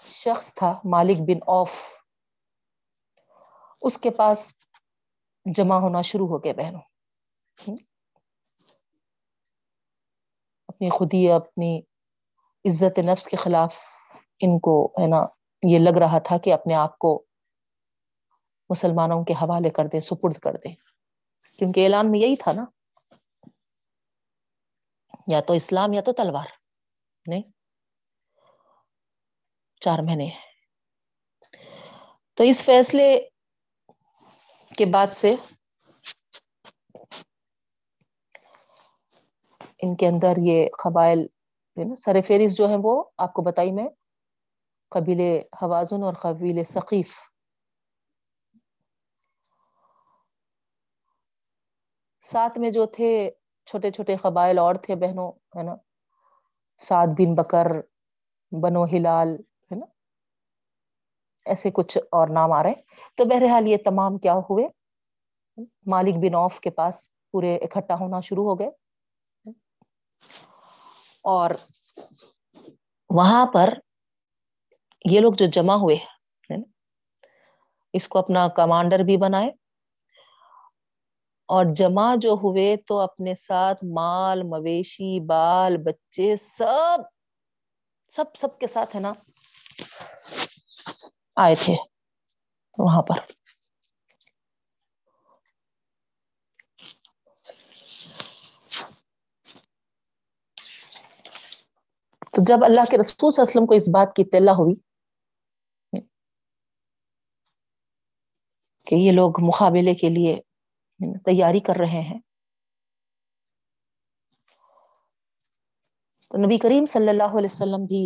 شخص 0.00 0.54
تھا، 0.54 0.80
مالک 0.84 1.16
بن 1.20 1.38
اوف۔ 1.46 1.72
اس 3.82 3.98
کے 3.98 4.10
پاس 4.10 4.52
جمع 5.44 5.74
ہونا 5.74 6.00
شروع 6.00 6.26
ہو 6.28 6.44
گئے 6.44 6.52
بہنوں۔ 6.52 6.80
اپنی 10.68 10.90
خودی 10.90 11.30
اپنی 11.30 11.80
عزت 12.64 12.98
نفس 12.98 13.26
کے 13.26 13.36
خلاف 13.36 13.76
ان 14.40 14.58
کو، 14.58 14.86
ہے 14.86 15.06
نا، 15.06 15.26
یہ 15.68 15.78
لگ 15.78 15.98
رہا 15.98 16.18
تھا 16.18 16.38
کہ 16.38 16.52
اپنے 16.52 16.74
آپ 16.74 16.98
کو 16.98 17.24
مسلمانوں 18.68 19.24
کے 19.24 19.32
حوالے 19.32 19.70
کر 19.70 19.86
دے، 19.86 20.00
سپرد 20.00 20.34
کر 20.34 20.52
دے۔ 20.52 20.74
کیونکہ 21.58 21.84
اعلان 21.84 22.10
میں 22.10 22.20
یہی 22.20 22.36
تھا 22.36 22.52
نا۔ 22.52 22.64
یا 25.26 25.40
تو 25.40 25.52
اسلام 25.52 25.92
یا 25.92 26.00
تو 26.00 26.12
تلوار، 26.12 26.46
نہیں؟ 27.26 27.42
چار 29.80 29.98
مہینے۔ 29.98 30.30
تو 32.34 32.44
اس 32.44 32.62
فیصلے 32.64 33.28
کے 34.78 34.84
بعد 34.84 35.06
سے 35.06 35.34
ان 39.82 39.96
کے 39.96 40.06
اندر 40.06 40.36
یہ 40.38 40.68
قبائل 40.84 41.26
سر 41.96 42.16
فہرست 42.26 42.58
جو 42.58 42.68
ہے 42.68 42.76
وہ 42.82 43.04
آپ 43.16 43.32
کو 43.32 43.42
بتائی 43.42 43.72
میں 43.72 43.88
قبیل 44.88 45.20
حوازن 45.62 46.02
اور 46.02 46.14
قبیل 46.14 46.64
ثقیف۔ 46.64 47.14
ساتھ 52.20 52.58
میں 52.58 52.70
جو 52.70 52.86
تھے، 52.86 53.30
چھوٹے 53.66 53.90
چھوٹے 53.90 54.16
قبائل 54.16 54.58
اور 54.58 54.74
تھے 54.74 54.96
بہنوں، 54.96 55.32
ہے 55.32 55.62
نا؟ 55.62 55.74
سعد 56.78 57.06
بن 57.06 57.34
بکر، 57.34 57.66
بنو 58.52 58.84
ہلال 58.84 59.36
ایسے 61.46 61.70
کچھ 61.70 61.98
اور 61.98 62.28
نام 62.28 62.52
آ 62.52 62.62
رہے 62.62 62.70
ہیں۔ 62.70 62.82
تو 63.16 63.24
بہرحال 63.24 63.68
یہ 63.68 63.76
تمام 63.84 64.18
کیا 64.18 64.34
ہوئے؟ 64.34 64.66
مالک 65.86 66.14
بن 66.14 66.34
اوف 66.34 66.60
کے 66.60 66.70
پاس 66.70 67.08
پورے 67.32 67.56
اکٹھا 67.56 67.94
ہونا 68.00 68.20
شروع 68.20 68.44
ہو 68.44 68.58
گئے۔ 68.58 68.70
اور 71.22 71.50
وہاں 73.10 73.46
پر 73.46 73.74
یہ 75.10 75.20
لوگ 75.20 75.32
جو 75.32 75.46
جمع 75.46 75.74
ہوئے 75.74 75.96
اس 77.92 78.08
کو 78.08 78.18
اپنا 78.18 78.48
کمانڈر 78.48 78.98
بھی 78.98 79.16
بنائے۔ 79.16 79.48
اور 81.48 81.64
جمع 81.64 82.14
جو 82.16 82.32
ہوئے 82.32 82.76
تو 82.76 82.98
اپنے 82.98 83.34
ساتھ 83.34 83.84
مال، 83.84 84.42
مویشی، 84.42 85.20
بال، 85.20 85.76
بچے، 85.76 86.36
سب 86.36 86.98
سب 88.12 88.24
سب 88.36 88.58
کے 88.58 88.66
ساتھ 88.66 88.96
ہے 88.96 89.00
نا۔ 89.00 89.12
آئے 91.44 91.54
تھے 91.64 91.74
وہاں 92.78 93.02
پر۔ 93.08 93.20
تو 102.34 102.42
جب 102.48 102.64
اللہ 102.64 102.90
کے 102.90 102.98
رسول 102.98 103.30
صلی 103.32 103.42
اللہ 103.42 103.42
علیہ 103.42 103.50
وسلم 103.50 103.66
کو 103.66 103.74
اس 103.74 103.88
بات 103.94 104.14
کی 104.16 104.22
اطلاع 104.22 104.54
ہوئی 104.54 104.74
کہ 108.86 108.94
یہ 108.96 109.12
لوگ 109.12 109.40
مقابلے 109.44 109.94
کے 109.94 110.08
لیے 110.10 110.34
تیاری 111.26 111.60
کر 111.60 111.76
رہے 111.80 112.00
ہیں، 112.02 112.18
تو 116.30 116.38
نبی 116.38 116.58
کریم 116.58 116.86
صلی 116.88 117.08
اللہ 117.08 117.36
علیہ 117.38 117.52
وسلم 117.52 117.84
بھی 117.86 118.02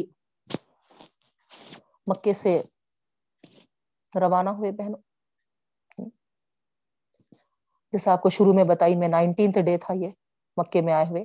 مکے 2.06 2.34
سے 2.34 2.60
روانہ 4.16 4.50
ہوئے 4.50 4.72
بہنوں۔ 4.72 4.98
جیسا 7.92 8.12
آپ 8.12 8.22
کو 8.22 8.28
شروع 8.28 8.52
میں 8.52 8.64
بتائی، 8.64 8.96
میں 8.96 9.08
نائنٹینتھ 9.08 9.58
ڈے 9.58 9.78
تھا 9.78 9.94
یہ، 9.94 10.10
مکے 10.56 10.82
میں 10.82 10.92
آئے 10.92 11.04
ہوئے۔ 11.10 11.24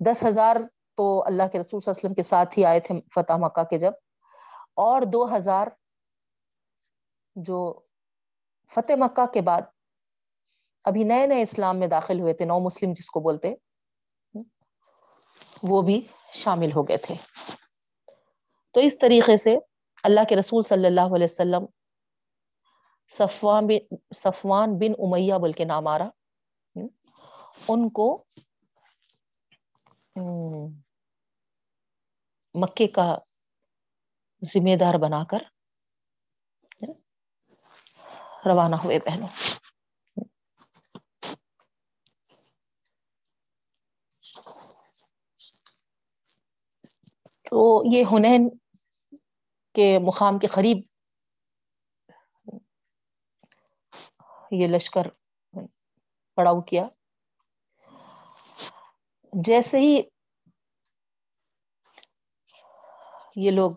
دس 0.00 0.24
ہزار 0.28 0.56
تو 0.96 1.24
اللہ 1.26 1.42
کے 1.52 1.58
رسول 1.58 1.80
صلی 1.80 1.90
اللہ 1.90 1.90
علیہ 1.90 2.04
وسلم 2.04 2.14
کے 2.14 2.22
ساتھ 2.22 2.58
ہی 2.58 2.64
آئے 2.64 2.80
تھے 2.80 2.94
فتح 3.14 3.32
مکہ 3.36 3.64
کے 3.64 3.78
جب۔ 3.78 3.92
اور 4.74 5.02
دو 5.02 5.36
ہزار 5.36 5.66
جو 7.34 7.80
فتح 8.74 8.92
مکہ 8.96 9.26
کے 9.26 9.40
بعد 9.40 9.60
ابھی 10.84 11.04
نئے 11.04 11.26
نئے 11.26 11.42
اسلام 11.42 11.78
میں 11.78 11.86
داخل 11.86 12.20
ہوئے 12.20 12.34
تھے، 12.34 12.44
نو 12.44 12.58
مسلم 12.58 12.92
جس 12.92 13.10
کو 13.10 13.20
بولتے، 13.20 13.54
وہ 15.62 15.82
بھی 15.82 16.00
شامل 16.32 16.72
ہو 16.72 16.88
گئے 16.88 16.96
تھے۔ 16.96 17.14
تو 18.72 18.80
اس 18.80 18.98
طریقے 18.98 19.36
سے 19.36 19.56
اللہ 20.02 20.20
کے 20.28 20.36
رسول 20.36 20.62
صلی 20.62 20.86
اللہ 20.86 21.14
علیہ 21.14 21.24
وسلم 21.24 21.66
صفوان 23.08 23.66
بن 23.66 23.96
صفوان 24.14 24.78
بن 24.78 24.92
امیہ 24.98 25.34
بول 25.34 25.52
کے 25.52 25.64
نام 25.64 25.86
آ 25.88 25.98
رہا۔ 25.98 26.10
ان 27.68 27.88
کو 27.90 28.24
مکے 32.54 32.86
کا 32.86 33.18
ذمہ 34.54 34.76
دار 34.80 34.94
بنا 34.94 35.24
کر 35.24 35.38
روانہ 38.46 38.76
ہوئے 38.76 38.98
بہنوں۔ 38.98 39.28
تو 47.50 47.82
یہ 47.92 48.04
ہنین 48.12 48.48
کے 49.80 49.98
مقام 49.98 50.38
کے 50.38 50.46
قریب 50.46 50.78
یہ 54.50 54.66
لشکر 54.66 55.06
پڑاؤ 56.34 56.60
کیا۔ 56.60 56.86
جیسے 59.32 59.78
ہی 59.78 60.02
یہ 63.36 63.50
لوگ 63.50 63.70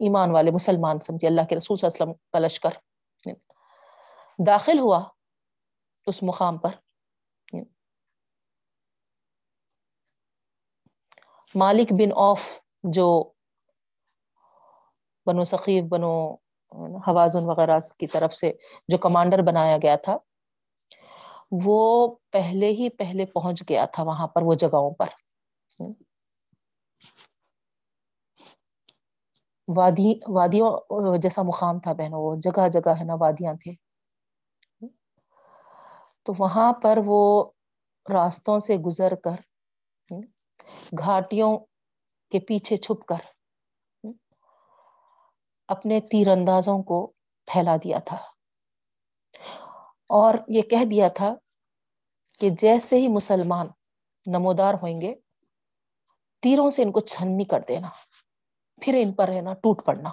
ایمان 0.00 0.30
والے 0.30 0.50
مسلمان 0.50 1.00
سمجھے، 1.00 1.28
اللہ 1.28 1.40
کے 1.48 1.56
رسول 1.56 1.76
صلی 1.76 1.86
اللہ 1.86 2.02
علیہ 2.02 2.12
وسلم 2.12 2.30
کا 2.32 2.38
لشکر 2.38 2.70
داخل 4.46 4.78
ہوا 4.78 5.08
اس 6.06 6.22
مقام 6.22 6.58
پر۔ 6.58 6.70
مالک 11.54 11.92
بن 11.92 12.12
اوف 12.16 12.60
جو 12.82 13.31
بنو 15.26 15.44
ثقیف، 15.44 15.84
بنو 15.84 16.12
حوازن 17.08 17.44
وغیرہ 17.44 17.78
کی 17.98 18.06
طرف 18.06 18.34
سے 18.34 18.52
جو 18.88 18.98
کمانڈر 18.98 19.42
بنایا 19.42 19.76
گیا 19.82 19.96
تھا، 19.96 20.16
وہ 21.64 21.80
پہلے 22.30 22.68
ہی 22.70 22.88
پہلے 22.88 23.26
پہنچ 23.26 23.62
گیا 23.68 23.84
تھا 23.84 24.02
وہاں 24.02 24.26
پر، 24.26 24.42
وہ 24.42 24.54
جگہوں 24.54 24.90
پر۔ 24.90 25.08
وادی، 29.68 30.12
وادیوں، 30.28 30.70
جیسا 31.16 31.42
مقام 31.42 31.78
تھا 31.78 31.92
بہنوں، 31.92 32.22
وہ 32.22 32.34
جگہ 32.36 32.68
جگہ 32.68 32.94
ہے 33.00 33.04
نا، 33.04 33.14
وادیاں 33.14 33.54
تھے 33.54 33.72
تو 36.26 36.32
وہاں 36.38 36.72
پر 36.72 36.98
وہ 37.06 37.20
راستوں 38.06 38.58
سے 38.58 38.76
گزر 38.76 39.14
کر، 39.14 39.36
گھاٹیوں 40.98 41.56
کے 42.32 42.38
پیچھے 42.40 42.76
چھپ 42.76 43.04
کر 43.06 43.31
اپنے 45.72 46.00
تیر 46.00 46.28
اندازوں 46.28 46.82
کو 46.82 47.12
پھیلا 47.46 47.76
دیا 47.76 47.98
تھا۔ 47.98 48.16
اور 50.06 50.34
یہ 50.48 50.62
کہہ 50.62 50.84
دیا 50.90 51.08
تھا 51.08 51.34
کہ 52.40 52.50
جیسے 52.50 52.96
ہی 52.96 53.08
مسلمان 53.08 53.66
نمودار 54.26 54.74
ہوئیں 54.74 55.00
گے، 55.00 55.14
تیروں 56.42 56.70
سے 56.70 56.82
ان 56.82 56.92
کو 56.92 57.00
چھننی 57.00 57.44
کر 57.44 57.60
دینا، 57.68 57.88
پھر 58.80 58.94
ان 58.98 59.12
پر 59.12 59.28
رہنا، 59.28 59.54
ٹوٹ 59.54 59.84
پڑنا۔ 59.84 60.10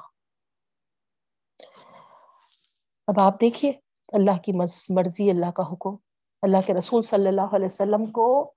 اب 3.07 3.21
آپ 3.21 3.41
دیکھیے، 3.41 3.71
اللہ 4.13 4.37
کی 4.37 4.51
مرضی، 4.89 5.29
اللہ 5.29 5.51
کا 5.51 5.63
حکم۔ 5.63 5.95
اللہ 6.41 6.57
کے 6.65 6.73
رسول 6.73 7.01
صلی 7.01 7.27
اللہ 7.27 7.55
علیہ 7.55 7.65
وسلم 7.65 8.05
کو 8.05 8.53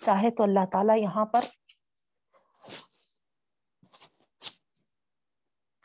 چاہے 0.00 0.30
تو 0.30 0.42
اللہ 0.42 0.66
تعالی 0.72 1.02
یہاں 1.02 1.26
پر 1.26 1.40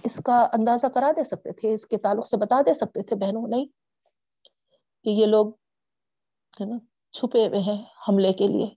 اس 0.06 0.22
کا 0.26 0.48
اندازہ 0.54 0.88
کرا 0.88 1.12
دے 1.12 1.24
سکتے 1.24 1.54
تھے، 1.54 1.74
اس 1.74 1.86
کے 1.86 1.98
تعلق 1.98 2.28
سے 2.28 2.38
بتا 2.38 2.62
دے 2.62 2.74
سکتے 2.74 3.04
تھے 3.04 3.16
بہنوں، 3.16 3.48
نہیں؟ 3.48 3.66
کہ 5.04 5.10
یہ 5.10 5.26
لوگ، 5.26 5.50
ہے 6.62 6.66
نا، 6.66 6.76
چھپے 7.12 7.48
ہوئے 7.48 7.60
ہیں 7.60 7.86
حملے 8.10 8.34
کے 8.34 8.48
لیے، 8.48 8.68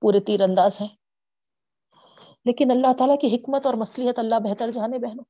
پورے 0.00 0.20
تیر 0.20 0.40
انداز 0.40 0.80
ہیں۔ 0.80 0.88
لیکن 2.44 2.70
اللہ 2.70 2.92
تعالیٰ 2.98 3.18
کی 3.20 3.36
حکمت 3.36 3.66
اور 3.66 3.74
مصلیحت 3.74 4.18
اللہ 4.18 4.34
بہتر 4.34 4.70
جانے 4.70 4.98
بہنوں۔ 4.98 5.24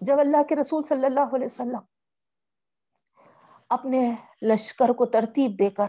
جب 0.00 0.20
اللہ 0.20 0.42
کے 0.42 0.56
رسول 0.56 0.82
صلی 0.82 1.06
اللہ 1.06 1.34
علیہ 1.34 1.44
وسلم 1.44 1.80
اپنے 3.68 4.14
لشکر 4.42 4.88
کو 4.88 5.06
ترتیب 5.06 5.58
دے 5.58 5.70
کر، 5.70 5.86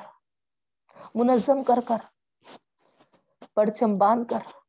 منظم 1.16 1.64
کر 1.64 1.80
کر، 1.86 1.98
پرچم 3.54 3.98
باندھ 3.98 4.30
کر 4.30 4.60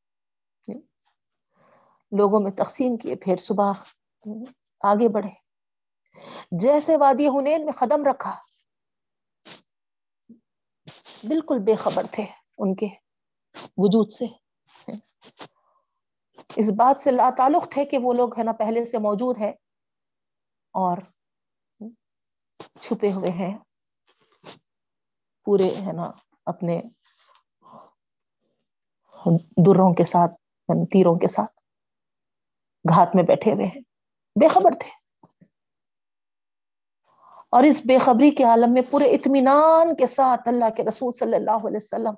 لوگوں 2.12 2.40
میں 2.40 2.52
تقسیم 2.52 2.96
کیے، 2.96 3.14
پھر 3.16 3.36
صبح 3.36 3.72
آگے 4.80 5.08
بڑھے۔ 5.08 5.30
جیسے 6.61 6.96
وادی 6.96 7.28
ہنین 7.28 7.64
میں 7.64 7.72
قدم 7.72 8.04
رکھا، 8.04 8.34
بالکل 11.28 11.58
بے 11.58 11.74
خبر 11.74 12.06
تھے 12.12 12.24
ان 12.58 12.74
کے 12.74 12.88
وجود 13.76 14.11
سے۔ 14.12 14.26
اس 16.56 16.70
بات 16.72 17.00
سے 17.00 17.11
لا 17.11 17.30
تعلق 17.36 17.68
تھے 17.70 17.84
کہ 17.84 17.98
وہ 17.98 18.14
لوگ 18.14 18.38
ہے 18.38 18.44
نا 18.44 18.52
پہلے 18.52 18.84
سے 18.84 18.98
موجود 18.98 19.38
ہے 19.38 19.50
اور 20.74 20.98
چھپے 22.80 23.12
ہوئے 23.12 23.30
ہیں۔ 23.30 23.56
پورے 25.46 25.68
ہے 25.86 25.92
نا 25.92 26.11
اپنے 26.46 26.80
دروں 29.66 29.94
کے 29.94 30.04
ساتھ 30.04 30.32
یعنی 30.68 30.86
تیروں 30.86 31.16
کے 31.18 31.28
ساتھ۔ 31.28 31.59
گھات 32.89 33.09
میں 33.14 33.22
بیٹھے 33.22 33.53
ہوئے 33.53 33.66
ہیں۔ 33.66 33.81
بے 34.41 34.49
خبر 34.49 34.70
تھے۔ 34.70 34.91
اور 37.51 37.62
اس 37.62 37.83
بے 37.85 37.99
خبری 37.99 38.31
کے 38.31 38.45
عالم 38.45 38.72
میں 38.72 38.83
پورے 38.91 39.05
اطمینان 39.05 39.97
کے 39.97 40.07
ساتھ 40.07 40.49
اللہ 40.49 40.70
کے 40.76 40.85
رسول 40.85 41.12
صلی 41.12 41.37
اللہ 41.37 41.66
علیہ 41.66 41.76
وسلم 41.76 42.14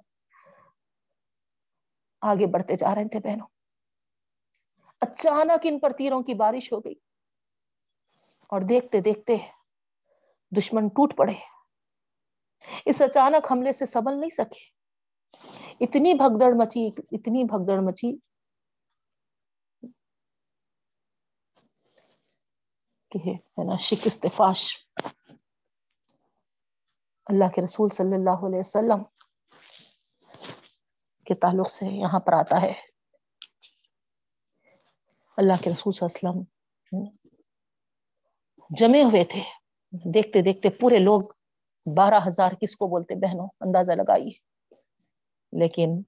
آگے 2.20 2.46
بڑھتے 2.46 2.76
جا 2.76 2.94
رہے 2.94 3.08
تھے 3.08 3.18
بہنوں۔ 3.20 3.46
اچانک 5.00 5.60
ان 5.62 5.78
پر 5.78 5.90
تیروں 5.90 6.22
کی 6.22 6.34
بارش 6.34 6.72
ہو 6.72 6.78
گئی۔ 6.80 6.94
اور 8.48 8.60
دیکھتے 8.60 9.00
دیکھتے 9.00 9.36
دشمن 10.58 10.88
ٹوٹ 10.88 11.16
پڑے۔ 11.16 11.34
اس 12.86 13.02
اچانک 13.02 13.52
حملے 13.52 13.72
سے 13.72 13.86
سبل 13.86 14.20
نہیں 14.20 14.30
سکے۔ 14.30 14.82
اتنی 15.80 16.14
بھگدڑ 16.14 16.52
مچی، 16.52 16.88
اتنی 17.12 17.44
بھگدڑ 17.44 17.78
مچی 17.80 18.31
کہ 23.12 23.18
ہے 23.28 23.64
نا، 23.64 23.76
شکست 23.76 24.26
فاش 24.32 24.60
اللہ 27.26 27.48
کے 27.54 27.62
رسول 27.62 27.88
صلی 27.88 28.14
اللہ 28.14 28.46
علیہ 28.46 28.58
وسلم 28.58 29.02
کے 31.26 31.34
تعلق 31.34 31.70
سے 31.70 31.86
یہاں 31.86 32.20
پر 32.20 32.32
آتا 32.32 32.62
ہے. 32.62 32.72
اللہ 35.36 35.62
کے 35.62 35.70
رسول 35.70 35.92
صلی 35.92 36.06
اللہ 36.06 36.30
علیہ 36.30 36.40
وسلم 36.40 37.06
جمے 38.70 39.02
ہوئے 39.02 39.24
تھے. 39.24 39.42
دیکھتے 40.14 40.42
دیکھتے 40.42 40.70
پورے 40.70 40.98
لوگ 40.98 41.22
بارہ 41.96 42.20
ہزار 42.26 42.52
کس 42.52 42.76
کو 42.76 42.86
بولتے 42.86 43.14
بہنوں؟ 43.14 43.48
اندازہ 43.60 43.92
لگائیے. 43.92 44.30
لیکن 45.52 46.00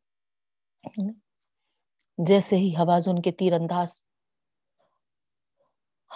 جیسے 2.18 2.56
ہی 2.56 2.74
حواز 2.76 3.08
ان 3.08 3.22
کے 3.22 3.32
تیر 3.32 3.52
انداز 3.52 4.02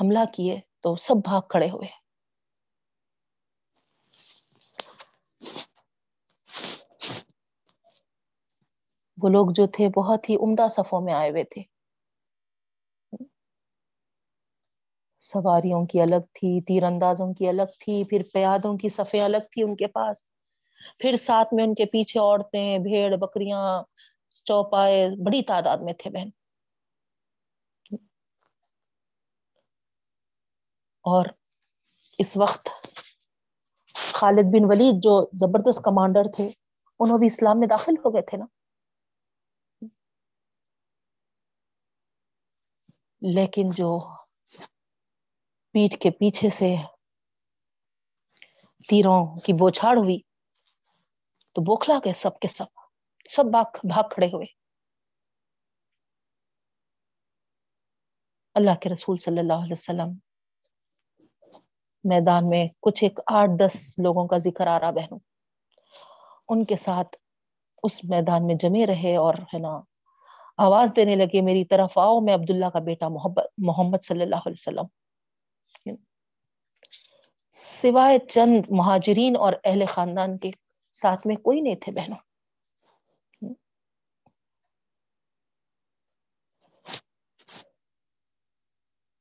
حملہ 0.01 0.24
کیے 0.34 0.61
تو 0.85 0.97
سب 0.97 1.16
بھاگ 1.24 1.41
کھڑے 1.49 1.70
ہوئے 1.70 1.89
وہ 9.18 9.29
لوگ 9.29 9.47
جو 9.51 9.66
تھے 9.66 9.89
بہت 9.97 10.31
ہی 10.31 10.37
عمدہ 10.37 10.66
صفوں 10.70 11.01
میں 11.01 11.14
آئے 11.14 11.31
ہوئے 11.31 11.45
تھے۔ 11.45 11.62
سواریوں 15.22 15.87
کی 15.87 16.01
الگ 16.01 16.22
تھی، 16.33 16.61
تیر 16.61 16.83
اندازوں 16.83 17.33
کی 17.35 17.49
الگ 17.49 17.70
تھی، 17.81 18.05
پھر 18.05 18.22
پیادوں 18.33 18.76
کی 18.79 18.89
صفیں 18.89 19.20
الگ 19.20 19.51
تھی 19.53 19.62
ان 19.62 19.76
کے 19.76 19.87
پاس۔ 19.87 20.24
پھر 20.99 21.16
ساتھ 21.16 21.55
میں 21.55 21.64
ان 21.64 21.74
کے 21.74 21.85
پیچھے 21.85 22.20
عورتیں، 22.20 22.79
بھیڑ، 22.79 23.16
بکریاں، 23.16 23.83
چوپائے، 24.47 25.09
بڑی 25.26 25.43
تعداد 25.43 25.79
میں 25.79 25.93
تھے 25.93 26.11
بہن۔ 26.11 26.29
اور 31.09 31.26
اس 32.18 32.36
وقت 32.36 32.68
خالد 33.94 34.44
بن 34.44 34.64
ولید 34.64 34.94
جو 35.02 35.26
زبردست 35.32 35.84
کمانڈر 35.84 36.22
تھے، 36.36 36.48
انہوں 36.98 37.18
بھی 37.18 37.26
اسلام 37.26 37.61
میں 37.61 37.68
داخل 37.68 37.92
ہو 37.92 38.14
گئے 38.14 38.22
تھے 38.22 38.38
نا۔ 38.38 38.44
لیکن 43.20 43.62
جو 43.70 44.16
پیٹ 45.72 46.00
کے 46.00 46.11
پیچھے 46.11 46.50
سے 46.50 46.74
تیروں 48.88 49.40
کی 49.40 49.52
بوچھاڑ 49.52 49.96
ہوئی، 49.96 50.18
تو 51.52 51.62
بوکھلا 51.62 51.98
گئے 52.04 52.12
سب 52.12 52.38
کے 52.38 52.48
سب۔ 52.48 52.64
سب 53.30 53.44
بھاگ 53.50 53.64
بھاگ 53.64 54.02
کھڑے 54.14 54.26
ہوئے۔ 54.26 54.46
اللہ 58.54 58.74
کے 58.82 58.88
رسول 58.92 59.16
صلی 59.16 59.38
اللہ 59.38 59.52
علیہ 59.52 59.72
وسلم 59.72 60.28
میدان 62.05 62.49
میں 62.49 62.68
کچھ 62.80 63.05
ایک 63.05 63.20
آٹھ 63.26 63.51
دس 63.61 63.94
لوگوں 63.99 64.28
کا 64.28 64.36
ذکر 64.36 64.66
آ 64.66 64.80
رہا 64.80 64.90
بہنوں۔ 64.90 65.18
ان 66.49 66.64
کے 66.64 66.76
ساتھ 66.76 67.16
اس 67.82 68.05
میدان 68.05 68.46
میں 68.46 68.55
جمے 68.55 68.86
رہے 68.86 69.16
اور 69.16 69.34
ہے 69.34 69.59
نا، 69.59 69.80
آواز 70.59 70.92
دینے 70.96 71.16
لگے، 71.16 71.40
میری 71.40 71.64
طرف 71.64 71.99
آؤ، 71.99 72.20
میں 72.20 72.34
عبداللہ 72.34 72.66
کا 72.66 72.78
بیٹا 72.78 73.09
محبت 73.09 73.46
محمد 73.59 73.99
صلی 74.03 74.22
اللہ 74.22 74.36
علیہ 74.36 74.55
وسلم۔ 74.59 74.84
سوائے 77.51 78.18
چند 78.18 78.62
مہاجرین 78.70 79.36
اور 79.36 79.53
اہل 79.64 79.84
خاندان 79.88 80.38
کے 80.38 80.51
ساتھ 80.92 81.26
میں 81.26 81.36
کوئی 81.36 81.61
نہیں 81.61 81.74
تھے 81.74 81.92
بہنوں۔ 81.92 82.28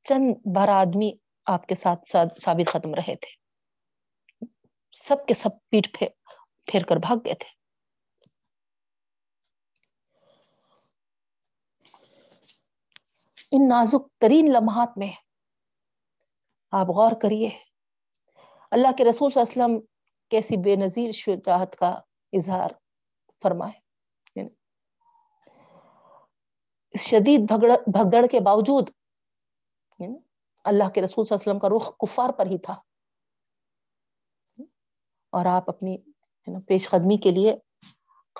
چند 0.04 0.34
بار 0.54 0.68
آدمی 0.68 1.12
آپ 1.48 1.66
کے 1.66 1.74
ساتھ 1.74 2.00
ثابت 2.44 2.70
ختم 2.70 2.94
رہے 2.94 3.16
تھے۔ 3.16 3.48
سب 4.92 5.26
کے 5.26 5.34
سب 5.34 5.48
پیٹ 5.68 5.98
پھیر 5.98 6.08
پھیر 6.66 6.82
کر 6.82 6.96
بھاگ 6.96 7.16
گئے 7.24 7.34
تھے۔ 7.34 7.58
ان 13.52 13.68
نازک 13.68 14.18
ترین 14.18 14.52
لمحات 14.52 14.98
میں 14.98 15.12
آپ 16.70 16.86
غور 16.86 17.12
کریے۔ 17.22 17.50
اللہ 18.70 18.88
کے 18.98 19.04
رسول 19.04 19.30
صلی 19.30 19.42
اللہ 19.42 19.64
علیہ 19.64 19.74
وسلم 19.74 19.86
کیسی 20.28 20.56
بے 20.56 20.76
نظیر 20.76 21.12
شجاعت 21.12 21.76
کا 21.76 21.88
اظہار 22.32 22.70
فرمائے۔ 23.42 23.80
یعنی 24.36 24.48
اس 26.90 27.00
شدید 27.00 27.40
بھگدڑ 27.86 28.26
کے 28.26 28.40
باوجود 28.40 28.90
یعنی 29.98 30.27
اللہ 30.68 30.88
کے 30.88 31.02
رسول 31.02 31.24
صلی 31.24 31.36
اللہ 31.36 31.50
علیہ 31.50 31.56
وسلم 31.56 31.58
کا 31.58 31.68
رخ 31.76 31.96
کفار 31.98 32.30
پر 32.38 32.46
ہی 32.46 32.58
تھا۔ 32.58 32.72
اور 35.30 35.46
آپ 35.46 35.70
اپنی 35.70 35.98
پیش 36.66 36.88
قدمی 36.88 37.16
کے 37.16 37.30
لیے 37.30 37.56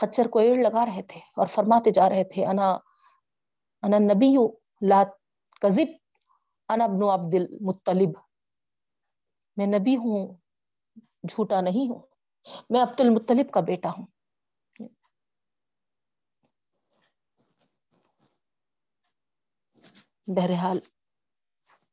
خچر 0.01 0.29
کو 0.29 0.39
ایڑ 0.39 0.57
لگا 0.57 0.87
رہے 0.87 1.03
تھے 1.03 1.20
اور 1.20 1.47
فرماتے 1.47 1.91
جا 1.91 2.09
رہے 2.09 2.24
تھے، 2.24 2.47
انا 2.47 2.70
انا 3.83 3.99
نبی 3.99 4.37
لا 4.89 5.03
کذب 5.61 5.91
انا 6.68 6.85
ابن 6.85 7.05
عبد 7.12 7.35
المطلب۔ 7.35 8.18
میں 9.57 9.66
نبی 9.66 9.97
ہوں، 9.97 10.35
جھوٹا 11.29 11.61
نہیں 11.61 11.91
ہوں، 11.91 12.03
میں 12.70 12.83
عبد 12.83 13.01
المطلب 13.01 13.51
کا 13.53 13.61
بیٹا 13.61 13.91
ہوں۔ 13.91 14.07
بہرحال 20.37 20.79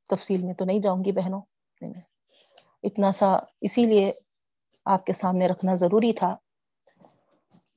تفصیل 0.09 0.45
میں 0.45 0.53
تو 0.53 0.65
نہیں 0.65 0.79
جاؤں 0.79 1.03
گی 1.03 1.11
بہنوں۔ 1.11 1.41
اتنا 2.83 3.11
سا 3.11 3.37
اسی 3.61 3.85
لیے 3.85 4.11
آپ 4.85 5.05
کے 5.05 5.13
سامنے 5.13 5.47
رکھنا 5.47 5.75
ضروری 5.75 6.13
تھا۔ 6.13 6.35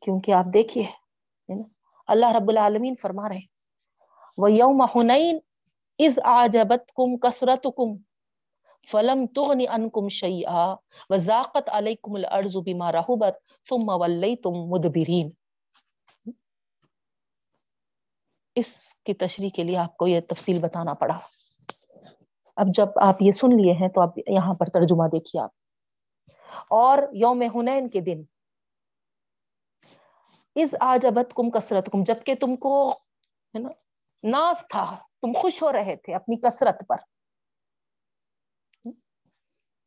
کیونکہ 0.00 0.32
آپ 0.32 0.44
دیکھیے 0.54 0.86
اللہ 2.06 2.32
رب 2.32 2.48
العالمین 2.48 2.94
فرما 2.94 3.28
رہے 3.28 3.40
وہ 4.36 4.52
یوم 4.52 4.82
حنین 4.82 5.38
از 5.98 6.18
آجبت 6.24 6.92
کم 6.94 7.16
کسرت 7.16 7.66
کم 7.76 7.96
فلم 8.90 9.26
تغنی 9.26 9.68
ان 9.68 9.90
کم 9.90 10.08
شعیٰ 10.08 10.74
و 11.10 11.16
ذاقت 11.16 11.68
علیکم 11.72 12.14
الارض 12.14 12.56
بما 12.56 12.92
رحبت 12.92 13.34
ثم 13.68 13.88
ولیتم 13.88 14.50
مدبرین 14.50 15.30
اس 18.54 18.94
کی 18.94 19.14
تشریح 19.14 19.50
کے 19.50 19.62
لیے 19.62 19.76
آپ 19.76 19.96
کو 19.96 20.06
یہ 20.06 20.20
تفصیل 20.20 20.58
بتانا 20.58 20.94
پڑا۔ 20.94 21.18
اب 22.58 22.66
جب 22.74 22.86
آپ 23.02 23.16
یہ 23.20 23.32
سن 23.32 23.46
لیے 23.62 23.72
ہیں 23.72 23.88
تو 23.88 24.00
آپ 24.00 24.18
یہاں 24.18 24.54
پر 24.54 24.66
ترجمہ 24.66 25.08
دیکھیے 25.08 25.42
آپ۔ 25.42 25.50
اور 26.68 26.98
یوم 27.12 27.42
ہنین 27.42 27.88
کے 27.88 28.00
دن۔ 28.00 28.22
اس 30.54 30.74
آجبت 30.80 31.34
کم 31.34 31.50
کسرت 31.50 31.86
کم 31.92 32.02
جبکہ 32.02 32.34
تم 32.34 32.56
کو 32.56 32.90
ہے 33.54 33.58
نا، 33.58 33.68
ناز 34.22 34.62
تھا، 34.68 34.96
تم 35.20 35.32
خوش 35.40 35.62
ہو 35.62 35.72
رہے 35.72 35.96
تھے 35.96 36.14
اپنی 36.14 36.36
کثرت 36.36 36.82
پر۔ 36.88 36.96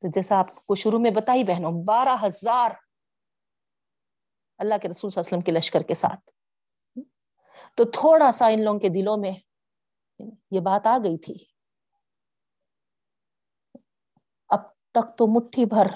تو 0.02 0.08
جیسا 0.14 0.40
آپ 0.40 0.66
کو 0.66 0.76
شروع 0.76 1.00
میں 1.00 1.12
بتائی 1.12 1.44
بہنوں، 1.44 1.84
بارہ 1.86 2.26
ہزار 2.26 2.70
اللہ 4.58 4.76
کے 4.82 4.88
رسول 4.88 5.10
صلی 5.12 5.20
اللہ 5.20 5.28
علیہ 5.28 5.38
وسلم 5.38 5.42
کے 5.42 5.52
لشکر 5.52 5.82
کے 5.82 5.94
ساتھ۔ 5.94 6.30
تو 7.76 7.84
تھوڑا 7.84 8.32
سا 8.32 8.48
ان 8.48 8.64
لوگوں 8.64 8.80
کے 8.80 8.90
دلوں 8.90 9.18
میں 9.18 9.32
یہ 10.52 10.60
بات 10.60 10.88
آ 10.88 10.98
گئی 10.98 11.18
تھی 11.18 11.34
اب 14.50 14.60
تک 14.96 15.18
تو 15.18 15.28
مٹھی 15.28 15.66
بھر 15.66 15.88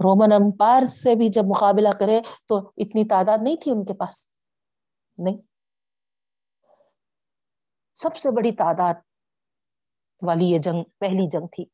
رومن 0.00 0.32
امپائر 0.32 0.84
سے 0.86 1.14
بھی 1.14 1.28
جب 1.28 1.44
مقابلہ 1.46 1.88
کرے 2.00 2.20
تو 2.48 2.58
اتنی 2.76 3.04
تعداد 3.08 3.42
نہیں 3.42 3.56
تھی 3.60 3.70
ان 3.70 3.84
کے 3.84 3.94
پاس 3.94 4.26
نہیں 5.18 5.36
سب 7.96 8.16
سے 8.16 8.30
بڑی 8.30 8.52
تعداد 8.52 8.94
والی 10.22 10.44
یہ 10.44 10.58
جنگ 10.58 10.82
پہلی 10.98 11.26
جنگ 11.28 11.46
تھی 11.46 11.64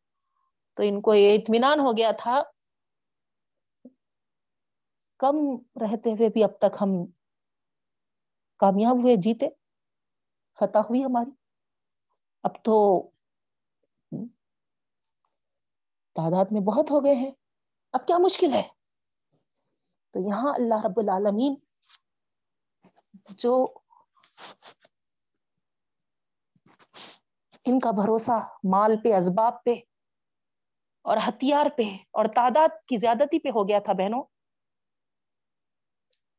تو 0.77 0.83
ان 0.83 1.01
کو 1.01 1.15
یہ 1.15 1.39
اطمینان 1.39 1.81
ہو 1.81 1.97
گیا 1.97 2.11
تھا 2.19 2.41
کم 5.21 5.37
رہتے 5.81 6.11
ہوئے 6.11 6.29
بھی 6.29 6.45
اب 6.45 6.59
تک 6.59 6.77
ہم 6.81 7.05
کامیاب 8.61 9.03
ہوئے 9.03 9.17
جیتے 9.17 9.49
فتح 10.57 10.79
ہوئی 10.79 11.05
ہماری 11.05 11.31
اب 12.45 12.63
تو 12.65 12.77
تعداد 16.15 16.45
میں 16.51 16.61
بہت 16.61 16.91
ہو 16.91 17.05
گئے 17.05 17.15
ہیں۔ 17.15 17.31
اب 17.93 18.07
کیا 18.07 18.19
مشکل 18.19 18.53
ہے؟ 18.53 18.63
تو 20.11 20.21
یہاں 20.21 20.53
اللہ 20.55 20.85
رب 20.85 20.99
العالمین 21.01 21.55
جو 23.31 23.67
ان 27.65 27.81
کا 27.81 27.91
بھروسہ 27.91 28.49
مال 28.65 28.97
پہ، 29.05 29.17
اسباب 29.17 29.65
پہ 29.65 29.71
اور 31.03 31.17
ہتھیار 31.29 31.67
پہ 31.77 31.83
اور 32.11 32.25
تعداد 32.25 32.69
کی 32.89 32.97
زیادتی 32.97 33.39
پہ 33.39 33.49
ہو 33.49 33.69
گیا 33.69 33.79
تھا 33.79 33.93
بہنوں، 33.93 34.23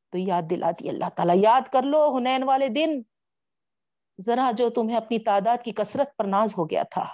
تو 0.10 0.18
یاد 0.18 0.42
دلاتی 0.50 0.90
اللہ 0.90 1.10
تعالیٰ، 1.16 1.36
یاد 1.38 1.62
کر 1.74 1.84
لو 1.84 2.18
ہنین 2.18 2.44
والے 2.44 2.68
دن۔ 2.68 3.02
ذرا 4.26 4.52
جو 4.58 4.70
تمہیں 4.70 4.98
اپنی 4.98 5.20
تعداد 5.20 5.58
کی 5.64 5.72
کثرت 5.72 6.18
پر 6.18 6.26
ناز 6.26 6.58
ہو 6.58 6.70
گیا 6.70 6.84
تھا۔ 6.84 7.06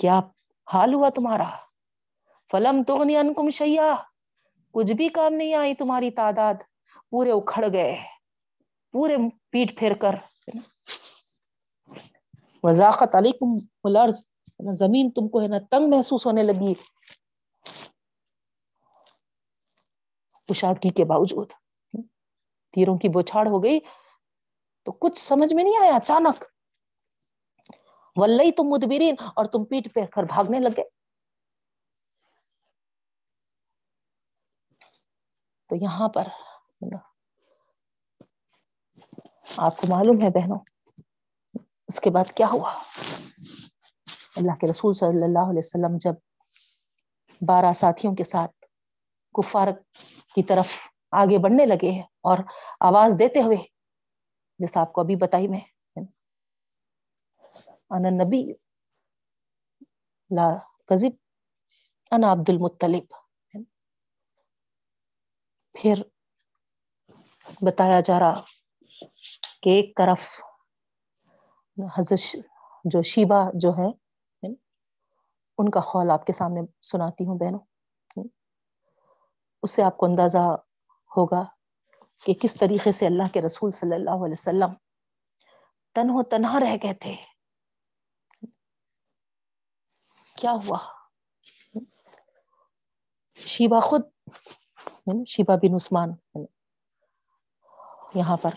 کیا 0.00 0.20
حال 0.68 0.94
ہوا 0.94 1.08
تمہارا؟ 1.08 1.50
فلم 2.50 2.82
تو 2.82 3.04
نہیں 3.04 3.16
انکم 3.16 3.50
شیا 3.50 3.94
کچھ 4.74 4.92
بھی 4.92 5.08
کام 5.08 5.32
نہیں 5.32 5.54
آئی 5.54 5.74
تمہاری 5.74 6.10
تعداد، 6.10 6.54
پورے 7.10 7.30
اکھڑ 7.30 7.64
گئے، 7.72 7.96
پورے 8.94 9.16
پیٹ 9.50 9.78
پھیر 9.78 9.94
کر۔ 9.94 10.14
وضاقت 12.64 13.14
علیکم 13.14 13.54
الارض 13.84 14.22
زمین 14.78 15.10
تم 15.10 15.28
کو 15.28 15.40
ہے 15.42 15.48
نا 15.48 15.58
تنگ 15.70 15.90
محسوس 15.90 16.26
ہونے 16.26 16.42
لگی۔ 16.42 16.74
کشادگی 20.48 20.90
کے 20.90 21.04
باوجود 21.04 21.52
تیروں 22.74 22.98
کی 22.98 23.08
بوچھاڑ 23.08 23.46
ہو 23.46 23.62
گئی 23.64 23.78
تو 24.86 24.92
کچھ 24.92 25.18
سمجھ 25.18 25.54
میں 25.54 25.64
نہیں 25.64 25.78
آیا 25.80 25.96
اچانک؟ 25.96 26.44
ولئی 28.16 28.52
تم 28.52 28.64
مدبرین 28.64 29.14
اور 29.36 29.44
تم 29.44 29.64
پیٹ 29.64 29.94
پہ 29.94 30.06
کر 30.06 30.22
بھاگنے 30.22 30.58
لگے۔ 30.58 30.82
تو 35.70 35.76
یہاں 35.76 36.08
پر 36.08 36.28
آپ 39.56 39.76
کو 39.76 39.86
معلوم 39.88 40.22
ہے 40.22 40.30
بہنوں، 40.30 40.58
اس 41.88 42.00
کے 42.00 42.10
بعد 42.10 42.32
کیا 42.32 42.46
ہوا؟ 42.52 42.72
اللہ 44.36 44.54
کے 44.60 44.70
رسول 44.70 44.92
صلی 44.92 45.22
اللہ 45.22 45.50
علیہ 45.50 45.58
وسلم 45.58 45.96
جب 46.00 46.14
بارہ 47.40 47.72
ساتھیوں 47.72 48.14
کے 48.14 48.24
ساتھ 48.24 48.66
کفار 49.34 49.68
کی 50.34 50.42
طرف 50.42 50.72
آگے 51.12 51.38
بڑھنے 51.38 51.66
لگے 51.66 51.90
ہیں 51.90 52.02
اور 52.02 52.38
آواز 52.80 53.16
دیتے 53.18 53.42
ہوئے، 53.42 53.56
جیسا 54.58 54.80
آپ 54.80 54.92
کو 54.92 55.00
ابھی 55.00 55.16
بتائی 55.16 55.48
میں 55.48 55.60
انا 57.92 58.10
نبی 58.10 58.42
لا 60.30 60.46
کذب 60.88 61.14
انا 62.12 62.32
عبد 62.32 62.48
المطلب. 62.50 63.14
پھر 65.74 66.02
بتایا 67.62 68.00
جا 68.00 68.18
رہا 68.20 68.40
کہ 69.62 69.70
ایک 69.70 69.96
طرف 69.96 70.28
حضرت 71.96 72.36
جو 72.84 73.02
شیبا 73.02 73.40
جو 73.54 73.70
ہے، 73.70 73.88
ان 75.58 75.70
کا 75.70 75.80
خول 75.80 76.10
آپ 76.10 76.26
کے 76.26 76.32
سامنے 76.32 76.60
سناتی 76.82 77.26
ہوں 77.26 77.38
بہنوں. 77.38 77.60
اس 79.62 79.70
سے 79.70 79.82
آپ 79.82 79.96
کو 79.96 80.06
اندازہ 80.06 80.38
ہوگا 81.16 81.42
کہ 82.24 82.34
کس 82.34 82.54
طریقے 82.54 82.92
سے 82.92 83.06
اللہ 83.06 83.32
کے 83.32 83.42
رسول 83.42 83.70
صلی 83.70 83.94
اللہ 83.94 84.24
علیہ 84.24 84.40
وسلم 84.40 84.72
تنہو 85.94 86.22
تنہا 86.22 86.60
رہ 86.60 86.76
گئے 86.82 86.94
تھے۔ 86.94 87.14
کیا 90.42 90.52
ہوا؟ 90.52 90.78
شیبا 93.36 93.80
خود 93.80 94.02
یعنی 95.06 95.24
شیبا 95.24 95.56
بن 95.56 95.74
عثمان 95.74 96.08
یعنی 96.08 96.46
یہاں 98.14 98.36
پر 98.36 98.50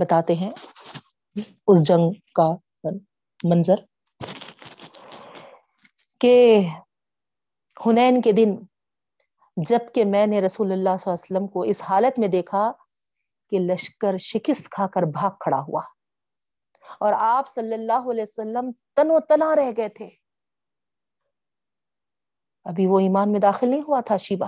بتاتے 0.00 0.34
ہیں 0.34 0.50
اس 1.66 1.86
جنگ 1.88 2.12
کا 2.34 2.50
منظر 3.44 3.74
کہ 6.20 6.60
ہنین 7.86 8.20
کے 8.20 8.32
دن 8.32 8.56
جبکہ 9.56 10.04
میں 10.04 10.26
نے 10.26 10.40
رسول 10.40 10.72
اللہ 10.72 10.96
صلی 10.96 11.10
اللہ 11.10 11.14
علیہ 11.14 11.36
وسلم 11.36 11.46
کو 11.46 11.62
اس 11.62 11.82
حالت 11.82 12.18
میں 12.18 12.28
دیکھا 12.28 12.72
کہ 13.50 13.58
لشکر 13.58 14.16
شکست 14.16 14.70
کھا 14.70 14.86
کر 14.86 15.02
بھاگ 15.02 15.30
کھڑا 15.30 15.60
ہوا۔ 15.60 15.80
اور 16.98 17.12
آپ 17.16 17.48
صلی 17.48 17.74
اللہ 17.74 18.10
علیہ 18.10 18.22
وسلم 18.22 18.70
تن 18.96 19.10
و 19.10 19.20
تنا 19.20 19.56
رہ 19.56 19.70
گئے 19.76 19.88
تھے۔ 19.88 20.10
ابھی 22.64 22.86
وہ 22.86 22.98
ایمان 23.00 23.32
میں 23.32 23.40
داخل 23.40 23.68
نہیں 23.68 23.82
ہوا 23.82 24.00
تھا 24.00 24.16
شیبا 24.16 24.46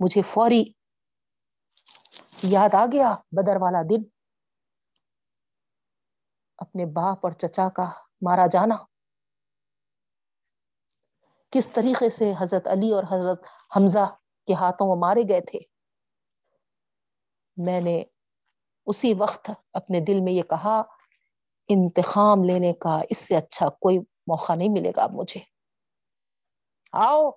مجھے 0.00 0.22
فوری 0.22 0.64
یاد 2.42 2.74
آ 2.74 2.86
گیا 2.92 3.14
بدر 3.32 3.56
والا 3.56 3.82
دن۔ 3.82 4.02
اپنے 6.58 6.86
باپ 6.86 7.18
اور 7.22 7.32
چچا 7.32 7.68
کا 7.68 7.90
مارا 8.22 8.46
جانا۔ 8.46 8.76
کس 11.50 11.68
طریقے 11.68 12.10
سے 12.10 12.32
حضرت 12.38 12.66
علی 12.66 12.92
اور 12.92 13.04
حضرت 13.04 13.44
حمزہ 13.76 14.06
کے 14.46 14.54
ہاتھوں 14.54 14.88
وہ 14.88 14.96
مارے 14.96 15.22
گئے 15.28 15.40
تھے۔ 15.40 15.69
میں 17.64 17.80
نے 17.80 18.02
اسی 18.86 19.14
وقت 19.14 19.50
اپنے 19.72 20.00
دل 20.00 20.20
میں 20.20 20.32
یہ 20.32 20.42
کہا 20.42 20.82
انتخام 21.68 22.44
لینے 22.44 22.72
کا 22.72 23.00
اس 23.10 23.18
سے 23.18 23.36
اچھا 23.36 23.68
کوئی 23.68 23.98
موقع 23.98 24.54
نہیں 24.54 24.68
ملے 24.68 24.92
گا 24.96 25.06
مجھے۔ 25.06 25.40
آؤ، 26.92 27.30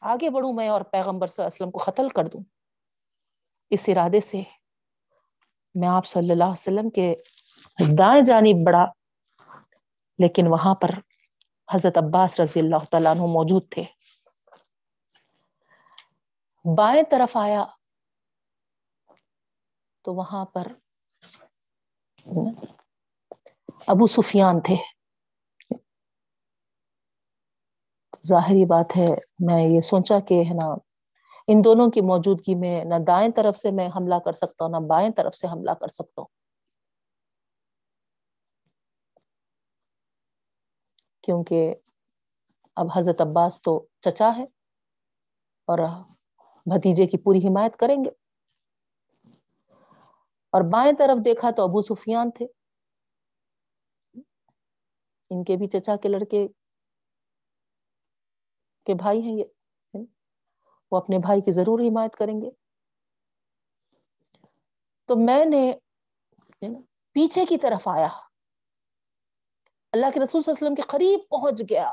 آگے 0.00 0.30
بڑھوں 0.30 0.52
میں 0.52 0.68
اور 0.68 0.80
پیغمبر 0.80 1.26
صلی 1.26 1.44
اللہ 1.44 1.48
علیہ 1.48 1.66
وسلم 1.66 1.70
کو 1.70 1.90
قتل 1.90 2.08
کر 2.08 2.26
دوں۔ 2.26 2.40
اس 3.70 3.88
ارادے 3.88 4.20
سے 4.20 4.42
میں 5.74 5.88
آپ 5.88 6.06
صلی 6.06 6.30
اللہ 6.30 6.44
علیہ 6.44 6.52
وسلم 6.52 6.90
کے 6.90 7.14
دائیں 7.98 8.24
جانب 8.24 8.66
بڑا 8.66 8.84
لیکن 10.18 10.46
وہاں 10.46 10.74
پر 10.74 10.90
حضرت 11.74 11.98
عباس 11.98 12.40
رضی 12.40 12.60
اللہ 12.60 12.84
تعالیٰ 12.90 13.12
عنہ 13.12 13.20
موجود 13.20 13.62
تھے۔ 13.70 13.84
بائیں 16.74 17.02
طرف 17.10 17.36
آیا 17.36 17.64
تو 20.04 20.14
وہاں 20.14 20.44
پر 20.44 20.66
ابو 23.86 24.06
سفیان 24.06 24.60
تھے۔ 24.60 24.76
ظاہری 28.28 28.64
بات 28.64 28.96
ہے، 28.96 29.06
میں 29.38 29.62
یہ 29.62 29.80
سوچا 29.80 30.20
کہ 30.20 30.34
ہے 30.34 30.54
نا، 30.54 30.74
ان 31.48 31.64
دونوں 31.64 31.90
کی 31.90 32.00
موجودگی 32.00 32.54
میں 32.54 32.84
نہ 32.84 32.94
دائیں 33.06 33.30
طرف 33.36 33.56
سے 33.56 33.70
میں 33.70 33.88
حملہ 33.96 34.14
کر 34.24 34.32
سکتا 34.32 34.64
ہوں، 34.64 34.72
نہ 34.72 34.86
بائیں 34.86 35.10
طرف 35.10 35.34
سے 35.34 35.46
حملہ 35.46 35.70
کر 35.70 35.88
سکتا 35.88 36.22
ہوں۔ 36.22 36.28
کیونکہ 41.22 41.74
اب 42.76 42.86
حضرت 42.96 43.20
عباس 43.20 43.62
تو 43.62 43.86
چچا 44.00 44.30
ہے 44.38 44.44
اور 45.68 45.78
بھتیجے 46.66 47.06
کی 47.06 47.18
پوری 47.18 47.38
حمایت 47.38 47.76
کریں 47.76 47.96
گے۔ 48.04 48.21
اور 50.52 50.62
بائیں 50.62 50.92
طرف 50.98 51.24
دیکھا 51.24 51.50
تو 51.50 51.62
ابو 51.62 51.80
سفیان 51.80 52.30
تھے۔ 52.30 52.46
ان 55.30 55.44
کے 55.44 55.56
بھی 55.56 55.66
چچا 55.66 55.96
کے 55.96 56.08
لڑکے 56.08 56.48
کے 58.86 58.94
بھائی 58.94 59.22
ہیں 59.22 59.32
یہ۔ 59.32 59.44
وہ 60.90 60.96
اپنے 60.96 61.18
بھائی 61.18 61.40
کی 61.40 61.50
ضرور 61.50 61.80
حمایت 61.80 62.16
کریں 62.16 62.40
گے۔ 62.42 62.50
تو 65.08 65.16
میں 65.16 65.44
نے 65.44 65.72
پیچھے 67.12 67.44
کی 67.44 67.58
طرف 67.58 67.88
آیا۔ 67.88 68.08
اللہ 69.92 70.06
کے 70.14 70.20
رسول 70.20 70.42
صلی 70.42 70.52
اللہ 70.52 70.58
علیہ 70.58 70.66
وسلم 70.66 70.74
کے 70.74 70.82
قریب 70.82 71.20
پہنچ 71.30 71.62
گیا۔ 71.70 71.90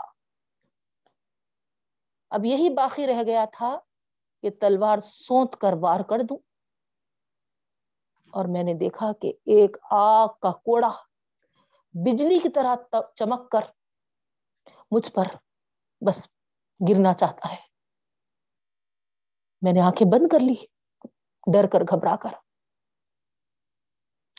اب 2.30 2.46
یہی 2.46 2.70
باقی 2.70 3.08
رہ 3.08 3.24
گیا 3.24 3.46
تھا 3.46 3.80
کہ 4.42 4.50
تلوار 4.62 4.98
سونت 4.98 5.56
کر 5.56 5.74
وار 5.82 6.00
کر 6.00 6.20
دوں۔ 6.30 6.38
اور 8.34 8.46
میں 8.46 8.64
نے 8.64 8.74
دیکھا 8.74 9.14
کہ 9.14 9.28
ایک 9.28 9.78
آگ 9.92 10.28
کا 10.42 10.52
کوڑا 10.52 10.92
بجلی 11.94 12.40
کی 12.40 12.50
طرح 12.50 12.76
چمک 13.16 13.52
کر 13.52 13.62
مجھ 14.92 15.12
پر 15.12 15.26
بس 16.02 16.28
گرنا 16.80 17.14
چاہتا 17.14 17.52
ہے۔ 17.52 17.58
میں 19.62 19.74
نے 19.74 19.82
آنکھیں 19.82 20.12
بند 20.12 20.28
کر 20.28 20.40
لی، 20.40 20.54
ڈر 21.54 21.68
کر 21.68 21.82
گھبرا 21.82 22.16
کر 22.16 22.34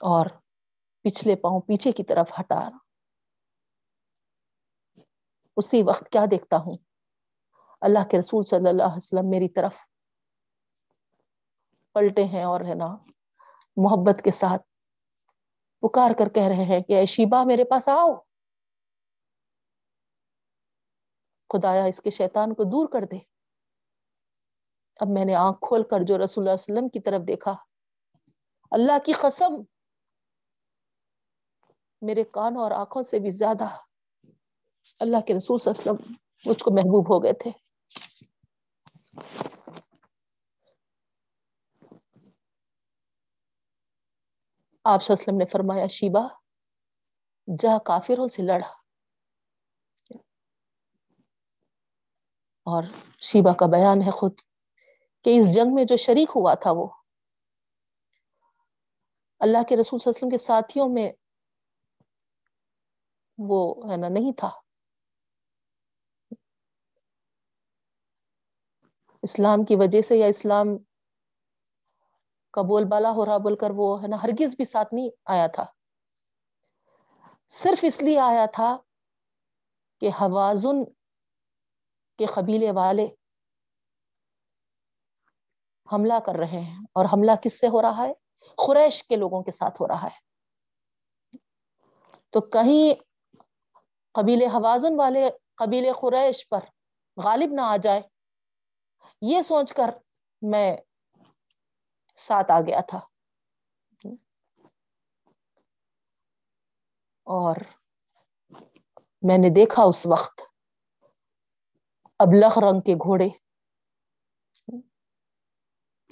اور 0.02 0.26
پچھلے 1.04 1.36
پاؤں 1.36 1.60
پیچھے 1.60 1.92
کی 1.92 2.04
طرف 2.04 2.32
ہٹا۔ 2.40 2.68
اسی 5.56 5.82
وقت 5.82 6.08
کیا 6.08 6.24
دیکھتا 6.30 6.56
ہوں؟ 6.56 6.76
اللہ 7.80 8.08
کے 8.10 8.18
رسول 8.18 8.44
صلی 8.44 8.68
اللہ 8.68 8.82
علیہ 8.82 8.96
وسلم 8.96 9.30
میری 9.30 9.48
طرف 9.48 9.76
پلٹے 11.92 12.24
ہیں 12.24 12.44
اور 12.44 12.60
ہے 12.60 12.74
نا 12.74 12.96
محبت 13.76 14.22
کے 14.24 14.30
ساتھ 14.30 14.62
پکار 15.80 16.10
کر 16.18 16.28
کہہ 16.28 16.42
رہے 16.42 16.64
ہیں 16.64 16.80
کہ 16.80 16.98
اے 16.98 17.06
شیبا 17.06 17.44
میرے 17.44 17.64
پاس 17.64 17.88
آؤ۔ 17.88 18.12
خدایا، 21.48 21.84
اس 21.84 22.00
کے 22.00 22.10
شیطان 22.10 22.54
کو 22.54 22.64
دور 22.64 22.86
کر 22.92 23.04
دے۔ 23.04 23.18
اب 25.00 25.08
میں 25.08 25.24
نے 25.24 25.34
آنکھ 25.34 25.58
کھول 25.60 25.82
کر 25.82 26.00
جو 26.00 26.18
رسول 26.24 26.42
اللہ 26.42 26.54
علیہ 26.54 26.74
وسلم 26.74 26.88
کی 26.88 27.00
طرف 27.00 27.22
دیکھا، 27.28 27.56
اللہ 28.70 28.98
کی 29.04 29.12
قسم، 29.12 29.62
میرے 32.02 32.24
کان 32.24 32.56
اور 32.56 32.70
آنکھوں 32.70 33.02
سے 33.02 33.18
بھی 33.18 33.30
زیادہ 33.30 33.68
اللہ 35.00 35.20
کے 35.20 35.34
رسول 35.34 35.58
صلی 35.58 35.70
اللہ 35.70 35.90
علیہ 35.90 35.92
وسلم 35.92 36.50
مجھ 36.50 36.62
کو 36.62 36.70
محبوب 36.70 37.14
ہو 37.14 37.22
گئے 37.22 37.32
تھے۔ 37.32 37.50
آپ 44.84 45.02
صلی 45.02 45.14
اللہ 45.14 45.22
علیہ 45.22 45.22
وسلم 45.22 45.38
نے 45.38 45.44
فرمایا 45.44 45.86
شیبا 45.86 46.20
جا 47.48 47.78
کافروں 47.78 48.26
سے 48.26 48.42
لڑا 48.42 48.68
اور 52.66 52.82
شیبا 53.20 53.52
کا 53.52 53.66
بیان 53.66 54.02
ہے 54.02 54.10
خود 54.10 54.40
کہ 55.24 55.38
اس 55.38 55.54
جنگ 55.54 55.74
میں 55.74 55.84
جو 55.84 55.96
شریک 55.96 56.30
ہوا 56.36 56.54
تھا 56.54 56.70
وہ۔ 56.72 56.88
اللہ 59.40 59.58
کے 59.68 59.76
رسول 59.76 59.98
صلی 59.98 60.10
اللہ 60.10 60.18
علیہ 60.18 60.18
وسلم 60.18 60.30
کے 60.30 60.38
ساتھیوں 60.38 60.88
میں 60.88 61.12
وہ 63.38 63.90
ہے 63.92 63.96
نا، 63.96 64.08
نہیں 64.08 64.32
تھا۔ 64.32 64.50
اسلام 69.22 69.64
کی 69.64 69.76
وجہ 69.76 70.00
سے 70.00 70.16
یا 70.16 70.26
اسلام 70.26 70.66
کا 72.50 72.62
بول 72.62 72.84
بالا 72.84 73.10
ہو 73.10 73.24
رہا 73.26 73.36
بول 73.36 73.56
کر 73.56 73.70
وہ 73.70 74.02
ہے 74.02 74.08
نا 74.08 74.16
ہرگز 74.22 74.54
بھی 74.56 74.64
ساتھ 74.64 74.94
نہیں 74.94 75.10
آیا 75.24 75.46
تھا۔ 75.46 75.64
صرف 77.48 77.78
اس 77.82 78.02
لیے 78.02 78.18
آیا 78.20 78.46
تھا 78.46 78.76
کہ 80.00 80.08
حوازن 80.08 80.84
کے 82.18 82.26
قبیلے 82.26 82.70
والے 82.70 83.06
حملہ 85.92 86.14
کر 86.26 86.32
رہے 86.34 86.60
ہیں 86.60 86.78
اور 86.92 87.04
حملہ 87.04 87.32
کس 87.42 87.60
سے 87.60 87.68
ہو 87.68 87.82
رہا 87.82 88.08
ہے؟ 88.08 88.12
خریش 88.58 89.04
کے 89.04 89.16
لوگوں 89.16 89.42
کے 89.42 89.50
ساتھ 89.50 89.82
ہو 89.82 89.88
رہا 89.88 90.04
ہے۔ 90.04 90.18
تو 92.30 92.40
کہیں 92.40 93.00
قبیل 94.12 94.42
حوازن 94.42 94.98
والے 94.98 95.30
قبیل 95.54 95.92
قریش 95.92 96.48
پر 96.48 96.60
غالب 97.16 97.52
نہ 97.52 97.60
آ 97.60 97.76
جائے 97.76 98.00
یہ 99.22 99.42
سوچ 99.42 99.72
کر 99.72 99.90
میں 100.42 100.76
ساتھ 102.20 102.52
آ 102.52 102.60
گیا 102.60 102.80
تھا۔ 102.80 103.00
اور 107.26 107.56
میں 109.22 109.38
نے 109.38 109.48
دیکھا 109.48 109.82
اس 109.82 110.06
وقت 110.06 110.40
ابلغ 112.18 112.58
رنگ 112.62 112.80
کے 112.80 112.94
گھوڑے 112.94 113.28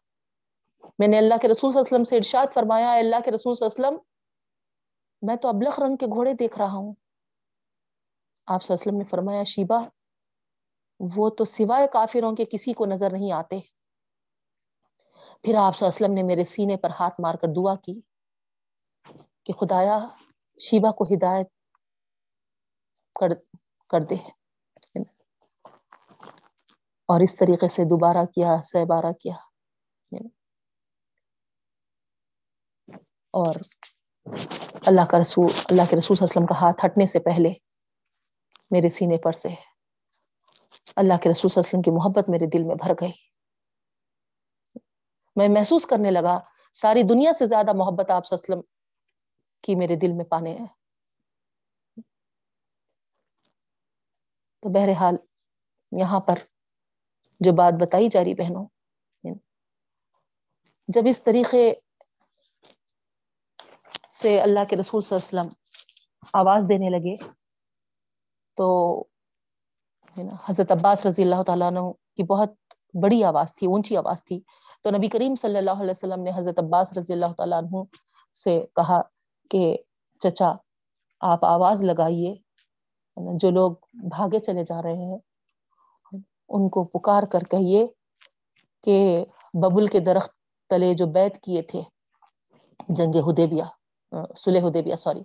میں 0.98 1.08
نے 1.08 1.18
اللہ 1.18 1.34
کے 1.42 1.48
رسول 1.48 1.72
صلی 1.72 1.78
اللہ 1.78 1.88
علیہ 1.88 1.96
وسلم 1.96 2.04
سے 2.04 2.16
ارشاد 2.16 2.46
فرمایا 2.54 2.92
اللہ 2.92 3.16
کے 3.24 3.30
رسول 3.30 3.54
صلی 3.54 3.66
اللہ 3.66 3.86
علیہ 3.86 3.96
وسلم، 3.96 4.18
میں 5.22 5.36
تو 5.36 5.48
ابلغ 5.48 5.84
رنگ 5.84 5.96
کے 5.96 6.06
گھوڑے 6.06 6.32
دیکھ 6.32 6.58
رہا 6.58 6.72
ہوں۔ 6.72 6.94
آپ 8.46 8.62
صلی 8.62 8.74
اللہ 8.74 8.82
علیہ 8.82 8.88
وسلم 8.88 8.98
نے 8.98 9.04
فرمایا، 9.04 9.44
شیبہ 9.44 9.97
وہ 11.00 11.30
تو 11.30 11.44
سوائے 11.44 11.88
کافروں 11.92 12.36
کے 12.36 12.44
کسی 12.44 12.72
کو 12.72 12.86
نظر 12.86 13.12
نہیں 13.12 13.32
آتے۔ 13.32 13.58
پھر 15.42 15.54
آپ 15.54 15.76
صلی 15.76 15.86
اللہ 15.86 15.96
علیہ 15.96 16.06
وسلم 16.06 16.12
نے 16.12 16.22
میرے 16.22 16.44
سینے 16.44 16.76
پر 16.76 16.90
ہاتھ 17.00 17.20
مار 17.20 17.34
کر 17.34 17.48
دعا 17.56 17.74
کی 17.74 18.00
کہ 19.44 19.52
خدایا 19.52 19.98
شیبہ 20.60 20.90
کو 20.92 21.04
ہدایت 21.04 21.46
کر 23.20 23.28
کر 23.88 24.00
دے۔ 24.00 24.16
اور 27.08 27.20
اس 27.20 27.36
طریقے 27.36 27.68
سے 27.68 27.84
دوبارہ 27.84 28.24
کیا 28.24 28.56
سہ 28.62 28.84
بارہ 28.84 29.12
کیا۔ 29.12 29.34
اور 33.34 33.54
اللہ 34.86 35.00
کا 35.10 35.20
رسول 35.20 35.46
اللہ 35.70 35.82
کے 35.90 35.96
رسول 35.96 36.16
صلی 36.16 36.24
اللہ 36.24 36.32
علیہ 36.32 36.44
وسلم 36.44 36.46
کا 36.46 36.54
ہاتھ 36.60 36.86
ہٹنے 36.86 37.06
سے 37.06 37.18
پہلے 37.18 37.52
میرے 38.70 38.88
سینے 38.88 39.16
پر 39.18 39.32
سے 39.32 39.48
اللہ 40.96 41.14
کے 41.22 41.30
رسول 41.30 41.50
صلی 41.50 41.60
اللہ 41.60 41.68
علیہ 41.68 41.78
وسلم 41.78 41.82
کی 41.82 41.90
محبت 41.90 42.28
میرے 42.28 42.46
دل 42.46 42.62
میں 42.66 42.74
بھر 42.74 42.92
گئی۔ 43.00 43.12
میں 45.36 45.48
محسوس 45.48 45.86
کرنے 45.86 46.10
لگا، 46.10 46.38
ساری 46.72 47.02
دنیا 47.02 47.32
سے 47.32 47.46
زیادہ 47.46 47.72
محبت 47.72 48.10
آپ 48.10 48.26
صلی 48.26 48.36
اللہ 48.36 48.54
علیہ 48.54 48.62
وسلم 48.62 48.78
کی 49.62 49.74
میرے 49.74 49.96
دل 49.96 50.12
میں 50.12 50.24
پانے 50.24 50.50
ہیں۔ 50.50 50.66
تو 54.60 54.68
بہرحال 54.68 55.16
یہاں 55.92 56.20
پر 56.20 56.34
جو 57.40 57.52
بات 57.52 57.72
بتائی 57.80 58.08
جا 58.08 58.24
رہی 58.24 58.34
بہنوں، 58.34 58.64
جب 60.88 61.02
اس 61.06 61.22
طریقے 61.22 61.74
سے 64.10 64.40
اللہ 64.40 64.64
کے 64.64 64.76
رسول 64.76 65.02
صلی 65.02 65.16
اللہ 65.16 65.40
علیہ 65.40 65.50
وسلم 65.50 65.70
آواز 66.32 66.62
دینے 66.68 66.90
لگے 66.90 67.14
تو 68.54 69.04
حضرت 70.48 70.70
عباس 70.72 71.04
رضی 71.06 71.22
اللہ 71.22 71.42
تعالیٰ 71.46 71.66
عنہ 71.66 71.90
کی 72.16 72.22
بہت 72.24 72.50
بڑی 72.94 73.22
آواز 73.24 73.54
تھی، 73.54 73.66
اونچی 73.66 73.96
آواز 73.96 74.24
تھی۔ 74.24 74.40
تو 74.84 74.90
نبی 74.90 75.08
کریم 75.08 75.34
صلی 75.34 75.58
اللہ 75.58 75.78
علیہ 75.82 75.90
وسلم 75.90 76.22
نے 76.22 76.30
حضرت 76.36 76.58
عباس 76.58 76.92
رضی 76.96 77.12
اللہ 77.12 77.32
تعالیٰ 77.36 77.58
عنہ 77.58 77.82
سے 78.36 78.60
کہا 78.76 79.00
کہ، 79.50 79.76
چچا، 80.20 80.52
آپ 81.20 81.44
آواز 81.44 81.82
لگائیے 81.82 82.34
جو 83.16 83.50
لوگ 83.50 83.72
بھاگے 84.08 84.38
چلے 84.38 84.62
جا 84.62 84.80
رہے 84.82 85.04
ہیں، 85.04 85.18
ان 86.48 86.68
کو 86.68 86.84
پکار 86.92 87.22
کر 87.32 87.44
کہیے 87.50 87.86
کہ 88.86 89.24
ببل 89.54 89.86
کے 89.86 90.00
درخت 90.00 90.32
تلے 90.70 90.92
جو 90.94 91.06
بیت 91.12 91.42
کیے 91.42 91.62
تھے، 91.62 91.82
جنگ 92.88 93.16
ہدیبیہ 93.28 93.64
سلح 94.36 94.66
ہدیبیہ 94.68 94.96
سوری 94.96 95.22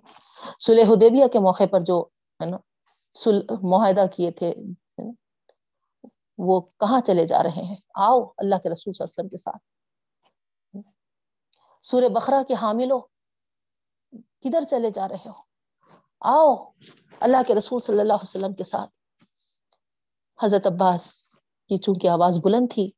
سلح 0.60 0.94
ہدیبیہ 0.94 1.28
کے 1.34 1.40
موقع 1.40 1.64
پر 1.72 1.80
جو، 1.80 2.02
ہے 2.40 2.46
نا 2.46 2.58
معاہدہ 3.64 4.06
کیے 4.14 4.32
تھے 4.32 4.54
وہ 6.38 6.62
کہاں 6.62 7.02
چلے 7.02 7.26
جا 7.26 7.44
رہے 7.44 7.64
ہیں؟ 7.64 7.76
آؤ 7.96 8.26
اللہ 8.38 8.56
کے 8.56 8.70
رسول 8.70 8.94
صلی 8.94 9.04
اللہ 9.04 9.12
علیہ 9.12 9.20
وسلم 9.20 9.30
کے 9.30 9.38
ساتھ۔ 9.38 9.62
سورہ 11.82 12.10
بخرا 12.10 12.42
کے 12.48 12.54
حاملوں، 12.54 13.02
کدھر 14.42 14.62
چلے 14.62 14.90
جا 14.90 15.08
رہے 15.08 15.30
ہو؟ 15.30 15.42
آؤ 16.22 16.72
اللہ 17.20 17.38
کے 17.48 17.56
رسول 17.56 17.80
صلی 17.80 18.00
اللہ 18.00 18.14
علیہ 18.14 18.30
وسلم 18.30 18.54
کے 18.54 18.64
ساتھ۔ 18.64 18.90
حضرت 20.44 20.68
عباس 20.68 21.36
کی 21.68 21.78
چونکہ 21.78 22.08
آواز 22.08 22.40
بلند 22.44 22.68
تھی، 22.72 22.92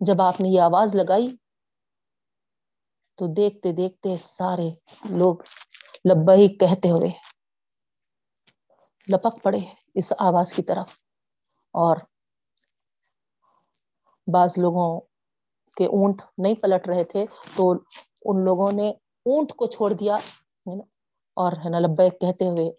جب 0.00 0.22
آپ 0.22 0.40
نے 0.40 0.48
یہ 0.48 0.60
آواز 0.60 0.94
لگائی 0.94 1.36
تو 3.14 3.26
دیکھتے 3.26 3.72
دیکھتے 3.72 4.16
سارے 4.16 4.70
لوگ 5.10 5.36
لبئی 6.10 6.48
کہتے 6.48 6.90
ہوئے 6.90 7.10
لپک 9.12 9.42
پڑے 9.42 9.58
اس 9.94 10.12
آواز 10.18 10.52
کی 10.52 10.62
طرف 10.62 10.98
اور 11.70 11.96
بعض 14.32 14.58
لوگوں 14.58 14.88
کے 15.76 15.84
اونٹ 15.86 16.22
نہیں 16.38 16.54
پلٹ 16.62 16.88
رہے 16.88 17.04
تھے 17.04 17.24
تو 17.56 17.70
ان 17.70 18.44
لوگوں 18.44 18.70
نے 18.72 18.88
اونٹ 19.26 19.52
کو 19.56 19.66
چھوڑ 19.66 19.92
دیا 19.92 20.16
اور 21.36 21.52
ہے 21.64 21.68
نا، 21.70 21.78
لبیک 21.78 22.20
کہتے 22.20 22.48
ہوئے 22.48 22.70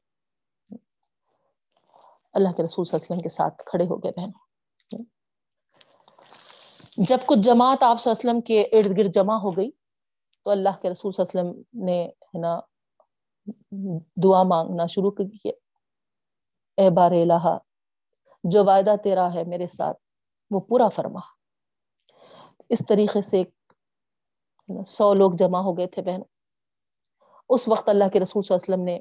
اللہ 2.36 2.52
کے 2.58 2.64
رسول 2.64 2.86
صلی 2.86 2.96
اللہ 2.96 3.04
علیہ 3.04 3.12
وسلم 3.12 3.22
کے 3.24 3.30
ساتھ 3.30 3.64
کھڑے 3.66 3.86
ہو 3.86 3.98
گئے 4.04 4.12
بہن۔ 4.18 4.32
جب 7.08 7.26
کچھ 7.26 7.40
جماعت 7.44 7.84
آپ 7.84 8.00
صلی 8.00 8.10
اللہ 8.10 8.20
علیہ 8.20 8.30
وسلم 8.30 8.42
کے 8.48 8.62
ارد 8.78 8.98
گرد 8.98 9.14
جمع 9.16 9.38
ہو 9.44 9.56
گئی 9.58 9.70
تو 10.46 10.50
اللہ 10.52 10.82
کے 10.82 10.90
رسول 10.90 11.12
صلی 11.12 11.24
اللہ 11.24 11.42
علیہ 11.42 11.52
وسلم 11.52 11.86
نے، 11.86 12.04
ہے 12.04 12.40
نا، 12.40 12.60
دعا 14.24 14.44
مانگنا 14.44 14.86
شروع 14.86 15.12
کیا 15.12 15.52
اے 16.78 16.90
بار 16.96 17.12
الہ 17.12 17.58
جو 18.44 18.64
وعدہ 18.66 18.96
تیرا 19.04 19.34
ہے 19.34 19.44
میرے 19.44 19.68
ساتھ 19.68 19.98
وہ 20.52 20.60
پورا 20.60 20.88
فرما۔ 20.90 21.20
اس 22.70 22.86
طریقے 22.88 23.22
سے 23.22 23.44
سو 24.86 25.14
لوگ 25.14 25.32
جمع 25.32 25.60
ہو 25.60 25.78
گئے 25.78 25.88
تھے 25.88 26.02
بہن۔ 26.02 26.22
اس 27.50 27.68
وقت 27.68 27.90
اللہ 27.90 28.04
کے 28.14 28.20
رسول 28.20 28.44
صلی 28.44 28.56
اللہ 28.56 28.74
علیہ 28.74 28.74
وسلم 28.74 28.86
نے 28.86 29.00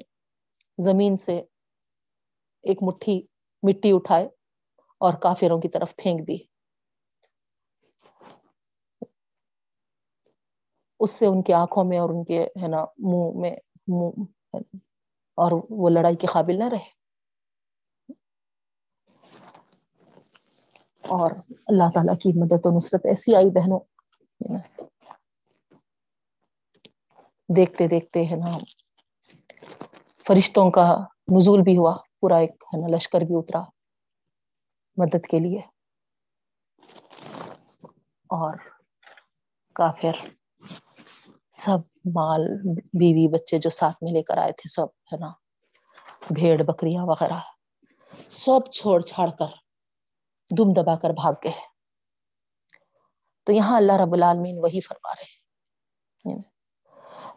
زمین 0.77 1.15
سے 1.15 1.41
ایک 2.61 2.77
مٹھی، 2.83 3.21
مٹی 3.63 3.91
اٹھائے 3.93 4.25
اور 4.97 5.13
کافروں 5.13 5.61
کی 5.61 5.69
طرف 5.69 5.95
پھینک 5.95 6.27
دی۔ 6.27 6.37
اس 10.99 11.11
سے 11.11 11.25
ان 11.25 11.41
کی 11.43 11.53
آنکھوں 11.53 11.83
میں 11.83 11.99
اور 11.99 12.09
ان 12.09 12.23
کے، 12.23 12.43
ہے 12.43 12.67
نا، 12.67 12.85
منہ 12.97 13.39
میں، 13.39 13.55
منہ، 13.87 14.23
اور 15.37 15.51
وہ 15.69 15.89
لڑائی 15.89 16.15
کے 16.15 16.27
قابل 16.27 16.59
نہ 16.59 16.69
رہے۔ 16.69 16.98
اور 21.07 21.31
اللہ 21.67 21.83
تعالیٰ 21.93 22.17
کی 22.17 22.39
مدد 22.39 22.65
و 22.65 22.77
نصرت 22.77 23.05
ایسی 23.05 23.35
آئی 23.35 23.49
بہنوں۔ 23.49 23.79
دیکھتے 27.55 27.87
دیکھتے 27.87 28.25
ہے 28.25 28.35
نا، 28.35 28.57
فرشتوں 30.27 30.71
کا 30.71 30.99
نزول 31.35 31.61
بھی 31.61 31.77
ہوا، 31.77 31.97
پورا 32.19 32.37
ایک 32.37 32.63
ہے 32.73 32.81
نا 32.81 32.87
لشکر 32.87 33.21
بھی 33.21 33.35
اترا 33.35 33.63
مدد 34.97 35.25
کے 35.25 35.39
لیے۔ 35.39 35.59
اور 38.29 38.57
کافر، 39.75 40.29
سب 41.51 41.79
مال، 42.13 42.57
بیوی، 42.93 43.27
بچے 43.27 43.57
جو 43.57 43.69
ساتھ 43.69 43.97
میں 44.01 44.11
لے 44.11 44.23
کر 44.23 44.37
آئے 44.37 44.51
تھے، 44.51 44.69
سب 44.69 44.87
ہے 45.13 45.17
نا، 45.17 45.31
بھیڑ، 46.35 46.63
بکریاں 46.63 47.05
وغیرہ، 47.05 47.39
سب 48.29 48.71
چھوڑ 48.71 49.01
چھاڑ 49.01 49.29
کر 49.29 49.68
دم 50.57 50.73
دبا 50.73 50.95
کر 50.95 51.09
بھاگ 51.09 51.33
گئے 51.43 51.57
تو 53.47 53.53
یہاں 53.53 53.77
اللہ 53.77 53.97
رب 54.01 54.13
العالمین 54.13 54.57
وہی 54.59 54.81
فرما 54.81 55.11
رہے 55.13 55.37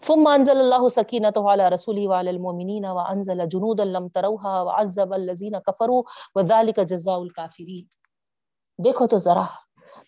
ثم 0.06 0.26
انزل 0.26 0.60
الله 0.60 0.88
سكينته 0.88 1.50
على 1.50 1.66
رسوله 1.68 2.04
وعلى 2.12 2.30
المؤمنين 2.30 2.86
وانزل 2.86 3.42
جنودا 3.48 3.84
لم 3.84 4.08
تروها 4.08 4.62
وعذب 4.62 5.12
الذين 5.12 5.58
كفروا 5.58 6.02
وذلك 6.34 6.80
جزاء 6.92 7.18
الكافرين 7.18 7.84
دیکھو 8.78 9.06
تو 9.06 9.18
ذرا، 9.18 9.44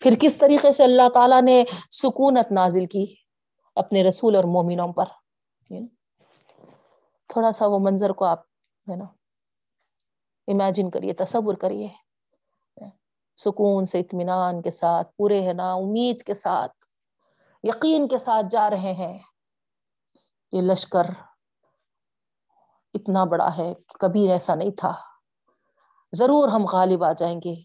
پھر 0.01 0.17
کس 0.21 0.35
طریقے 0.37 0.71
سے 0.71 0.83
اللہ 0.83 1.09
تعالیٰ 1.13 1.41
نے 1.41 1.63
سکونت 1.91 2.51
نازل 2.51 2.85
کی 2.85 3.05
اپنے 3.75 4.03
رسول 4.03 4.35
اور 4.35 4.43
مومنوں 4.43 4.87
پر؟ 4.93 5.13
تھوڑا 7.29 7.51
سا 7.51 7.67
وہ 7.67 7.79
منظر 7.79 8.09
کو 8.09 8.25
آپ، 8.25 8.41
ہے 8.87 8.95
نا 8.95 9.05
امیجن 10.47 10.89
کریے، 10.89 11.13
تصور 11.13 11.55
کریے۔ 11.55 11.87
سکون 13.37 13.85
سے، 13.85 13.99
اطمینان 13.99 14.61
کے 14.61 14.71
ساتھ، 14.71 15.07
پورے 15.17 15.41
ہے 15.47 15.53
نا، 15.53 15.73
امید 15.73 16.23
کے 16.23 16.33
ساتھ، 16.33 16.85
یقین 17.63 18.07
کے 18.07 18.17
ساتھ 18.17 18.45
جا 18.49 18.69
رہے 18.69 18.93
ہیں 18.93 19.19
یہ 20.51 20.61
لشکر 20.61 21.05
اتنا 22.93 23.23
بڑا 23.23 23.57
ہے 23.57 23.73
کبھی 23.99 24.31
ایسا 24.31 24.55
نہیں 24.55 24.71
تھا۔ 24.71 24.93
ضرور 26.13 26.47
ہم 26.47 26.65
غالب 26.65 27.03
آ 27.03 27.11
جائیں 27.13 27.39
گے۔ 27.45 27.55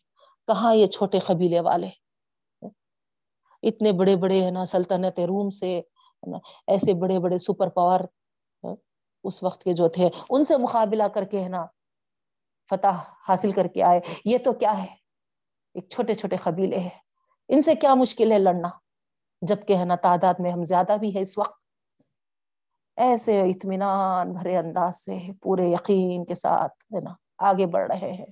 کہاں 0.46 0.74
یہ 0.74 0.86
چھوٹے 0.86 1.18
قبیلے 1.18 1.60
والے؟ 1.60 1.88
اتنے 3.62 3.92
بڑے 3.92 4.16
بڑے 4.16 4.44
ہے 4.44 4.50
نا 4.50 4.64
سلطنت 4.64 5.20
روم 5.20 5.50
سے 5.50 5.80
ایسے 6.66 6.94
بڑے 6.94 7.18
بڑے 7.18 7.38
سپر 7.38 7.68
پاور 7.68 8.00
اس 9.24 9.42
وقت 9.42 9.64
کے 9.64 9.72
جو 9.72 9.88
تھے، 9.88 10.08
ان 10.30 10.44
سے 10.44 10.56
مقابلہ 10.56 11.02
کر 11.14 11.24
کے 11.24 11.40
ہے 11.40 11.48
نا 11.48 11.66
فتح 12.70 12.96
حاصل 13.28 13.52
کر 13.52 13.66
کے 13.66 13.82
آئے۔ 13.82 14.00
یہ 14.24 14.38
تو 14.38 14.52
کیا 14.52 14.82
ہے؟ 14.82 15.00
ایک 15.74 15.88
چھوٹے 15.90 16.14
چھوٹے 16.14 16.36
قبیلے 16.36 16.78
ہیں۔ 16.78 16.98
ان 17.48 17.62
سے 17.62 17.74
کیا 17.74 17.94
مشکل 17.94 18.32
ہے 18.32 18.38
لڑنا؟ 18.38 18.68
جبکہ 19.42 19.76
ہے 19.76 19.84
نا 19.84 19.94
تعداد 19.94 20.34
میں 20.38 20.52
ہم 20.52 20.62
زیادہ 20.62 20.96
بھی 21.00 21.14
ہے 21.14 21.20
اس 21.20 21.38
وقت۔ 21.38 21.62
ایسے 22.96 23.40
اطمینان 23.40 24.32
بھرے 24.32 24.56
انداز 24.56 24.96
سے 24.96 25.18
پورے 25.42 25.62
یقین 25.62 26.24
کے 26.24 26.34
ساتھ 26.34 26.72
ہے 26.94 27.00
نا 27.00 27.10
آگے 27.38 27.66
بڑھ 27.66 27.92
رہے 27.92 28.12
ہیں۔ 28.12 28.26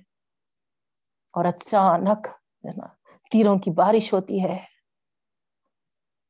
اور 1.33 1.45
اچانک 1.45 2.27
ہے 2.65 2.69
نا 2.77 2.87
تیروں 3.31 3.59
کی 3.59 3.71
بارش 3.71 4.13
ہوتی 4.13 4.43
ہے۔ 4.43 4.65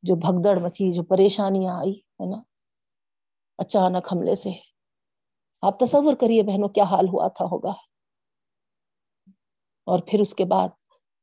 جو 0.02 0.16
بھگدڑ 0.16 0.60
مچی، 0.60 0.92
جو 0.92 1.04
پریشانیاں 1.04 1.74
آئی 1.80 1.94
ہے 1.94 2.36
نا 2.36 2.42
اچانک 3.58 4.14
حملے 4.14 4.36
سے۔ 4.36 4.50
آپ 5.62 5.80
تصور 5.80 6.16
کریے 6.16 6.44
بہنوں، 6.44 6.70
کیا 6.70 6.84
حال 6.84 7.06
ہوا 7.14 7.28
تھا 7.28 7.46
ہوگا؟ 7.46 7.72
اور 9.86 10.00
پھر 10.08 10.20
اس 10.20 10.36
کے 10.36 10.46
بعد 10.46 10.70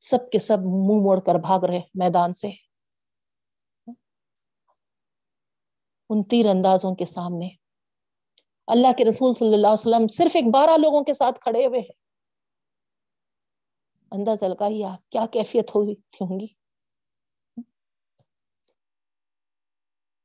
سب 0.01 0.31
کے 0.33 0.39
سب 0.39 0.59
منہ 0.59 1.03
موڑ 1.03 1.21
کر 1.21 1.35
بھاگ 1.35 1.61
رہے 1.65 1.81
میدان 1.95 2.33
سے۔ 2.33 2.49
ان 6.11 6.23
تیر 6.25 6.47
اندازوں 6.47 6.95
کے 6.95 7.05
سامنے۔ 7.05 7.49
اللہ 8.67 8.89
کے 8.99 9.05
رسول 9.05 9.33
صلی 9.33 9.55
اللہ 9.55 9.67
علیہ 9.67 9.73
وسلم 9.73 10.07
صرف 10.09 10.31
ایک 10.35 10.45
بارہ 10.53 10.77
لوگوں 10.77 11.05
کے 11.05 11.15
ساتھ 11.15 11.41
کھڑے 11.41 11.67
ہوئے 11.67 11.81
ہیں۔ 11.81 12.07
انداز 14.13 14.43
لگائیے 14.43 14.85
آپ 14.85 15.11
کیا 15.11 15.27
کیفیت 15.33 15.71
ہوئی 15.75 15.93
ہوں 15.93 16.41
گی۔ 16.41 16.47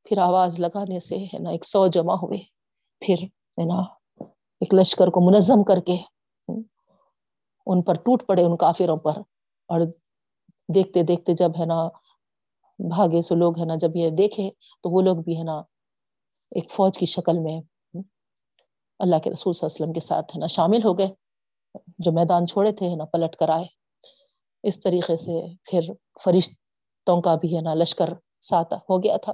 پھر 0.04 0.18
آواز 0.18 0.60
لگانے 0.60 1.00
سے 1.00 1.16
ہے 1.18 1.40
نا 1.40 1.50
ایک 1.50 1.66
سو 1.66 1.88
جمع 1.88 2.14
ہوئے۔ 2.14 2.38
پھر 3.00 3.16
ہے 3.24 3.66
نا 3.66 3.82
ایک 4.62 4.74
لشکر 4.74 5.08
کو 5.08 5.32
منظم 5.32 5.64
کر 5.64 5.80
کے۔ 5.80 5.98
ان 7.66 7.82
پر 7.82 7.94
ٹوٹ 7.94 8.28
پڑے 8.28 8.44
ان 8.44 8.58
کافروں 8.58 8.98
پر۔ 8.98 9.12
اور 9.72 9.82
دیکھتے 10.76 11.04
دیکھتے 11.04 11.34
جب 11.34 11.52
ہے 11.60 11.66
نا 11.66 11.88
بھاگے 12.80 13.22
سے 13.22 13.36
لوگ 13.36 13.60
ہے 13.60 13.66
نا 13.66 13.76
جب 13.76 13.96
یہ 13.96 14.10
دیکھے 14.10 14.50
تو 14.84 14.90
وہ 14.90 15.02
لوگ 15.02 15.18
بھی 15.18 15.38
ہے 15.38 15.44
نا 15.44 15.58
ایک 16.52 16.72
فوج 16.72 16.98
کی 16.98 17.06
شکل 17.06 17.40
میں 17.40 17.62
اللہ 19.00 19.16
کے 19.24 19.30
رسول 19.30 19.54
صلی 19.54 19.66
اللہ 19.66 19.76
علیہ 19.76 19.84
وسلم 19.84 19.94
کے 19.94 20.00
ساتھ 20.00 20.32
ہے 20.36 20.40
نا 20.40 20.46
شامل 20.48 20.84
ہو 20.84 20.98
گئے۔ 20.98 21.08
جو 22.00 22.12
میدان 22.12 22.48
چھوڑے 22.48 22.72
تھے 22.72 22.90
ہے 22.90 22.96
نا 22.96 23.06
پلٹ 23.06 23.36
کر 23.36 23.50
آئے۔ 23.50 23.66
اس 24.64 24.82
طریقے 24.82 25.16
سے 25.18 25.42
پھر 25.64 25.94
فرشتوں 26.24 27.22
کا 27.22 27.36
بھی 27.36 27.56
ہے 27.56 27.62
نا 27.62 27.74
لشکر 27.74 28.10
ساتھ 28.42 28.74
ہو 28.74 29.04
گیا 29.04 29.18
تھا۔ 29.18 29.34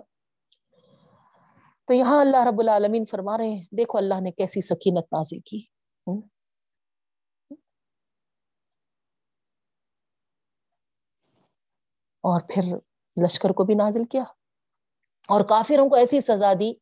تو 1.88 1.94
یہاں 1.94 2.22
اللہ 2.22 2.48
رب 2.48 2.60
العالمین 2.60 3.06
فرما 3.06 3.38
رہے 3.38 3.50
ہیں، 3.50 3.64
دیکھو 3.78 3.98
اللہ 3.98 4.20
نے 4.22 4.32
کیسی 4.32 4.62
سکینت 4.62 5.14
نازل 5.14 5.40
کی۔ 5.40 5.62
اور 12.28 12.42
پھر 12.42 12.64
لشکر 13.24 13.50
کو 13.50 13.64
بھی 13.64 13.76
نازل 13.76 14.04
کیا 14.04 14.24
اور 15.28 15.42
کافروں 15.42 15.90
کو 15.90 15.96
ایسی 15.96 16.22
سزا 16.22 16.54
دی۔ 16.60 16.74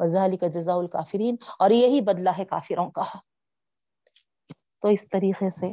وزالی 0.00 0.36
کا 0.36 0.46
جزا 0.46 0.74
الکافرین 0.74 1.36
اور 1.58 1.70
یہی 1.70 2.00
بدلہ 2.00 2.30
ہے 2.38 2.44
کافروں 2.44 2.90
کا۔ 2.90 3.04
تو 4.80 4.88
اس 4.88 5.08
طریقے 5.08 5.50
سے 5.50 5.66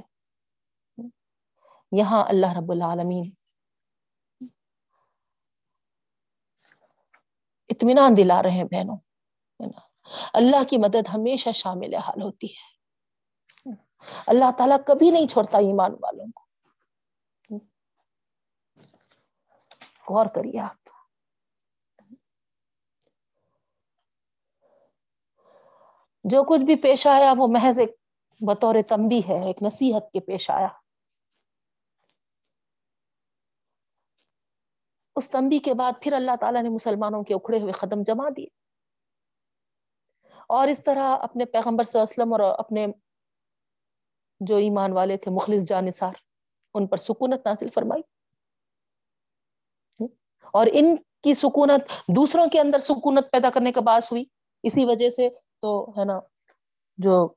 یہاں 1.92 2.26
اللہ 2.30 2.58
رب 2.58 2.72
العالمین 2.72 3.32
اطمینان 7.70 8.18
دلا 8.18 8.44
رہے 8.44 8.52
ہیں 8.52 8.64
بہنوں۔ 8.64 8.98
اللہ 10.34 10.64
کی 10.70 10.78
مدد 10.78 11.08
ہمیشہ 11.14 11.50
شامل 11.50 11.94
حال 11.96 12.22
ہوتی 12.22 12.48
ہے۔ 12.48 12.74
اللہ 14.28 14.52
تعالیٰ 14.58 14.78
کبھی 14.88 15.10
نہیں 15.10 15.28
چھوڑتا 15.28 15.58
ایمان 15.58 15.92
والوں 15.92 16.32
کو۔ 16.32 16.43
غور 20.10 20.26
کریے 20.36 20.60
آپ۔ 20.60 20.90
جو 26.24 26.44
کچھ 26.50 26.66
بھی 26.66 26.76
پیش 26.76 27.08
آیا 27.08 27.34
وہ 27.38 27.48
محض 27.48 27.80
ایک 27.80 27.90
بطور 28.48 28.76
تمبی 28.88 29.20
ہے، 29.20 29.46
ایک 29.46 29.64
نصیحت 29.64 30.12
کے 30.12 30.20
پیش 30.20 30.50
آیا۔ 30.50 30.68
اس 35.16 35.30
تمبی 35.30 35.60
کے 35.60 35.74
بعد 35.74 35.92
پھر 36.02 36.14
اللہ 36.14 36.32
تعالیٰ 36.42 36.64
نے 36.64 36.70
مسلمانوں 36.70 37.24
کے 37.24 37.34
اکھڑے 37.34 37.60
ہوئے 37.60 37.72
قدم 37.72 38.04
جما 38.04 38.30
دیے۔ 38.38 38.48
اور 40.48 40.68
اس 40.68 40.84
طرح 40.84 41.18
اپنے 41.22 41.46
پیغمبر 41.46 41.84
صلی 41.84 42.02
اللہ 42.02 42.24
علیہ 42.24 42.34
وسلم 42.34 42.34
اور 42.34 42.60
اپنے 42.60 42.88
جو 44.40 44.56
ایمان 44.56 44.92
والے 44.94 45.18
تھے، 45.18 45.32
مخلص 45.32 45.68
جانثار، 45.68 46.14
ان 46.74 46.88
پر 46.88 46.98
سکونت 46.98 47.48
نازل 47.48 47.70
فرمائی۔ 47.70 48.13
اور 50.54 50.68
ان 50.72 50.96
کی 51.24 51.34
سکونت 51.34 51.90
دوسروں 52.16 52.46
کے 52.48 52.60
اندر 52.60 52.80
سکونت 52.80 53.32
پیدا 53.32 53.50
کرنے 53.50 53.72
کا 53.72 53.82
باعث 53.82 54.12
ہوئی۔ 54.12 54.24
اسی 54.64 54.86
وجہ 54.86 55.10
سے 55.10 55.30
تو 55.62 55.90
ہے 55.98 56.06
نا، 56.06 56.20
جو 56.98 57.34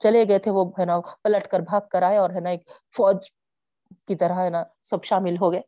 چلے 0.00 0.24
گئے 0.28 0.38
تھے 0.38 0.50
وہ 0.50 0.64
ہے 0.78 0.84
نا 0.84 1.00
پلٹ 1.00 1.46
کر 1.46 1.60
بھاگ 1.60 1.80
کر 1.90 2.02
آئے 2.02 2.16
اور 2.16 2.30
ہے 2.30 2.40
نا 2.40 2.50
ایک 2.50 2.68
فوج 2.96 3.28
کی 4.08 4.14
طرح 4.16 4.44
ہے 4.44 4.50
نا 4.50 4.62
سب 4.82 5.04
شامل 5.04 5.36
ہو 5.40 5.52
گئے۔ 5.52 5.60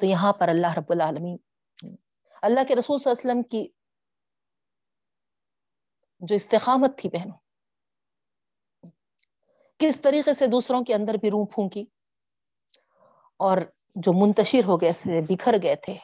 تو 0.00 0.06
یہاں 0.06 0.32
پر 0.32 0.48
اللہ 0.48 0.74
رب 0.76 0.92
العالمین، 0.92 1.36
اللہ 2.42 2.60
کے 2.68 2.76
رسول 2.76 2.98
صلی 2.98 3.10
اللہ 3.10 3.20
علیہ 3.20 3.30
وسلم 3.30 3.42
کی 3.42 3.68
جو 6.20 6.34
استقامت 6.34 6.98
تھی 6.98 7.08
بہنوں 7.08 7.38
کس 9.80 10.00
طریقے 10.00 10.32
سے 10.32 10.46
دوسروں 10.46 10.82
کے 10.84 10.94
اندر 10.94 11.14
بھی 11.14 11.30
روح 11.30 11.46
پھونکی 11.54 11.84
اور 13.40 13.58
جو 13.96 14.12
منتشر 14.12 14.64
ہو 14.64 14.80
گئے 14.80 14.92
تھے، 14.92 15.20
بکھر 15.28 15.54
گئے 15.62 15.76
تھے 15.76 15.96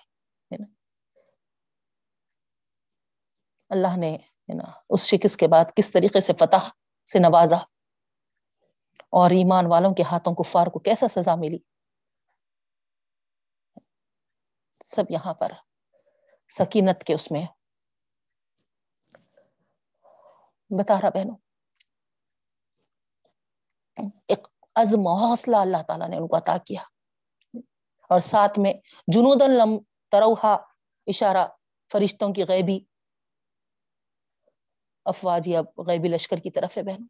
اللہ 3.71 3.97
نے 3.97 4.17
اس 4.89 5.07
شکست 5.09 5.41
کے 5.41 5.49
بعد 5.49 5.65
کس 5.77 5.91
طریقے 5.93 6.21
سے 6.21 6.33
فتح 6.33 6.69
سے 7.07 7.19
نوازا 7.19 7.57
اور 9.13 9.31
ایمان 9.31 9.67
والوں 9.67 9.95
کے 9.95 10.03
ہاتھوں 10.03 10.35
کفار 10.35 10.67
کو 10.67 10.79
کیسا 10.79 11.09
سزا 11.09 11.35
ملی؟ 11.35 11.59
سب 14.85 15.11
یہاں 15.11 15.35
پر 15.35 15.53
سکینت 16.49 17.05
کے 17.05 17.15
اس 17.15 17.31
میں۔ 17.31 17.47
بتا 20.71 21.01
رہا 21.01 21.09
بہنوں 21.09 21.37
ایک 24.29 24.47
عزم 24.77 25.07
و 25.07 25.15
حوصلہ 25.15 25.57
اللہ 25.57 25.83
تعالیٰ 25.89 26.09
نے 26.09 26.17
ان 26.17 26.29
کو 26.29 26.37
عطا 26.37 26.57
کیا۔ 26.59 26.83
اور 28.09 28.21
ساتھ 28.21 28.59
میں 28.59 28.73
جنود 29.07 29.43
لم 29.43 29.79
تروہا 30.11 30.53
اشارہ 31.07 31.47
فرشتوں 31.93 32.33
کی 32.33 32.43
غیبی، 32.49 32.79
افواج 35.05 35.49
یا 35.49 35.61
غیبی 35.87 36.09
لشکر 36.09 36.37
کی 36.37 36.51
طرف 36.51 36.77
ہے 36.77 36.83
بہن 36.83 37.03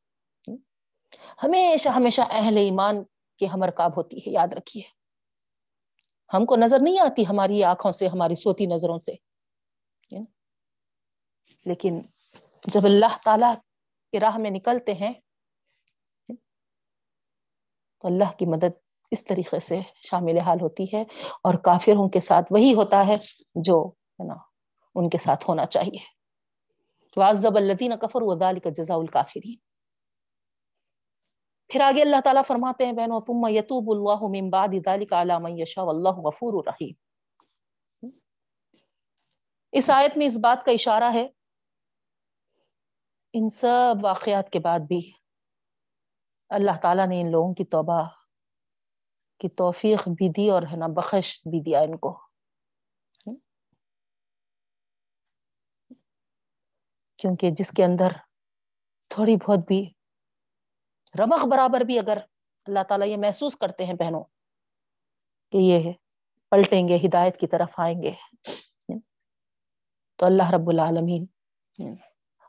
ہمیشہ 1.42 1.88
ہمیشہ 1.88 2.20
اہل 2.30 2.56
ایمان 2.56 3.04
کی 3.38 3.46
ہمر 3.46 3.70
کاب 3.70 3.96
ہوتی 3.96 4.18
ہے، 4.18 4.30
یاد 4.30 4.48
رکھیے۔ 4.52 4.82
ہم 6.36 6.44
کو 6.44 6.56
نظر 6.56 6.78
نہیں 6.82 7.00
آتی 7.00 7.26
ہماری 7.28 7.64
آنکھوں 7.64 7.92
سے، 7.92 8.08
ہماری 8.08 8.34
سوتی 8.34 8.66
نظروں 8.66 8.98
سے۔ 8.98 9.12
لیکن 11.66 12.02
جب 12.64 12.84
اللہ 12.84 13.16
تعالی 13.24 13.54
کی 14.10 14.20
راہ 14.20 14.38
میں 14.38 14.50
نکلتے 14.50 14.94
ہیں 14.94 15.12
تو 18.04 18.08
اللہ 18.08 18.36
کی 18.38 18.46
مدد 18.46 18.70
اس 19.10 19.24
طریقے 19.24 19.58
سے 19.58 19.80
شامل 20.02 20.38
حال 20.38 20.60
ہوتی 20.60 20.84
ہے 20.84 21.02
اور 21.42 21.54
کافروں 21.54 22.08
کے 22.08 22.20
ساتھ 22.20 22.52
وہی 22.52 22.74
ہوتا 22.74 23.06
ہے 23.06 23.16
جو 23.54 23.90
ہے 24.20 24.24
نا، 24.24 24.34
ان 24.94 25.08
کے 25.08 25.18
ساتھ 25.18 25.44
ہونا 25.48 25.66
چاہیے۔ 25.66 25.98
واضب 27.16 27.56
الزین 27.56 27.98
کفر 27.98 28.22
وزال 28.22 28.60
کا 28.60 28.70
جزا 28.70 28.94
الکافرین۔ 28.94 29.56
پھر 31.68 31.80
آگے 31.80 32.02
اللہ 32.02 32.20
تعالیٰ 32.24 32.42
فرماتے 32.46 32.86
ہیں، 32.86 32.92
بہنوں، 32.92 33.20
ثم 33.20 33.46
یتوب 33.46 33.90
اللہ 33.90 34.42
من 34.42 34.50
بعد 34.50 34.68
ذلك 34.86 35.12
على 35.12 35.34
من 35.42 35.58
يشاء 35.58 35.82
والله 35.82 36.16
غفور 36.16 36.64
رحیم۔ 36.66 36.92
اس 39.72 39.90
آیت 39.90 40.16
میں 40.16 40.26
اس 40.26 40.38
بات 40.38 40.64
کا 40.64 40.72
اشارہ 40.72 41.12
ہے، 41.14 41.28
ان 43.32 43.50
سب 43.50 43.94
واقعات 44.02 44.50
کے 44.50 44.58
بعد 44.58 44.78
بھی 44.78 45.12
اللہ 46.48 46.70
تعالیٰ 46.82 47.06
نے 47.06 47.20
ان 47.20 47.30
لوگوں 47.30 47.54
کی 47.54 47.64
توبہ 47.64 48.08
کی 49.38 49.48
توفیق 49.48 50.08
بھی 50.08 50.28
دی 50.28 50.50
اور 50.50 50.62
ہے 50.62 50.76
نا 50.76 50.86
بخش 50.86 51.40
بھی 51.44 51.62
دیا 51.62 51.80
ان 51.80 51.96
کو۔ 51.96 52.20
کیونکہ 57.16 57.50
جس 57.50 57.70
کے 57.70 57.84
اندر 57.84 58.08
تھوڑی 59.08 59.36
بہت 59.36 59.58
بھی 59.66 59.92
رمق 61.18 61.46
برابر 61.50 61.80
بھی 61.80 61.98
اگر 61.98 62.18
اللہ 62.66 62.82
تعالیٰ 62.88 63.08
یہ 63.08 63.16
محسوس 63.16 63.56
کرتے 63.56 63.86
ہیں 63.86 63.94
بہنوں 63.94 64.24
کہ 65.52 65.56
یہ 65.56 65.92
پلٹیں 66.50 66.88
گے، 66.88 66.96
ہدایت 66.96 67.36
کی 67.36 67.46
طرف 67.46 67.74
آئیں 67.78 68.02
گے۔ 68.02 68.12
تو 70.16 70.26
اللہ 70.26 70.50
رب 70.50 70.68
العالمین 70.68 71.26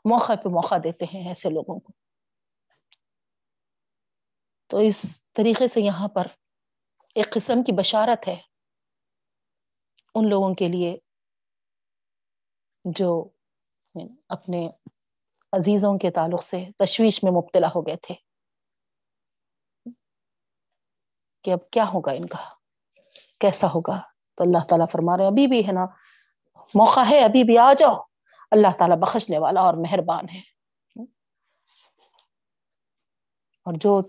موقع 0.04 0.32
پہ 0.44 0.48
موقع 0.48 0.74
دیتے 0.84 1.04
ہیں 1.04 1.28
ایسے 1.28 1.50
لوگوں 1.50 1.80
کو۔ 1.80 2.05
تو 4.66 4.78
اس 4.78 5.22
طریقے 5.32 5.66
سے 5.66 5.80
یہاں 5.80 6.08
پر 6.08 6.26
ایک 7.14 7.32
قسم 7.32 7.62
کی 7.62 7.72
بشارت 7.72 8.28
ہے 8.28 8.36
ان 10.14 10.28
لوگوں 10.28 10.54
کے 10.54 10.68
لیے 10.68 10.98
جو 12.84 13.28
اپنے 14.28 14.70
عزیزوں 15.52 15.98
کے 15.98 16.10
تعلق 16.10 16.42
سے 16.42 16.64
تشویش 16.78 17.24
میں 17.24 17.32
مبتلا 17.32 17.68
ہو 17.74 17.86
گئے 17.86 17.96
تھے 17.96 18.14
کہ 21.44 21.50
اب 21.50 21.70
کیا 21.70 21.84
ہوگا 21.84 22.12
ان 22.12 22.26
کا؟ 22.26 22.54
کیسا 23.40 23.66
ہوگا؟ 23.66 24.00
تو 24.34 24.44
اللہ 24.44 24.64
تعالیٰ 24.68 24.86
فرما 24.92 25.16
رہے 25.18 25.26
ابھی 25.26 25.46
بھی 25.46 25.66
ہے 25.66 25.72
نا، 25.72 25.84
موقع 26.74 27.00
ہے، 27.10 27.24
ابھی 27.24 27.44
بھی 27.44 27.58
آ 27.58 27.72
جاؤ۔ 27.72 27.94
اللہ 28.50 28.76
تعالیٰ 28.78 28.96
بخشنے 28.96 29.38
والا 29.38 29.60
اور 29.60 29.74
مہربان 29.74 30.24
ہے۔ 30.34 30.40
اور 33.64 33.74
جو 33.76 34.02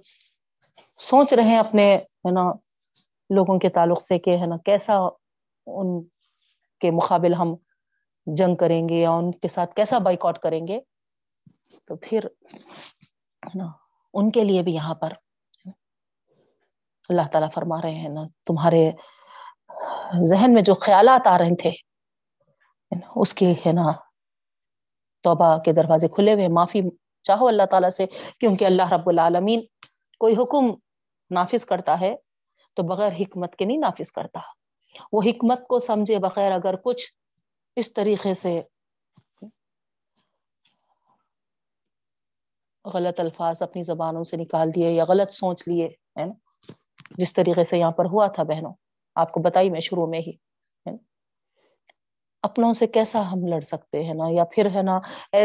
سوچ 0.99 1.33
رہے 1.33 1.43
ہیں 1.43 1.57
اپنے، 1.57 1.95
ہے 1.95 2.31
نا، 2.31 2.51
لوگوں 3.29 3.57
کے 3.59 3.69
تعلق 3.69 4.01
سے 4.01 4.17
کہ، 4.19 4.37
ہے 4.37 4.45
نا، 4.45 4.57
کیسا 4.65 4.97
ان 5.67 6.01
کے 6.81 6.91
مقابل 6.91 7.33
ہم 7.33 7.55
جنگ 8.27 8.55
کریں 8.55 8.87
گے 8.89 8.95
یا 8.95 9.11
ان 9.11 9.31
کے 9.31 9.47
ساتھ 9.47 9.75
کیسا 9.75 9.97
بائک 9.97 10.25
آؤٹ 10.25 10.39
کریں 10.39 10.67
گے؟ 10.67 10.79
تو 11.87 11.95
پھر 11.95 12.27
نا، 13.55 13.65
ان 14.13 14.31
کے 14.31 14.43
لیے 14.43 14.61
بھی 14.63 14.73
یہاں 14.73 14.95
پر، 14.95 15.13
اللہ 17.09 17.27
تعالیٰ 17.31 17.49
فرما 17.53 17.81
رہے 17.81 17.95
ہیں 17.95 18.09
نا، 18.09 18.23
تمہارے 18.45 18.89
ذہن 20.23 20.53
میں 20.53 20.61
جو 20.61 20.73
خیالات 20.73 21.27
آ 21.27 21.37
رہے 21.37 21.55
تھے 21.55 21.71
اس 23.15 23.33
کے، 23.33 23.51
ہے 23.65 23.71
نا، 23.71 23.91
توبہ 25.25 25.57
کے 25.57 25.71
دروازے 25.73 26.07
کھلے 26.07 26.33
ہوئے 26.33 26.47
معافی 26.47 26.81
چاہو 27.25 27.47
اللہ 27.47 27.65
تعالیٰ 27.71 27.89
سے، 27.89 28.05
کیونکہ 28.39 28.65
اللہ 28.65 28.93
رب 28.93 29.09
العالمین 29.09 29.61
کوئی 30.21 30.35
حکم 30.35 30.73
نافذ 31.31 31.65
کرتا 31.65 31.99
ہے 32.01 32.15
تو 32.77 32.83
بغیر 32.83 33.11
حکمت 33.19 33.55
کے 33.55 33.65
نہیں 33.65 33.77
نافذ 33.77 34.11
کرتا۔ 34.11 34.39
وہ 35.11 35.21
حکمت 35.25 35.67
کو 35.67 35.79
سمجھے 35.79 36.17
بغیر 36.19 36.51
اگر 36.51 36.75
کچھ 36.83 37.05
اس 37.77 37.93
طریقے 37.93 38.33
سے 38.33 38.61
غلط 42.85 43.19
الفاظ 43.19 43.61
اپنی 43.61 43.81
زبانوں 43.83 44.23
سے 44.23 44.37
نکال 44.37 44.69
دیے 44.75 44.89
یا 44.91 45.03
غلط 45.09 45.31
سوچ 45.31 45.67
لیے، 45.67 45.87
ہے 46.19 46.25
نا؟ 46.25 46.33
جس 47.17 47.33
طریقے 47.33 47.63
سے 47.65 47.77
یہاں 47.77 47.91
پر 47.91 48.05
ہوا 48.05 48.27
تھا 48.27 48.43
بہنوں، 48.43 48.73
آپ 49.15 49.31
کو 49.31 49.39
بتائی 49.41 49.69
میں 49.69 49.79
شروع 49.79 50.07
میں 50.07 50.19
ہی 50.19 50.31
اپنوں 52.43 52.73
سے 52.73 52.87
کیسا 52.87 53.21
ہم 53.31 53.45
لڑ 53.47 53.59
سکتے 53.61 54.03
ہیں 54.03 54.13
نا؟ 54.13 54.25
یا 54.31 54.43
پھر 54.51 54.67
ہے 54.75 54.81
نا 54.81 54.99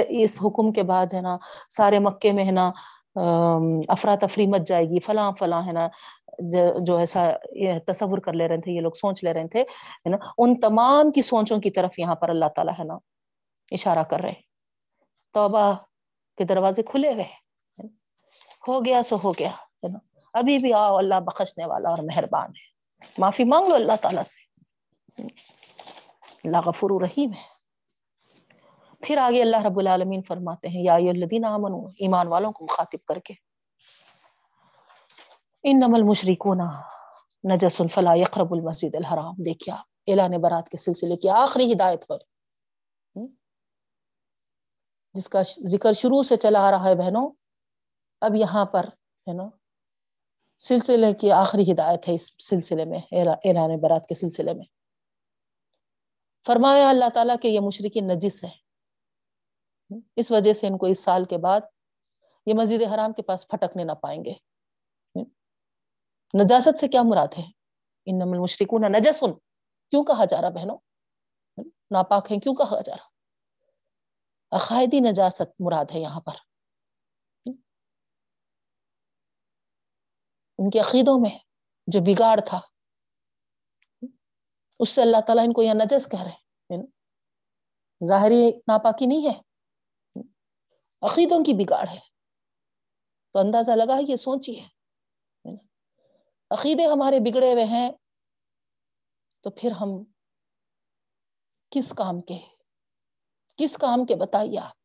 اس 0.09 0.39
حکم 0.45 0.73
کے 0.73 0.83
بعد 0.83 1.15
ہے 1.15 1.21
نا، 1.21 1.37
سارے 1.71 1.99
مکے 1.99 2.33
میں 2.33 2.45
ہے 2.45 2.51
نا 2.51 2.71
افراتفری 3.89 4.47
مت 4.47 4.67
جائے 4.67 4.85
گی، 4.85 5.01
فلاں 5.01 5.33
فلاں، 5.33 5.67
ہے 5.67 5.73
نا، 5.73 5.89
جو 6.79 6.97
ایسا 6.97 7.31
یہ 7.53 7.73
تصور 7.87 8.19
کر 8.19 8.33
لے 8.33 8.49
رہے 8.49 8.61
تھے، 8.61 8.73
یہ 8.73 8.81
لوگ 8.81 8.93
سوچ 8.93 9.25
لے 9.25 9.33
رہے 9.33 9.49
تھے 9.49 9.65
نا، 10.11 10.17
ان 10.39 10.61
تمام 10.61 11.11
کی 11.11 11.23
سوچوں 11.23 11.61
کی 11.61 11.71
طرف 11.71 11.99
یہاں 11.99 12.15
پر 12.15 12.29
اللہ 12.29 12.45
تعالیٰ، 12.57 12.75
ہے 12.79 12.85
نا، 12.85 12.95
اشارہ 13.73 14.03
کر 14.03 14.21
رہے 14.21 14.33
توبہ 15.33 15.75
کے 16.37 16.45
دروازے 16.45 16.83
کھلے 16.83 17.13
ہوئے 17.13 17.25
ہو 18.69 18.85
گیا 18.85 19.03
سو 19.03 19.17
ہو 19.25 19.33
گیا، 19.33 19.51
ہے 19.51 19.89
نا۔ 19.89 19.99
ابھی 20.35 20.59
بھی 20.59 20.73
آؤ، 20.73 20.97
اللہ 20.97 21.21
بخشنے 21.21 21.67
والا 21.67 21.89
اور 21.89 21.99
مہربان 21.99 22.51
ہے۔ 22.51 22.73
معافی 23.19 23.45
مانگ 23.45 23.69
لو 23.69 23.75
اللہ 23.75 23.97
تعالیٰ 24.01 24.23
سے۔ 24.23 24.53
اللہ 26.45 26.61
غفور 26.67 27.03
رحیم 27.03 27.31
ہے۔ 27.31 27.52
پھر 29.03 29.19
آگے 29.19 29.43
اللہ 29.43 29.63
رب 29.63 29.79
العالمین 29.79 30.23
فرماتے 30.23 30.69
ہیں، 30.69 30.83
یا 30.83 30.95
الذین 30.95 31.45
آمنو 31.45 31.87
ایمان 31.87 32.29
والوں 32.29 32.53
کو 32.53 32.65
مخاطب 32.65 33.05
کر 33.05 33.19
کے۔ 33.19 33.35
انما 35.63 35.97
المشرکون 35.97 36.61
نجس 37.51 37.81
فلا 37.95 38.15
یقرب 38.15 38.55
المسجد 38.55 38.95
الحرام۔ 38.95 39.35
دیکھیا 39.43 39.75
اعلان 40.07 40.41
برات 40.41 40.69
کے 40.69 40.77
سلسلے 40.77 41.17
کی 41.17 41.29
آخری 41.29 41.73
ہدایت 41.73 42.07
پر۔ 42.07 42.17
جس 45.15 45.29
کا 45.29 45.43
ذکر 45.67 45.93
شروع 45.93 46.23
سے 46.23 46.37
چلا 46.37 46.61
آ 46.69 46.71
رہا 46.71 46.85
ہے 46.85 46.95
بہنوں، 46.95 47.31
اب 48.21 48.35
یہاں 48.35 48.65
پر، 48.65 48.85
ہے 49.27 49.33
نا، 49.33 49.49
سلسلے 50.59 51.13
کی 51.13 51.33
آخری 51.33 51.73
ہدایت 51.73 52.09
ہے 52.09 52.15
اس 52.15 52.31
سلسلے 52.49 52.85
میں، 52.85 53.01
اعلان 53.13 53.77
برات 53.81 54.07
کے 54.07 54.15
سلسلے 54.15 54.55
میں۔ 54.55 54.65
فرمایا 56.47 56.89
اللہ 56.89 57.09
تعالیٰ 57.15 57.37
کہ 57.43 57.49
یہ 57.49 57.61
مشرقی 57.61 58.01
نجس 58.01 58.45
ہے 58.45 58.62
اس 60.17 60.33
وجہ 60.33 60.53
سے 60.53 60.67
ان 60.67 60.79
کو 60.79 60.87
اس 60.87 61.05
سال 61.05 61.25
کے 61.25 61.39
بعد 61.39 61.61
یہ 62.47 62.55
مسجد 62.55 62.95
حرام 62.95 63.13
کے 63.13 63.23
پاس 63.23 63.49
پھٹکنے 63.49 63.85
نہ 63.85 63.93
پائیں 63.93 64.25
گے۔ 64.25 64.33
نجاست 66.43 66.79
سے 66.79 66.89
کیا 66.89 67.01
مراد 67.05 67.39
ہے؟ 67.39 67.43
ان 68.07 68.19
نمل 68.19 68.39
مشرقوں 68.39 68.79
نجسن 68.89 69.33
کیوں 69.91 70.05
کہا 70.05 70.25
جا 70.25 70.43
رہا 70.43 70.49
بہنوں؟ 70.49 70.79
ناپاک 71.91 72.33
ہیں، 72.33 72.39
کیوں 72.39 72.55
کہا 72.55 72.81
جا 72.81 72.93
رہا؟ 72.97 73.07
عقائدی 74.57 75.01
نجاست 75.01 75.61
مراد 75.61 75.85
ہے 75.95 76.01
یہاں 76.01 76.21
پر۔ 76.21 76.33
ان 80.59 80.71
کے 80.71 80.79
عقیدوں 80.79 81.19
میں 81.21 81.39
جو 81.87 82.01
بگاڑ 82.01 82.41
تھا، 82.47 82.61
اس 84.79 84.89
سے 84.89 85.03
اللہ 85.03 85.21
تعالیٰ 85.27 85.45
ان 85.47 85.53
کو 85.53 85.63
یہ 85.63 85.73
نجس 85.73 86.09
کہہ 86.11 86.23
رہے 86.23 86.31
ہیں۔ 86.31 86.83
ظاہری 88.09 88.51
ناپاکی 88.57 89.07
نہیں 89.07 89.27
ہے۔ 89.27 89.52
عقیدوں 91.03 91.45
کی 91.45 91.53
بگاڑ 91.55 91.89
ہے۔ 91.89 91.99
تو 93.33 93.39
اندازہ 93.39 93.73
لگا 93.73 93.99
یہ 94.09 94.17
سوچیے 94.17 94.65
عقیدے 96.51 96.87
ہمارے 96.87 97.21
بگڑے 97.21 97.53
ہوئے 97.53 97.65
ہیں، 97.65 97.91
تو 99.41 99.51
پھر 99.51 99.71
ہم 99.71 99.89
کس 101.71 101.93
کام 101.93 102.21
کے؟ 102.21 102.39
کس 103.57 103.77
کام 103.77 104.05
کے 104.05 104.15
بتائیے 104.15 104.59
آپ؟ 104.59 104.77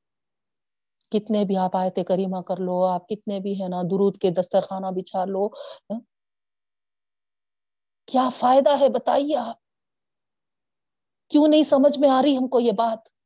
کتنے 1.11 1.45
بھی 1.45 1.57
آپ 1.57 1.75
آیت 1.75 1.99
کریمہ 2.07 2.41
کر 2.41 2.57
لو، 2.57 2.85
آپ 2.85 3.07
کتنے 3.09 3.39
بھی 3.39 3.63
ہے 3.63 3.67
نا 3.67 3.81
درود 3.81 4.17
کے 4.17 4.29
دسترخانہ 4.29 4.87
بچھا 4.95 5.25
لو 5.25 5.49
کیا 8.05 8.29
فائدہ 8.29 8.79
ہے 8.79 8.89
بتائیے 8.89 9.37
آپ؟ 9.37 9.57
کیوں 11.29 11.47
نہیں 11.47 11.63
سمجھ 11.63 11.99
میں 11.99 12.09
آ 12.09 12.21
رہی 12.21 12.37
ہم 12.37 12.47
کو 12.47 12.59
یہ 12.59 12.71
بات؟ 12.71 13.16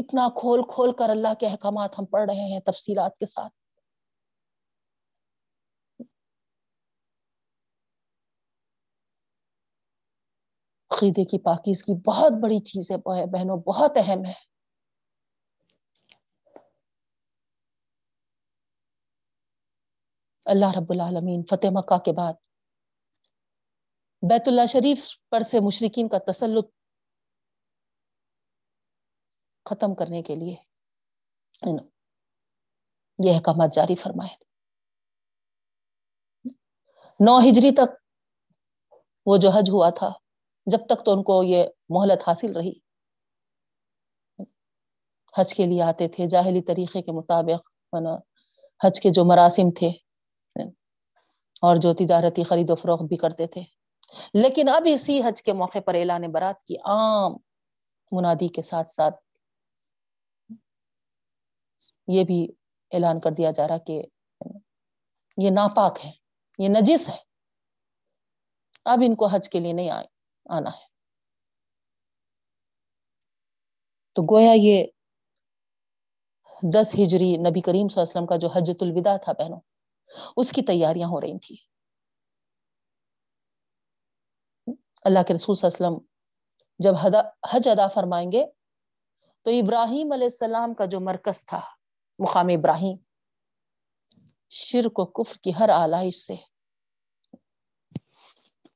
اتنا 0.00 0.28
کھول 0.40 0.62
کھول 0.74 0.92
کر 0.92 1.10
اللہ 1.10 1.34
کے 1.40 1.46
احکامات 1.46 1.98
ہم 1.98 2.04
پڑھ 2.04 2.30
رہے 2.30 2.52
ہیں 2.52 2.60
تفصیلات 2.60 3.18
کے 3.18 3.26
ساتھ۔ 3.26 3.52
عقیدے 10.90 11.24
کی 11.24 11.38
پاکیز 11.38 11.82
کی 11.82 11.94
بہت 12.06 12.32
بڑی 12.42 12.58
چیز 12.58 12.90
ہے 12.90 12.96
بہنوں، 13.26 13.56
بہت 13.56 13.96
اہم 13.96 14.24
ہے۔ 14.24 14.32
اللہ 20.46 20.70
رب 20.78 20.92
العالمین، 20.92 21.42
فتح 21.50 21.66
مکہ 21.72 21.98
کے 21.98 22.12
بعد 22.12 22.34
بیت 24.22 24.48
اللہ 24.48 24.66
شریف 24.66 25.04
پر 25.30 25.40
سے 25.40 25.60
مشرقین 25.60 26.08
کا 26.08 26.18
تسلط 26.32 26.68
ختم 29.70 29.94
کرنے 29.94 30.22
کے 30.22 30.34
لیے۔ 30.34 30.56
یہ 33.24 33.34
احکامات 33.34 33.72
جاری 33.72 33.94
فرمائے۔ 33.94 34.34
نو 37.20 37.38
ہجری 37.38 37.72
تک 37.72 37.90
وہ 39.26 39.36
جو 39.36 39.50
حج 39.50 39.70
ہوا 39.70 39.90
تھا، 39.90 40.10
جب 40.66 40.78
تک 40.86 41.04
تو 41.04 41.12
ان 41.12 41.22
کو 41.22 41.42
یہ 41.42 41.64
مہلت 41.88 42.28
حاصل 42.28 42.56
رہی۔ 42.56 42.72
حج 45.38 45.54
کے 45.54 45.66
لیے 45.66 45.82
آتے 45.82 46.08
تھے، 46.08 46.26
جاہلی 46.26 46.62
طریقے 46.62 47.02
کے 47.02 47.12
مطابق 47.12 47.68
حج 48.86 49.00
کے 49.00 49.10
جو 49.10 49.24
مراسم 49.24 49.70
تھے، 49.78 49.90
اور 51.62 51.76
جو 51.76 51.92
تجارتی 51.94 52.42
خرید 52.42 52.70
و 52.70 52.74
فروخت 52.74 53.02
بھی 53.02 53.16
کرتے 53.16 53.46
تھے۔ 53.46 53.62
لیکن 54.34 54.68
اب 54.68 54.82
اسی 54.86 55.20
حج 55.22 55.42
کے 55.42 55.52
موقع 55.52 55.78
پر 55.86 55.94
اعلان 55.94 56.22
برات 56.32 56.62
کی 56.62 56.76
عام 56.84 57.36
منادی 58.12 58.48
کے 58.48 58.62
ساتھ 58.62 58.90
ساتھ 58.90 59.14
یہ 62.14 62.24
بھی 62.24 62.46
اعلان 62.92 63.20
کر 63.20 63.30
دیا 63.38 63.50
جا 63.50 63.68
رہا 63.68 63.78
کہ 63.78 64.02
یہ 65.36 65.50
ناپاک 65.50 65.98
ہے، 66.04 66.10
یہ 66.58 66.68
نجس 66.68 67.08
ہے۔ 67.08 67.16
اب 68.84 68.98
ان 69.06 69.14
کو 69.14 69.26
حج 69.26 69.48
کے 69.48 69.60
لیے 69.60 69.72
نہیں 69.72 69.90
آنا 69.90 70.70
ہے۔ 70.70 70.88
تو 74.14 74.22
گویا 74.22 74.52
یہ 74.56 74.86
دس 76.74 76.94
ہجری 76.94 77.36
نبی 77.36 77.60
کریم 77.60 77.88
صلی 77.88 78.00
اللہ 78.00 78.02
علیہ 78.02 78.10
وسلم 78.10 78.26
کا 78.26 78.36
جو 78.36 78.48
حجت 78.48 78.82
الوداع 78.82 79.16
تھا 79.16 79.32
بہنوں، 79.32 79.60
اس 80.36 80.52
کی 80.52 80.62
تیاریاں 80.62 81.08
ہو 81.08 81.20
رہی 81.20 81.38
تھی 81.38 81.56
اللہ 85.04 85.22
کے 85.28 85.34
رسول 85.34 85.54
صلی 85.56 85.68
اللہ 85.68 85.86
علیہ 85.86 85.96
وسلم 85.96 86.06
جب 86.78 86.94
حج 87.52 87.68
ادا 87.68 87.86
فرمائیں 87.88 88.32
گے 88.32 88.44
تو 89.42 89.50
ابراہیم 89.50 90.12
علیہ 90.12 90.24
السلام 90.24 90.74
کا 90.74 90.84
جو 90.84 91.00
مرکز 91.00 91.44
تھا 91.46 91.60
مقام 92.20 92.46
ابراہیم۔ 92.46 92.96
شرک 94.48 94.98
و 94.98 95.06
کفر 95.06 95.36
کی 95.36 95.50
ہر 95.60 95.68
آلائش 95.68 96.14
سے 96.14 96.34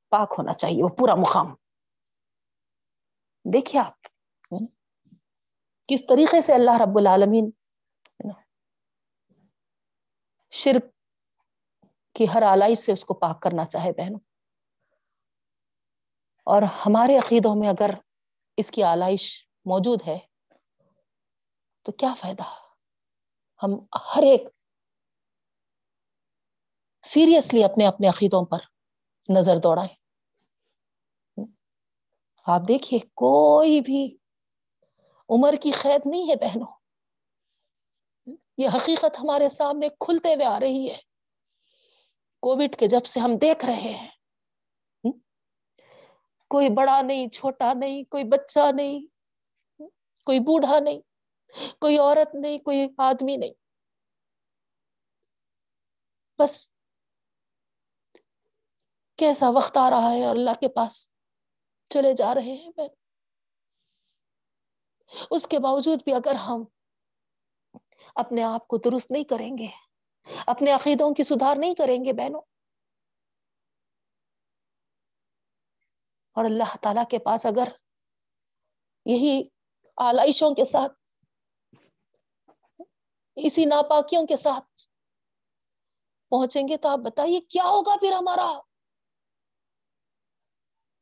پاک 0.08 0.34
ہونا 0.38 0.52
چاہیے 0.52 0.82
وہ 0.82 0.88
پورا 0.88 1.14
مقام۔ 1.14 1.54
دیکھیے 3.52 3.80
آپ 3.80 4.02
کس 5.88 6.06
طریقے 6.06 6.40
سے 6.40 6.54
اللہ 6.54 6.70
رب 6.70 6.98
العالمین 6.98 7.50
شرک 10.50 10.84
کی 12.12 12.26
ہر 12.34 12.42
آلائش 12.42 12.78
سے 12.78 12.92
اس 12.92 13.04
کو 13.04 13.14
پاک 13.14 13.42
کرنا 13.42 13.64
چاہے 13.64 13.92
بہنوں۔ 13.92 14.20
اور 16.44 16.62
ہمارے 16.62 17.18
عقیدوں 17.18 17.54
میں 17.60 17.68
اگر 17.68 17.90
اس 18.56 18.70
کی 18.70 18.82
آلائش 18.82 19.48
موجود 19.64 20.00
ہے، 20.06 20.18
تو 21.82 21.92
کیا 21.92 22.14
فائدہ؟ 22.14 22.63
ہم 23.64 23.70
ہر 23.82 24.22
ایک 24.22 24.48
سیریسلی 27.02 27.64
اپنے 27.64 27.86
اپنے 27.86 28.08
عقیدوں 28.08 28.44
پر 28.44 28.58
نظر 29.36 29.56
دوڑائیں۔ 29.56 29.94
آپ 32.46 32.60
دیکھیے، 32.68 33.00
کوئی 33.00 33.80
بھی 33.80 34.16
عمر 35.28 35.54
کی 35.62 35.70
قید 35.70 36.00
نہیں 36.04 36.30
ہے 36.30 36.36
بہنوں۔ 36.36 36.72
یہ 38.58 38.68
حقیقت 38.74 39.20
ہمارے 39.20 39.48
سامنے 39.48 39.88
کھلتے 39.88 40.34
ہوئے 40.34 40.46
آ 40.46 40.60
رہی 40.60 40.90
ہے۔ 40.90 40.96
کووڈ 42.40 42.76
کے 42.76 42.86
جب 42.86 43.04
سے 43.04 43.20
ہم 43.20 43.36
دیکھ 43.40 43.64
رہے 43.64 43.94
ہیں، 43.94 44.10
کوئی 46.48 46.68
بڑا 46.68 47.02
نہیں، 47.02 47.28
چھوٹا 47.28 47.72
نہیں، 47.72 48.04
کوئی 48.04 48.24
بچہ 48.24 48.72
نہیں، 48.74 49.06
کوئی 50.26 50.38
بوڑھا 50.38 50.78
نہیں۔ 50.80 51.13
کوئی 51.54 51.98
عورت 51.98 52.34
نہیں، 52.34 52.58
کوئی 52.58 52.86
آدمی 52.98 53.36
نہیں۔ 53.36 53.52
بس 56.38 56.68
کیسا 59.18 59.48
وقت 59.50 59.76
آ 59.76 59.88
رہا 59.90 60.10
ہے 60.10 60.24
اللہ 60.26 60.60
کے 60.60 60.68
پاس 60.68 61.06
چلے 61.90 62.12
جا 62.12 62.34
رہے 62.34 62.54
ہیں۔ 62.54 62.70
میں 62.76 62.88
اس 65.30 65.46
کے 65.46 65.58
باوجود 65.58 66.02
بھی 66.04 66.12
اگر 66.12 66.34
ہم 66.40 66.64
اپنے 68.16 68.42
آپ 68.42 68.66
کو 68.68 68.76
درست 68.84 69.10
نہیں 69.10 69.24
کریں 69.24 69.56
گے، 69.58 69.68
اپنے 70.46 70.72
عقیدوں 70.72 71.12
کی 71.14 71.22
سدھار 71.22 71.56
نہیں 71.56 71.74
کریں 71.74 72.04
گے 72.04 72.12
بہنوں، 72.12 72.40
اور 76.36 76.44
اللہ 76.44 76.76
تعالی 76.82 77.04
کے 77.10 77.18
پاس 77.18 77.46
اگر 77.46 77.68
یہی 79.06 79.42
آلائشوں 79.98 80.50
کے 80.50 80.64
ساتھ 80.64 80.92
اسی 83.36 83.64
ناپاکیوں 83.64 84.26
کے 84.26 84.36
ساتھ 84.36 84.82
پہنچیں 86.28 86.68
گے 86.68 86.76
تو 86.76 86.88
آپ 86.88 86.98
بتائیے 86.98 87.40
کیا 87.40 87.64
ہوگا 87.64 87.96
پھر 87.96 88.12
ہمارا؟ 88.12 88.60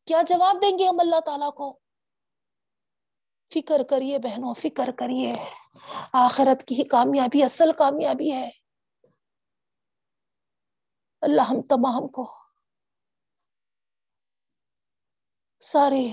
کیا 0.06 0.22
جواب 0.22 0.62
دیں 0.62 0.78
گے 0.78 0.88
ہم 0.88 1.00
اللہ 1.00 1.20
تعالی 1.20 1.50
کو؟ 1.56 1.78
فکر 3.54 3.82
کریے 3.82 4.18
بہنوں، 4.18 4.54
فکر 4.54 4.90
کریے۔ 4.98 5.34
آخرت 6.12 6.62
کی 6.66 6.84
کامیابی، 6.84 7.42
اصل 7.42 7.72
کامیابی 7.78 8.32
ہے۔ 8.32 8.50
اللہ 11.20 11.42
ہم 11.42 11.62
تمام 11.62 12.08
کو 12.08 12.34
سارے 15.60 16.08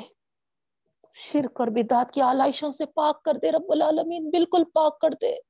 شرک 1.14 1.60
اور 1.60 1.68
بدعت 1.68 2.14
کی 2.14 2.22
آلائشوں 2.22 2.72
سے 2.72 2.86
پاک 2.86 3.24
کر 3.24 3.34
دے، 3.42 3.52
رب 3.52 3.66
العالمین، 3.70 4.30
بالکل 4.30 4.64
پاک 4.74 5.02
کر 5.02 5.10
دے۔ 5.22 5.49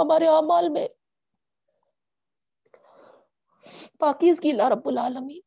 ہمارے 0.00 0.26
اعمال 0.26 0.68
میں۔ 0.68 0.88
پاکیزگی 3.98 4.52
لا 4.52 4.68
رب 4.68 4.88
العالمین۔ 4.88 5.40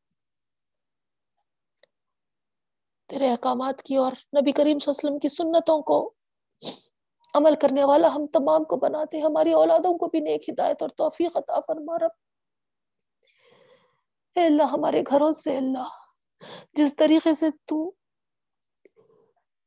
تیرے 3.07 3.29
احکامات 3.29 3.83
کی 3.83 3.95
اور 3.95 4.11
نبی 4.11 4.51
کریم 4.51 4.79
صلی 4.79 4.91
اللہ 4.91 5.07
علیہ 5.07 5.09
وسلم 5.09 5.19
کی 5.19 5.27
سنتوں 5.27 5.81
کو 5.81 6.13
عمل 7.33 7.55
کرنے 7.61 7.83
والا 7.83 8.07
ہم 8.15 8.27
تمام 8.27 8.63
کو 8.63 8.75
بناتے 8.75 9.19
ہماری 9.19 9.53
اولادوں 9.53 9.97
کو 9.97 10.07
بھی 10.07 10.19
نیک 10.19 10.49
ہدایت 10.49 10.81
اور 10.81 10.89
توفیق 10.89 11.37
عطا 11.37 11.59
فرما، 11.59 11.97
رب۔ 11.97 12.11
اے 14.35 14.45
اللہ، 14.45 14.63
ہمارے 14.63 15.03
گھروں 15.09 15.31
سے 15.31 15.57
اللہ، 15.57 15.87
جس 16.73 16.95
طریقے 16.95 17.33
سے 17.33 17.45
تو 17.65 17.91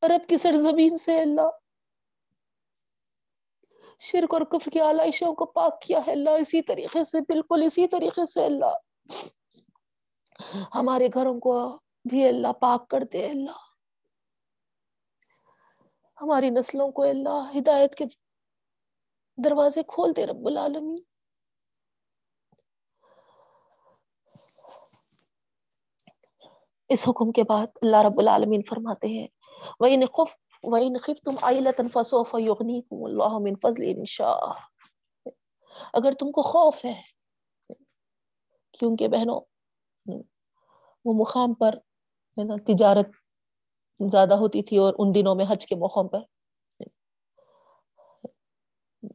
عرب 0.03 0.29
کی 0.29 0.37
سرزمین 0.37 0.97
سے 0.97 1.21
اللہ 1.21 1.49
شرک 3.98 4.35
اور 4.35 4.40
کفر 4.40 4.70
کی 4.70 4.81
آلائشوں 4.81 5.35
کو 5.35 5.47
پاک 5.47 5.81
کیا 5.81 6.01
ہے 6.06 6.12
اللہ، 6.12 6.31
اسی 6.31 6.62
طریقے 6.62 7.05
سے، 7.05 7.20
بالکل 7.20 7.62
اسی 7.64 7.89
طریقے 7.89 8.24
سے 8.24 8.44
اللہ۔ 8.44 8.77
ہمارے 10.74 11.09
گھروں 11.14 11.40
کو 11.40 11.78
بھی 12.10 12.28
اللہ 12.28 12.52
پاک 12.52 12.89
کر 12.89 13.01
دے 13.12 13.27
اللہ۔ 13.31 13.66
ہماری 16.23 16.51
نسلوں 16.51 16.90
کو 16.90 17.02
اللہ 17.02 17.52
ہدایت 17.59 17.94
کے 17.94 18.05
دروازے 19.44 19.82
کھول 19.82 20.12
دے 20.16 20.27
رب 20.27 20.47
العالمین۔ 20.47 20.97
اس 26.89 27.09
حکم 27.09 27.32
کے 27.32 27.43
بعد 27.43 27.66
اللہ 27.82 27.97
رب 27.97 28.18
العالمین 28.18 28.62
فرماتے 28.68 29.09
ہیں، 29.09 29.28
وَإِنْ 29.81 30.06
خُفْ 30.12 30.36
وَإِنْ 30.62 31.01
خِفْتُمْ 31.03 31.35
عَيْلَةً 31.43 31.89
فَسَوْفَ 31.89 32.39
يُغْنِيكُمُ 32.39 33.09
اللَّهُ 33.09 33.41
مِنْ 33.41 33.55
فَضْلِ 33.62 33.85
إِنْ 33.95 34.05
شَاءَ 34.07 34.55
اگر 35.93 36.12
تم 36.12 36.31
کو 36.33 36.43
خوف 36.43 36.85
ہے، 36.85 36.95
کیونکہ 38.78 39.09
بہنوں، 39.09 39.41
وہ 41.05 41.15
مقام 41.15 41.55
پر 41.55 41.74
تجارت 42.66 43.07
زیادہ 44.01 44.35
ہوتی 44.35 44.62
تھی 44.62 44.77
اور 44.77 44.95
ان 44.99 45.15
دنوں 45.15 45.35
میں 45.35 45.45
حج 45.49 45.66
کے 45.66 45.77
موقعوں 45.77 46.09
پر۔ 46.09 46.20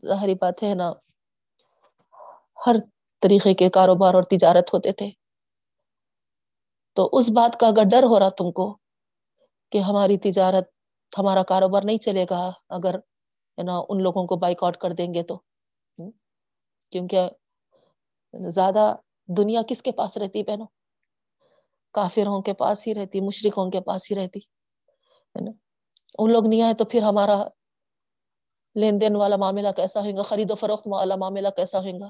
ظاہری 0.07 0.35
بات 0.35 0.63
ہے 0.63 0.73
نا، 0.75 0.91
ہر 2.67 2.75
طریقے 3.21 3.53
کے 3.53 3.69
کاروبار 3.69 4.13
اور 4.13 4.23
تجارت 4.23 4.73
ہوتے 4.73 4.91
تھے۔ 4.91 5.09
تو 6.95 7.09
اس 7.13 7.29
بات 7.29 7.59
کا 7.59 7.67
اگر 7.67 7.83
ڈر 7.91 8.03
ہو 8.03 8.19
رہا 8.19 8.29
تم 8.29 8.51
کو 8.51 8.77
کہ 9.71 9.77
ہماری 9.77 10.17
تجارت 10.17 10.69
ہمارا 11.19 11.43
کاروبار 11.43 11.81
نہیں 11.83 11.97
چلے 11.97 12.25
گا 12.29 12.51
اگر 12.69 12.95
ہے 13.57 13.63
نا 13.63 13.81
ان 13.89 14.03
لوگوں 14.03 14.27
کو 14.27 14.35
بائک 14.35 14.63
آؤٹ 14.63 14.77
کر 14.77 14.91
دیں 14.91 15.13
گے 15.13 15.23
تو. 15.23 15.35
Hmm? 16.01 16.11
کیونکہ 16.91 17.29
زیادہ 18.49 18.95
دنیا 19.27 19.61
کس 19.67 19.81
کے 19.81 19.91
پاس 19.91 20.17
رہتی 20.17 20.43
بہنوں؟ 20.43 20.67
کافروں 21.91 22.41
کے 22.41 22.53
پاس 22.53 22.87
ہی 22.87 22.93
رہتی 22.93 23.21
مشرقوں 23.21 23.71
کے 23.71 23.81
پاس 23.81 24.11
ہی 24.11 24.15
رہتی، 24.15 24.39
ہے 25.35 25.41
نا؟ 25.41 25.51
ان 26.19 26.31
لوگ 26.31 26.47
نہیں 26.47 26.61
آئے 26.61 26.73
تو 26.73 26.85
پھر 26.85 27.01
ہمارا 27.01 27.43
لین 28.75 29.01
دین 29.01 29.15
والا 29.15 29.35
معاملہ 29.35 29.67
کیسا 29.75 29.99
ہوگا 29.99 30.17
گا؟ 30.17 30.21
خرید 30.21 30.51
و 30.51 30.55
فروخت 30.55 30.87
والا 30.87 31.15
معاملہ 31.15 31.47
کیسا 31.55 31.79
ہوگا 31.79 31.97
گا؟ 31.99 32.09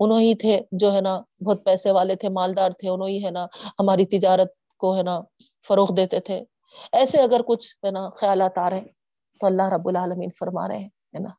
انہوں 0.00 0.20
ہی 0.20 0.34
تھے 0.34 0.60
جو 0.72 0.92
ہے 0.94 1.00
نا، 1.00 1.20
بہت 1.44 1.64
پیسے 1.64 1.90
والے 1.90 2.14
تھے، 2.14 2.28
مالدار 2.28 2.70
تھے، 2.70 2.88
انہوں 2.88 3.08
ہی 3.08 3.24
ہے 3.24 3.30
نا، 3.30 3.46
ہماری 3.78 4.04
تجارت 4.06 4.48
کو 4.76 4.96
ہے 4.96 5.02
نا، 5.02 5.20
فروغ 5.68 5.94
دیتے 5.94 6.20
تھے 6.20 6.44
ایسے 6.92 7.22
اگر 7.22 7.40
کچھ 7.48 7.66
ہے 7.84 7.90
نا، 7.90 8.08
خیالات 8.10 8.58
آ 8.58 8.68
رہے 8.70 8.78
ہیں 8.78 8.92
تو 9.40 9.46
اللہ 9.46 9.68
رب 9.74 9.88
العالمین 9.88 10.30
فرما 10.38 10.66
رہے 10.68 10.78
ہیں، 10.78 10.88
ہے 10.88 11.18
نا، 11.18 11.30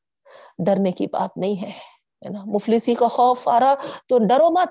ڈرنے 0.66 0.91
کی 0.91 1.07
بات 1.07 1.38
نہیں 1.38 1.56
ہے 1.64 2.30
نا، 2.30 2.44
مفلسی 2.45 2.95
کا 2.95 3.07
خوف 3.07 3.48
آ 3.48 3.60
رہا 3.60 3.74
تو 4.10 4.18
ڈرو 4.28 4.49
مت۔ 4.52 4.70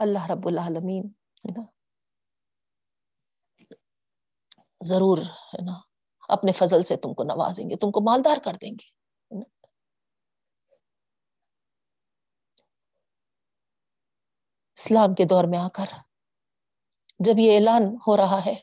اللہ 0.00 0.30
رب 0.30 0.46
العالمین، 0.48 1.06
ہے 1.44 1.52
نا، 1.58 1.64
ضرور، 4.80 5.18
ہے 5.54 5.64
نا، 5.64 5.78
اپنے 6.28 6.52
فضل 6.52 6.82
سے 6.82 6.96
تم 6.96 7.14
کو 7.14 7.24
نوازیں 7.24 7.68
گے، 7.70 7.76
تم 7.76 7.90
کو 7.90 8.00
مالدار 8.00 8.38
کر 8.44 8.56
دیں 8.62 8.72
گے 8.72 8.86
اسلام 14.76 15.14
کے 15.14 15.24
دور 15.24 15.44
میں 15.44 15.58
آ 15.58 15.68
کر 15.68 15.92
جب 17.18 17.38
یہ 17.38 17.54
اعلان 17.54 17.96
ہو 18.06 18.16
رہا 18.16 18.44
ہے، 18.46 18.54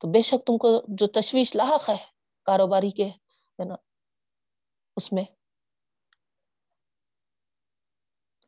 تو 0.00 0.08
بے 0.08 0.22
شک 0.22 0.46
تم 0.46 0.58
کو 0.58 0.68
جو 0.88 1.06
تشویش 1.06 1.56
لاحق 1.56 1.88
ہے 1.90 1.96
کاروباری 2.44 2.90
کے، 2.90 3.04
ہے 3.04 3.64
نا، 3.64 3.74
اس 4.96 5.12
میں 5.12 5.24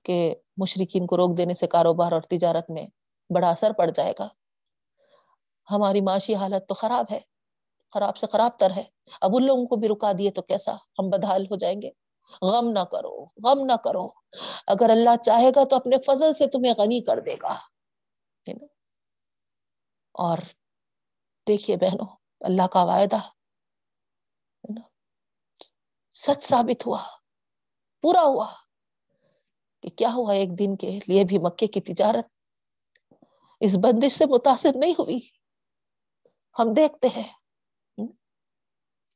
کہ 0.03 0.35
مشرقین 0.57 1.07
کو 1.07 1.17
روک 1.17 1.37
دینے 1.37 1.55
سے 1.55 1.67
کاروبار 1.67 2.13
اور 2.13 2.23
تجارت 2.23 2.71
میں 2.71 2.87
بڑا 3.35 3.51
اثر 3.51 3.73
پڑ 3.73 3.91
جائے 3.91 4.13
گا۔ 4.19 4.29
ہماری 5.71 6.01
معاشی 6.01 6.35
حالت 6.35 6.69
تو 6.69 6.75
خراب 6.75 7.05
ہے، 7.11 7.21
خراب 7.95 8.17
سے 8.17 8.27
خراب 8.33 8.59
تر 8.59 8.71
ہے۔ 8.71 8.83
اب 9.21 9.31
ان 9.35 9.47
لوگوں 9.47 9.67
کو 9.67 9.77
بھی 9.77 9.89
رکا 9.89 10.13
دیے 10.19 10.31
تو 10.31 10.43
کیسا؟ 10.43 10.75
ہم 10.75 11.11
بدحال 11.11 11.45
ہو 11.45 11.57
جائیں 11.57 11.83
گے۔ 11.83 11.91
غم 12.43 12.71
نہ 12.71 12.85
کرو، 12.93 13.25
غم 13.45 13.67
نہ 13.67 13.77
کرو۔ 13.85 14.09
اگر 14.67 14.91
اللہ 14.91 15.17
چاہے 15.23 15.51
گا 15.57 15.65
تو 15.65 15.77
اپنے 15.77 15.97
فضل 16.07 16.33
سے 16.33 16.47
تمہیں 16.47 16.75
غنی 16.79 17.01
کر 17.01 17.21
دے 17.21 17.35
گا۔ 17.43 17.55
اور 20.13 20.39
دیکھیے 21.49 21.77
بہنوں، 21.77 22.17
اللہ 22.41 22.67
کا 22.67 22.85
وعدہ 22.85 23.17
سچ 26.13 26.43
ثابت 26.43 26.87
ہوا، 26.87 27.07
پورا 28.03 28.23
ہوا 28.23 28.55
کہ 29.83 29.89
کیا 29.89 30.09
ہوا 30.17 30.35
ایک 30.35 30.59
دن 30.59 30.77
کے 30.77 31.01
لیے 31.07 31.25
بھی 31.25 31.39
مکے 31.39 31.67
کی 31.67 31.81
تجارت۔ 31.81 32.27
اس 33.61 33.77
بندش 33.77 34.13
سے 34.13 34.25
متاثر 34.27 34.69
نہیں 34.75 34.93
ہوئی۔ 34.93 35.21
ہم 36.59 36.75
دیکھتے 36.77 37.09
ہیں۔ 37.09 37.33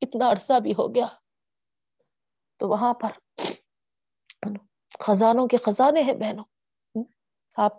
اتنا 0.00 0.30
عرصہ 0.30 0.60
بھی 0.60 0.72
ہو 0.72 0.94
گیا۔ 0.94 1.06
تو 2.56 2.68
وہاں 2.68 2.94
پر 2.94 3.10
خزانوں 5.00 5.46
کے 5.46 5.56
خزانے 5.56 6.02
ہیں 6.02 6.12
بہنوں۔ 6.12 6.44
آپ 7.56 7.72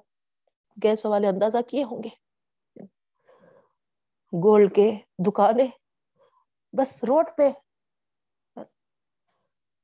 گیس 0.84 1.06
والے 1.06 1.28
اندازہ 1.28 1.58
کیے 1.68 1.84
ہوں 1.84 2.04
گے۔ 2.04 2.10
گولڈ 4.44 4.76
کے 4.76 4.91
دکانیں، 5.18 5.68
بس 6.74 7.04
روڈ 7.04 7.26
پہ۔ 7.38 7.50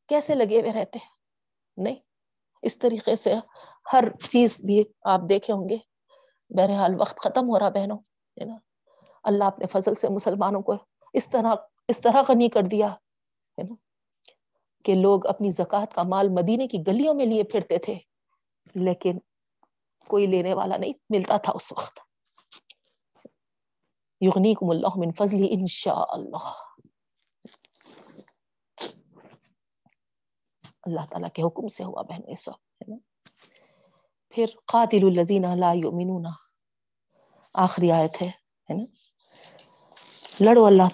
کیسے 0.08 0.36
لگے 0.36 0.62
ہوئے 0.62 0.74
رہتے 0.74 1.00
نہیں، 1.78 1.96
اس 2.62 2.80
طریقے 2.80 3.16
سے 3.16 3.34
ہر 3.94 4.04
چیز 4.30 4.62
بھی 4.66 4.84
آپ 5.04 5.20
دیکھے 5.30 5.54
ہوں 5.54 5.70
گے۔ 5.70 5.78
بہرحال 6.50 6.92
وقت 7.00 7.20
ختم 7.20 7.50
ہو 7.50 7.60
رہا 7.60 7.70
بہنوں، 7.70 7.98
ہے 8.40 8.46
نا؟ 8.46 8.56
اللہ 9.24 9.44
اپنے 9.44 9.66
فضل 9.66 9.96
سے 9.96 10.08
مسلمانوں 10.10 10.62
کو 10.62 10.74
اس 11.14 11.30
طرح 11.30 11.56
اس 11.88 12.02
طرح 12.02 12.22
کا 12.28 12.34
نہیں 12.34 12.50
کر 12.50 12.62
دیا، 12.62 12.88
ہے 12.92 13.64
نا؟ 13.64 13.76
کہ 14.86 14.96
لوگ 14.96 15.28
اپنی 15.28 15.52
زکوٰۃ 15.52 15.94
کا 15.96 16.04
مال 16.04 16.30
مدینے 16.30 16.68
کی 16.68 16.78
گلیوں 16.88 17.14
میں 17.14 17.26
لیے 17.26 17.44
پھرتے 17.44 17.78
تھے، 17.78 17.96
لیکن 18.76 19.18
کوئی 20.10 20.28
لینے 20.28 20.54
والا 20.54 20.78
نہیں، 20.78 20.94
ملتا 21.10 21.38
تھا 21.38 21.52
اس 21.56 21.72
وقت۔ 21.72 22.00
یغنیکم 24.22 24.70
اللہ 24.70 24.94
من 24.96 25.12
فضل 25.12 25.48
انشاء 25.50 26.06
اللہ 26.10 26.48
اللہ 30.84 31.06
تعالیٰ 31.10 31.30
کے 31.34 31.42
حکم 31.42 31.68
سے 31.68 31.84
ہوا 31.84 32.02
بہن 32.02 32.22
اس 32.28 32.48
وقت 32.48 32.82
ہے 32.82 32.92
نا۔ 32.92 32.98
پھر 34.30 34.46
قاتل 34.66 35.04
الذین 35.04 35.46
لا 35.60 35.72
یؤمنون، 35.74 36.26
آخری 37.54 37.92
آیت 37.92 38.22
ہے 38.22 38.30
نا۔ 38.70 38.84
لڑو 40.40 40.66
اللہ 40.66 40.90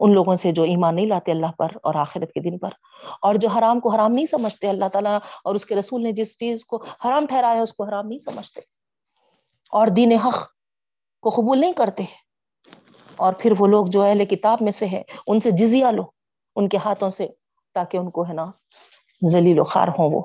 ان 0.00 0.14
لوگوں 0.14 0.36
سے 0.36 0.52
جو 0.52 0.62
ایمان 0.62 0.96
نہیں 0.96 1.06
لاتے 1.06 1.32
اللہ 1.32 1.52
پر 1.58 1.68
اور 1.82 1.94
آخرت 1.94 2.32
کے 2.32 2.40
دن 2.40 2.58
پر۔ 2.58 2.70
اور 3.22 3.34
جو 3.34 3.48
حرام 3.48 3.80
کو 3.80 3.88
حرام 3.88 4.12
نہیں 4.12 4.26
سمجھتے 4.26 4.68
اللہ 4.68 4.88
تعالیٰ، 4.92 5.18
اور 5.44 5.54
اس 5.54 5.66
کے 5.66 5.74
رسول 5.74 6.02
نے 6.02 6.12
جس 6.12 6.38
چیز 6.38 6.64
کو 6.64 6.84
حرام 7.04 7.26
ٹھہرایا 7.26 7.62
اس 7.62 7.72
کو 7.72 7.84
حرام 7.84 8.06
نہیں 8.06 8.18
سمجھتے۔ 8.18 8.60
اور 9.70 9.86
دین 9.86 10.12
حق 10.12 10.48
کو 11.22 11.30
قبول 11.30 11.60
نہیں 11.60 11.72
کرتے۔ 11.72 12.04
اور 13.16 13.32
پھر 13.38 13.52
وہ 13.58 13.66
لوگ 13.66 13.86
جو 13.86 14.02
اہل 14.02 14.24
کتاب 14.24 14.58
میں 14.60 14.72
سے 14.72 14.86
ہے 14.86 15.02
ان 15.26 15.38
سے 15.38 15.50
جزیا 15.50 15.90
لو، 15.90 16.02
ان 16.56 16.68
کے 16.68 16.76
ہاتھوں 16.76 17.10
سے، 17.10 17.28
تاکہ 17.74 17.96
ان 17.96 18.10
کو 18.10 18.28
ہے 18.28 18.32
نا 18.32 18.46
ذلیل 19.30 19.58
و 19.58 19.64
خوار 19.64 19.88
ہوں 19.88 20.10
وہ۔ 20.12 20.22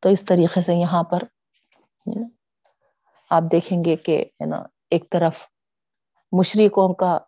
تو 0.00 0.08
اس 0.08 0.24
طریقے 0.24 0.60
سے 0.60 0.74
یہاں 0.74 1.02
پر 1.02 1.18
آپ 3.30 3.42
دیکھیں 3.52 3.84
گے 3.84 3.96
کہ 3.96 4.24
ہے 4.40 4.46
نا، 4.46 4.62
ایک 4.90 5.10
طرف 5.10 5.46
مشرقوں 6.32 6.94
کا 6.94 7.18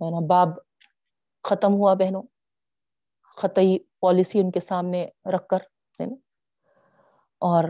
ہے 0.00 0.10
نا، 0.10 0.26
باب 0.26 0.48
ختم 1.44 1.72
ہوا 1.74 1.94
بہنوں 1.94 2.22
خطئی 3.36 3.78
پالیسی 4.00 4.40
ان 4.40 4.50
کے 4.50 4.60
سامنے 4.60 5.08
رکھ 5.34 5.48
کر، 5.48 5.60
ہے 6.00 6.06
نا۔ 6.06 6.14
اور 7.38 7.64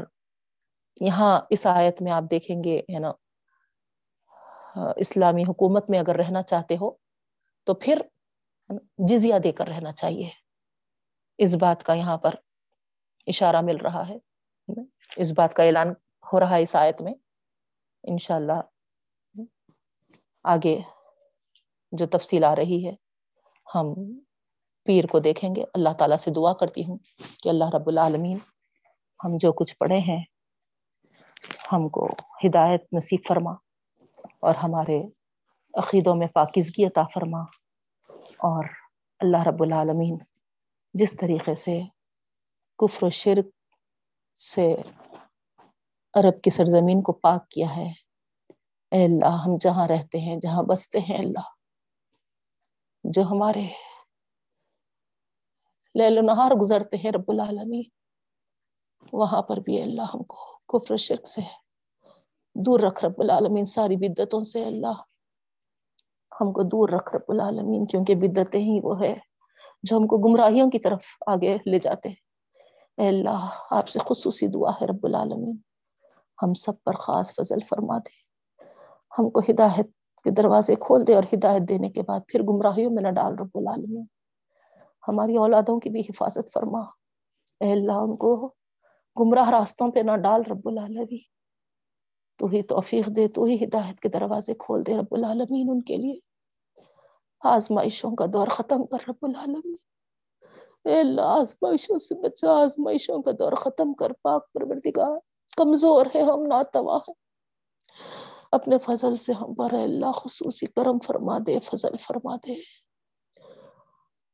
یہاں 1.00 1.40
اس 1.50 1.66
آیت 1.66 2.02
میں 2.02 2.12
آپ 2.12 2.22
دیکھیں 2.30 2.64
گے، 2.64 2.78
ہے 2.78 2.98
نا، 2.98 3.12
اسلامی 4.96 5.42
حکومت 5.42 5.90
میں 5.90 5.98
اگر 5.98 6.16
رہنا 6.16 6.42
چاہتے 6.42 6.76
ہو 6.80 6.90
تو 7.64 7.74
پھر 7.74 8.02
جزیا 8.98 9.38
دے 9.44 9.52
کر 9.52 9.66
رہنا 9.68 9.92
چاہیے۔ 9.92 10.28
اس 11.38 11.56
بات 11.56 11.82
کا 11.82 11.94
یہاں 11.94 12.18
پر 12.18 12.34
اشارہ 13.26 13.60
مل 13.60 13.76
رہا 13.76 14.08
ہے۔ 14.08 14.18
اس 15.16 15.32
بات 15.36 15.54
کا 15.54 15.62
اعلان 15.62 15.88
ہو 16.32 16.40
رہا 16.40 16.50
ہے 16.50 16.62
اس 16.62 16.76
آیت 16.76 17.02
میں۔ 17.02 17.14
انشاءاللہ 18.04 18.60
آگے 20.44 20.80
جو 21.96 22.06
تفصیل 22.06 22.44
آ 22.44 22.56
رہی 22.56 22.86
ہے، 22.86 22.92
ہم 23.74 23.94
پیر 24.84 25.06
کو 25.06 25.18
دیکھیں 25.18 25.54
گے۔ 25.54 25.64
اللہ 25.74 25.92
تعالیٰ 25.98 26.16
سے 26.16 26.30
دعا 26.30 26.52
کرتی 26.52 26.84
ہوں 26.84 26.98
کہ 27.42 27.48
اللہ 27.48 27.64
رب 27.74 27.88
العالمین 27.88 28.38
ہم 29.24 29.36
جو 29.36 29.52
کچھ 29.52 29.76
پڑھے 29.76 29.98
ہیں، 29.98 30.24
ہم 31.72 31.88
کو 31.88 32.06
ہدایت 32.44 32.84
نصیب 32.92 33.20
فرما 33.28 33.52
اور 34.40 34.54
ہمارے 34.54 35.02
عقیدوں 35.74 36.14
میں 36.14 36.26
پاکیزگی 36.26 36.84
عطا 36.84 37.02
فرما۔ 37.14 37.40
اور 38.38 38.64
اللہ 39.18 39.42
رب 39.42 39.62
العالمین 39.62 40.18
جس 40.94 41.16
طریقے 41.16 41.54
سے 41.54 41.82
کفر 42.78 43.04
و 43.04 43.08
شرک 43.08 43.46
سے 44.38 44.74
عرب 46.14 46.42
کی 46.42 46.50
سرزمین 46.50 47.02
کو 47.02 47.12
پاک 47.12 47.48
کیا 47.48 47.76
ہے، 47.76 47.92
اے 48.90 49.04
اللہ 49.04 49.36
ہم 49.46 49.56
جہاں 49.60 49.88
رہتے 49.88 50.18
ہیں، 50.18 50.36
جہاں 50.36 50.62
بستے 50.62 50.98
ہیں، 50.98 51.18
اللہ 51.18 51.55
جو 53.10 53.22
ہمارے 53.22 53.66
لیل 55.94 56.18
و 56.18 56.20
نہار 56.20 56.50
گزرتے 56.50 56.96
ہیں 56.96 57.12
رب 57.12 57.24
العالمین، 57.28 57.82
وہاں 59.12 59.42
پر 59.42 59.56
بھی 59.56 59.82
اللہ 59.82 60.02
ہم 60.14 60.22
کو 60.22 60.36
کفر 60.68 60.96
شرک 60.96 61.28
سے 61.28 61.40
دور 62.54 62.80
رکھ 62.80 63.04
رب 63.04 63.14
العالمین، 63.18 63.64
ساری 63.64 63.96
بدتوں 63.96 64.42
سے 64.42 64.64
اللہ 64.64 65.02
ہم 66.40 66.52
کو 66.52 66.62
دور 66.62 66.88
رکھ 66.88 67.14
رب 67.14 67.24
العالمین، 67.28 67.86
کیونکہ 67.86 68.14
بدتیں 68.14 68.60
ہی 68.60 68.80
وہ 68.82 69.00
ہے 69.00 69.14
جو 69.82 69.96
ہم 69.96 70.06
کو 70.06 70.18
گمراہیوں 70.18 70.70
کی 70.70 70.78
طرف 70.78 71.04
آگے 71.26 71.56
لے 71.66 71.78
جاتے 71.78 72.08
اے 72.08 73.08
اللہ، 73.08 73.46
آپ 73.70 73.88
سے 73.88 73.98
خصوصی 73.98 74.46
دعا 74.46 74.70
ہے 74.70 74.86
رب 74.86 75.06
العالمین۔ 75.06 75.56
ہم 76.42 76.54
سب 76.54 76.72
پر 76.84 76.92
خاص 76.92 77.34
فضل 77.34 77.60
فرما 77.68 77.98
دے۔ 77.98 78.14
ہم 79.18 79.30
کو 79.30 79.40
ہدایت 79.40 79.86
کے 80.26 80.32
دروازے 80.32 80.74
کھول 80.74 81.06
دے 81.06 81.14
اور 81.14 81.22
ہدایت 81.34 81.62
دینے 81.68 81.90
کے 81.90 82.02
بعد 82.02 82.20
پھر 82.28 82.42
گمراہیوں 82.42 82.90
میں 82.90 83.02
نہ 83.02 83.08
ڈال، 83.08 83.34
رب 83.38 83.48
العالمین۔ 83.54 84.04
ہماری 85.08 85.36
اولادوں 85.36 85.80
کی 85.80 85.90
بھی 85.90 86.00
حفاظت 86.00 86.52
فرما۔ 86.52 86.80
اے 87.60 87.72
اللہ، 87.72 87.92
ان 87.92 88.16
کو 88.16 88.54
گمراہ 89.20 89.50
راستوں 89.50 89.90
پہ 89.90 90.00
نہ 90.00 90.16
ڈال، 90.16 90.42
رب 90.50 90.60
العالمین۔ 90.64 91.18
تو 92.38 92.46
ہی 92.46 92.62
توفیق 92.62 93.06
دے، 93.06 93.28
تو 93.28 93.44
ہی 93.44 93.64
ہدایت 93.64 94.00
کے 94.00 94.08
دروازے 94.08 94.54
کھول 94.54 94.86
دے، 94.86 94.96
رب 94.96 95.14
العالمین 95.14 95.66
ان 95.70 95.82
کے 95.82 95.96
لیے۔ 95.96 96.18
آزمائشوں 97.44 98.10
کا 98.10 98.24
دور 98.32 98.46
ختم 98.46 98.86
کر، 98.86 98.98
رب 99.08 99.18
العالمین۔ 99.22 99.76
اے 100.84 101.00
اللہ، 101.00 101.20
آزمائشوں 101.20 101.98
سے 101.98 102.14
بچا، 102.14 102.62
آزمائشوں 102.62 103.22
کا 103.22 103.30
دور 103.38 103.52
ختم 103.52 103.92
کر۔ 103.92 104.12
پاک 104.22 104.52
پروردگار، 104.52 105.18
کمزور 105.56 106.06
ہے 106.14 106.22
ہم 106.22 106.42
ناتوا 106.42 106.96
ہیں۔ 106.96 107.26
اپنے 108.52 108.78
فضل 108.78 109.16
سے 109.16 109.32
ہم 109.32 109.54
پر 109.54 109.72
اللہ 109.72 110.12
خصوصی 110.12 110.66
کرم 110.66 110.98
فرما 110.98 111.38
دے، 111.46 111.58
فضل 111.60 111.96
فرما 111.96 112.36
دے۔ 112.36 112.54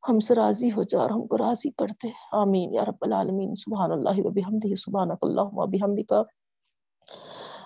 ہم 0.08 0.20
سے 0.20 0.34
راضی 0.34 0.72
ہو 0.72 0.82
جا 0.82 0.98
اور 0.98 1.10
ہم 1.10 1.26
کو 1.26 1.38
راضی 1.38 1.70
کر 1.70 1.86
دے۔ 1.86 2.08
آمین۔ 2.32 2.74
یا 2.74 2.84
رب 2.84 2.96
العالمین۔ 3.00 3.54
سبحان 3.54 3.92
اللہ 3.92 4.08
و 4.16 4.30
بحمدہ 4.30 4.74
سبحانک 4.74 5.18
اللہم 5.22 5.48
و 5.52 5.66
بحمدکا 5.66 6.22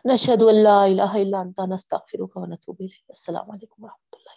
نشہد 0.05 0.43
اللہ 0.43 0.68
الہ 0.68 1.02
الا 1.02 1.40
انتا 1.40 1.66
نستغفرک 1.66 2.36
و 2.36 2.47
نتوب 2.47 2.77
الیک۔ 2.78 3.05
السلام 3.09 3.51
علیکم 3.51 3.85
و 3.85 3.86
رحمۃ 3.86 4.09
اللہ۔ 4.12 4.31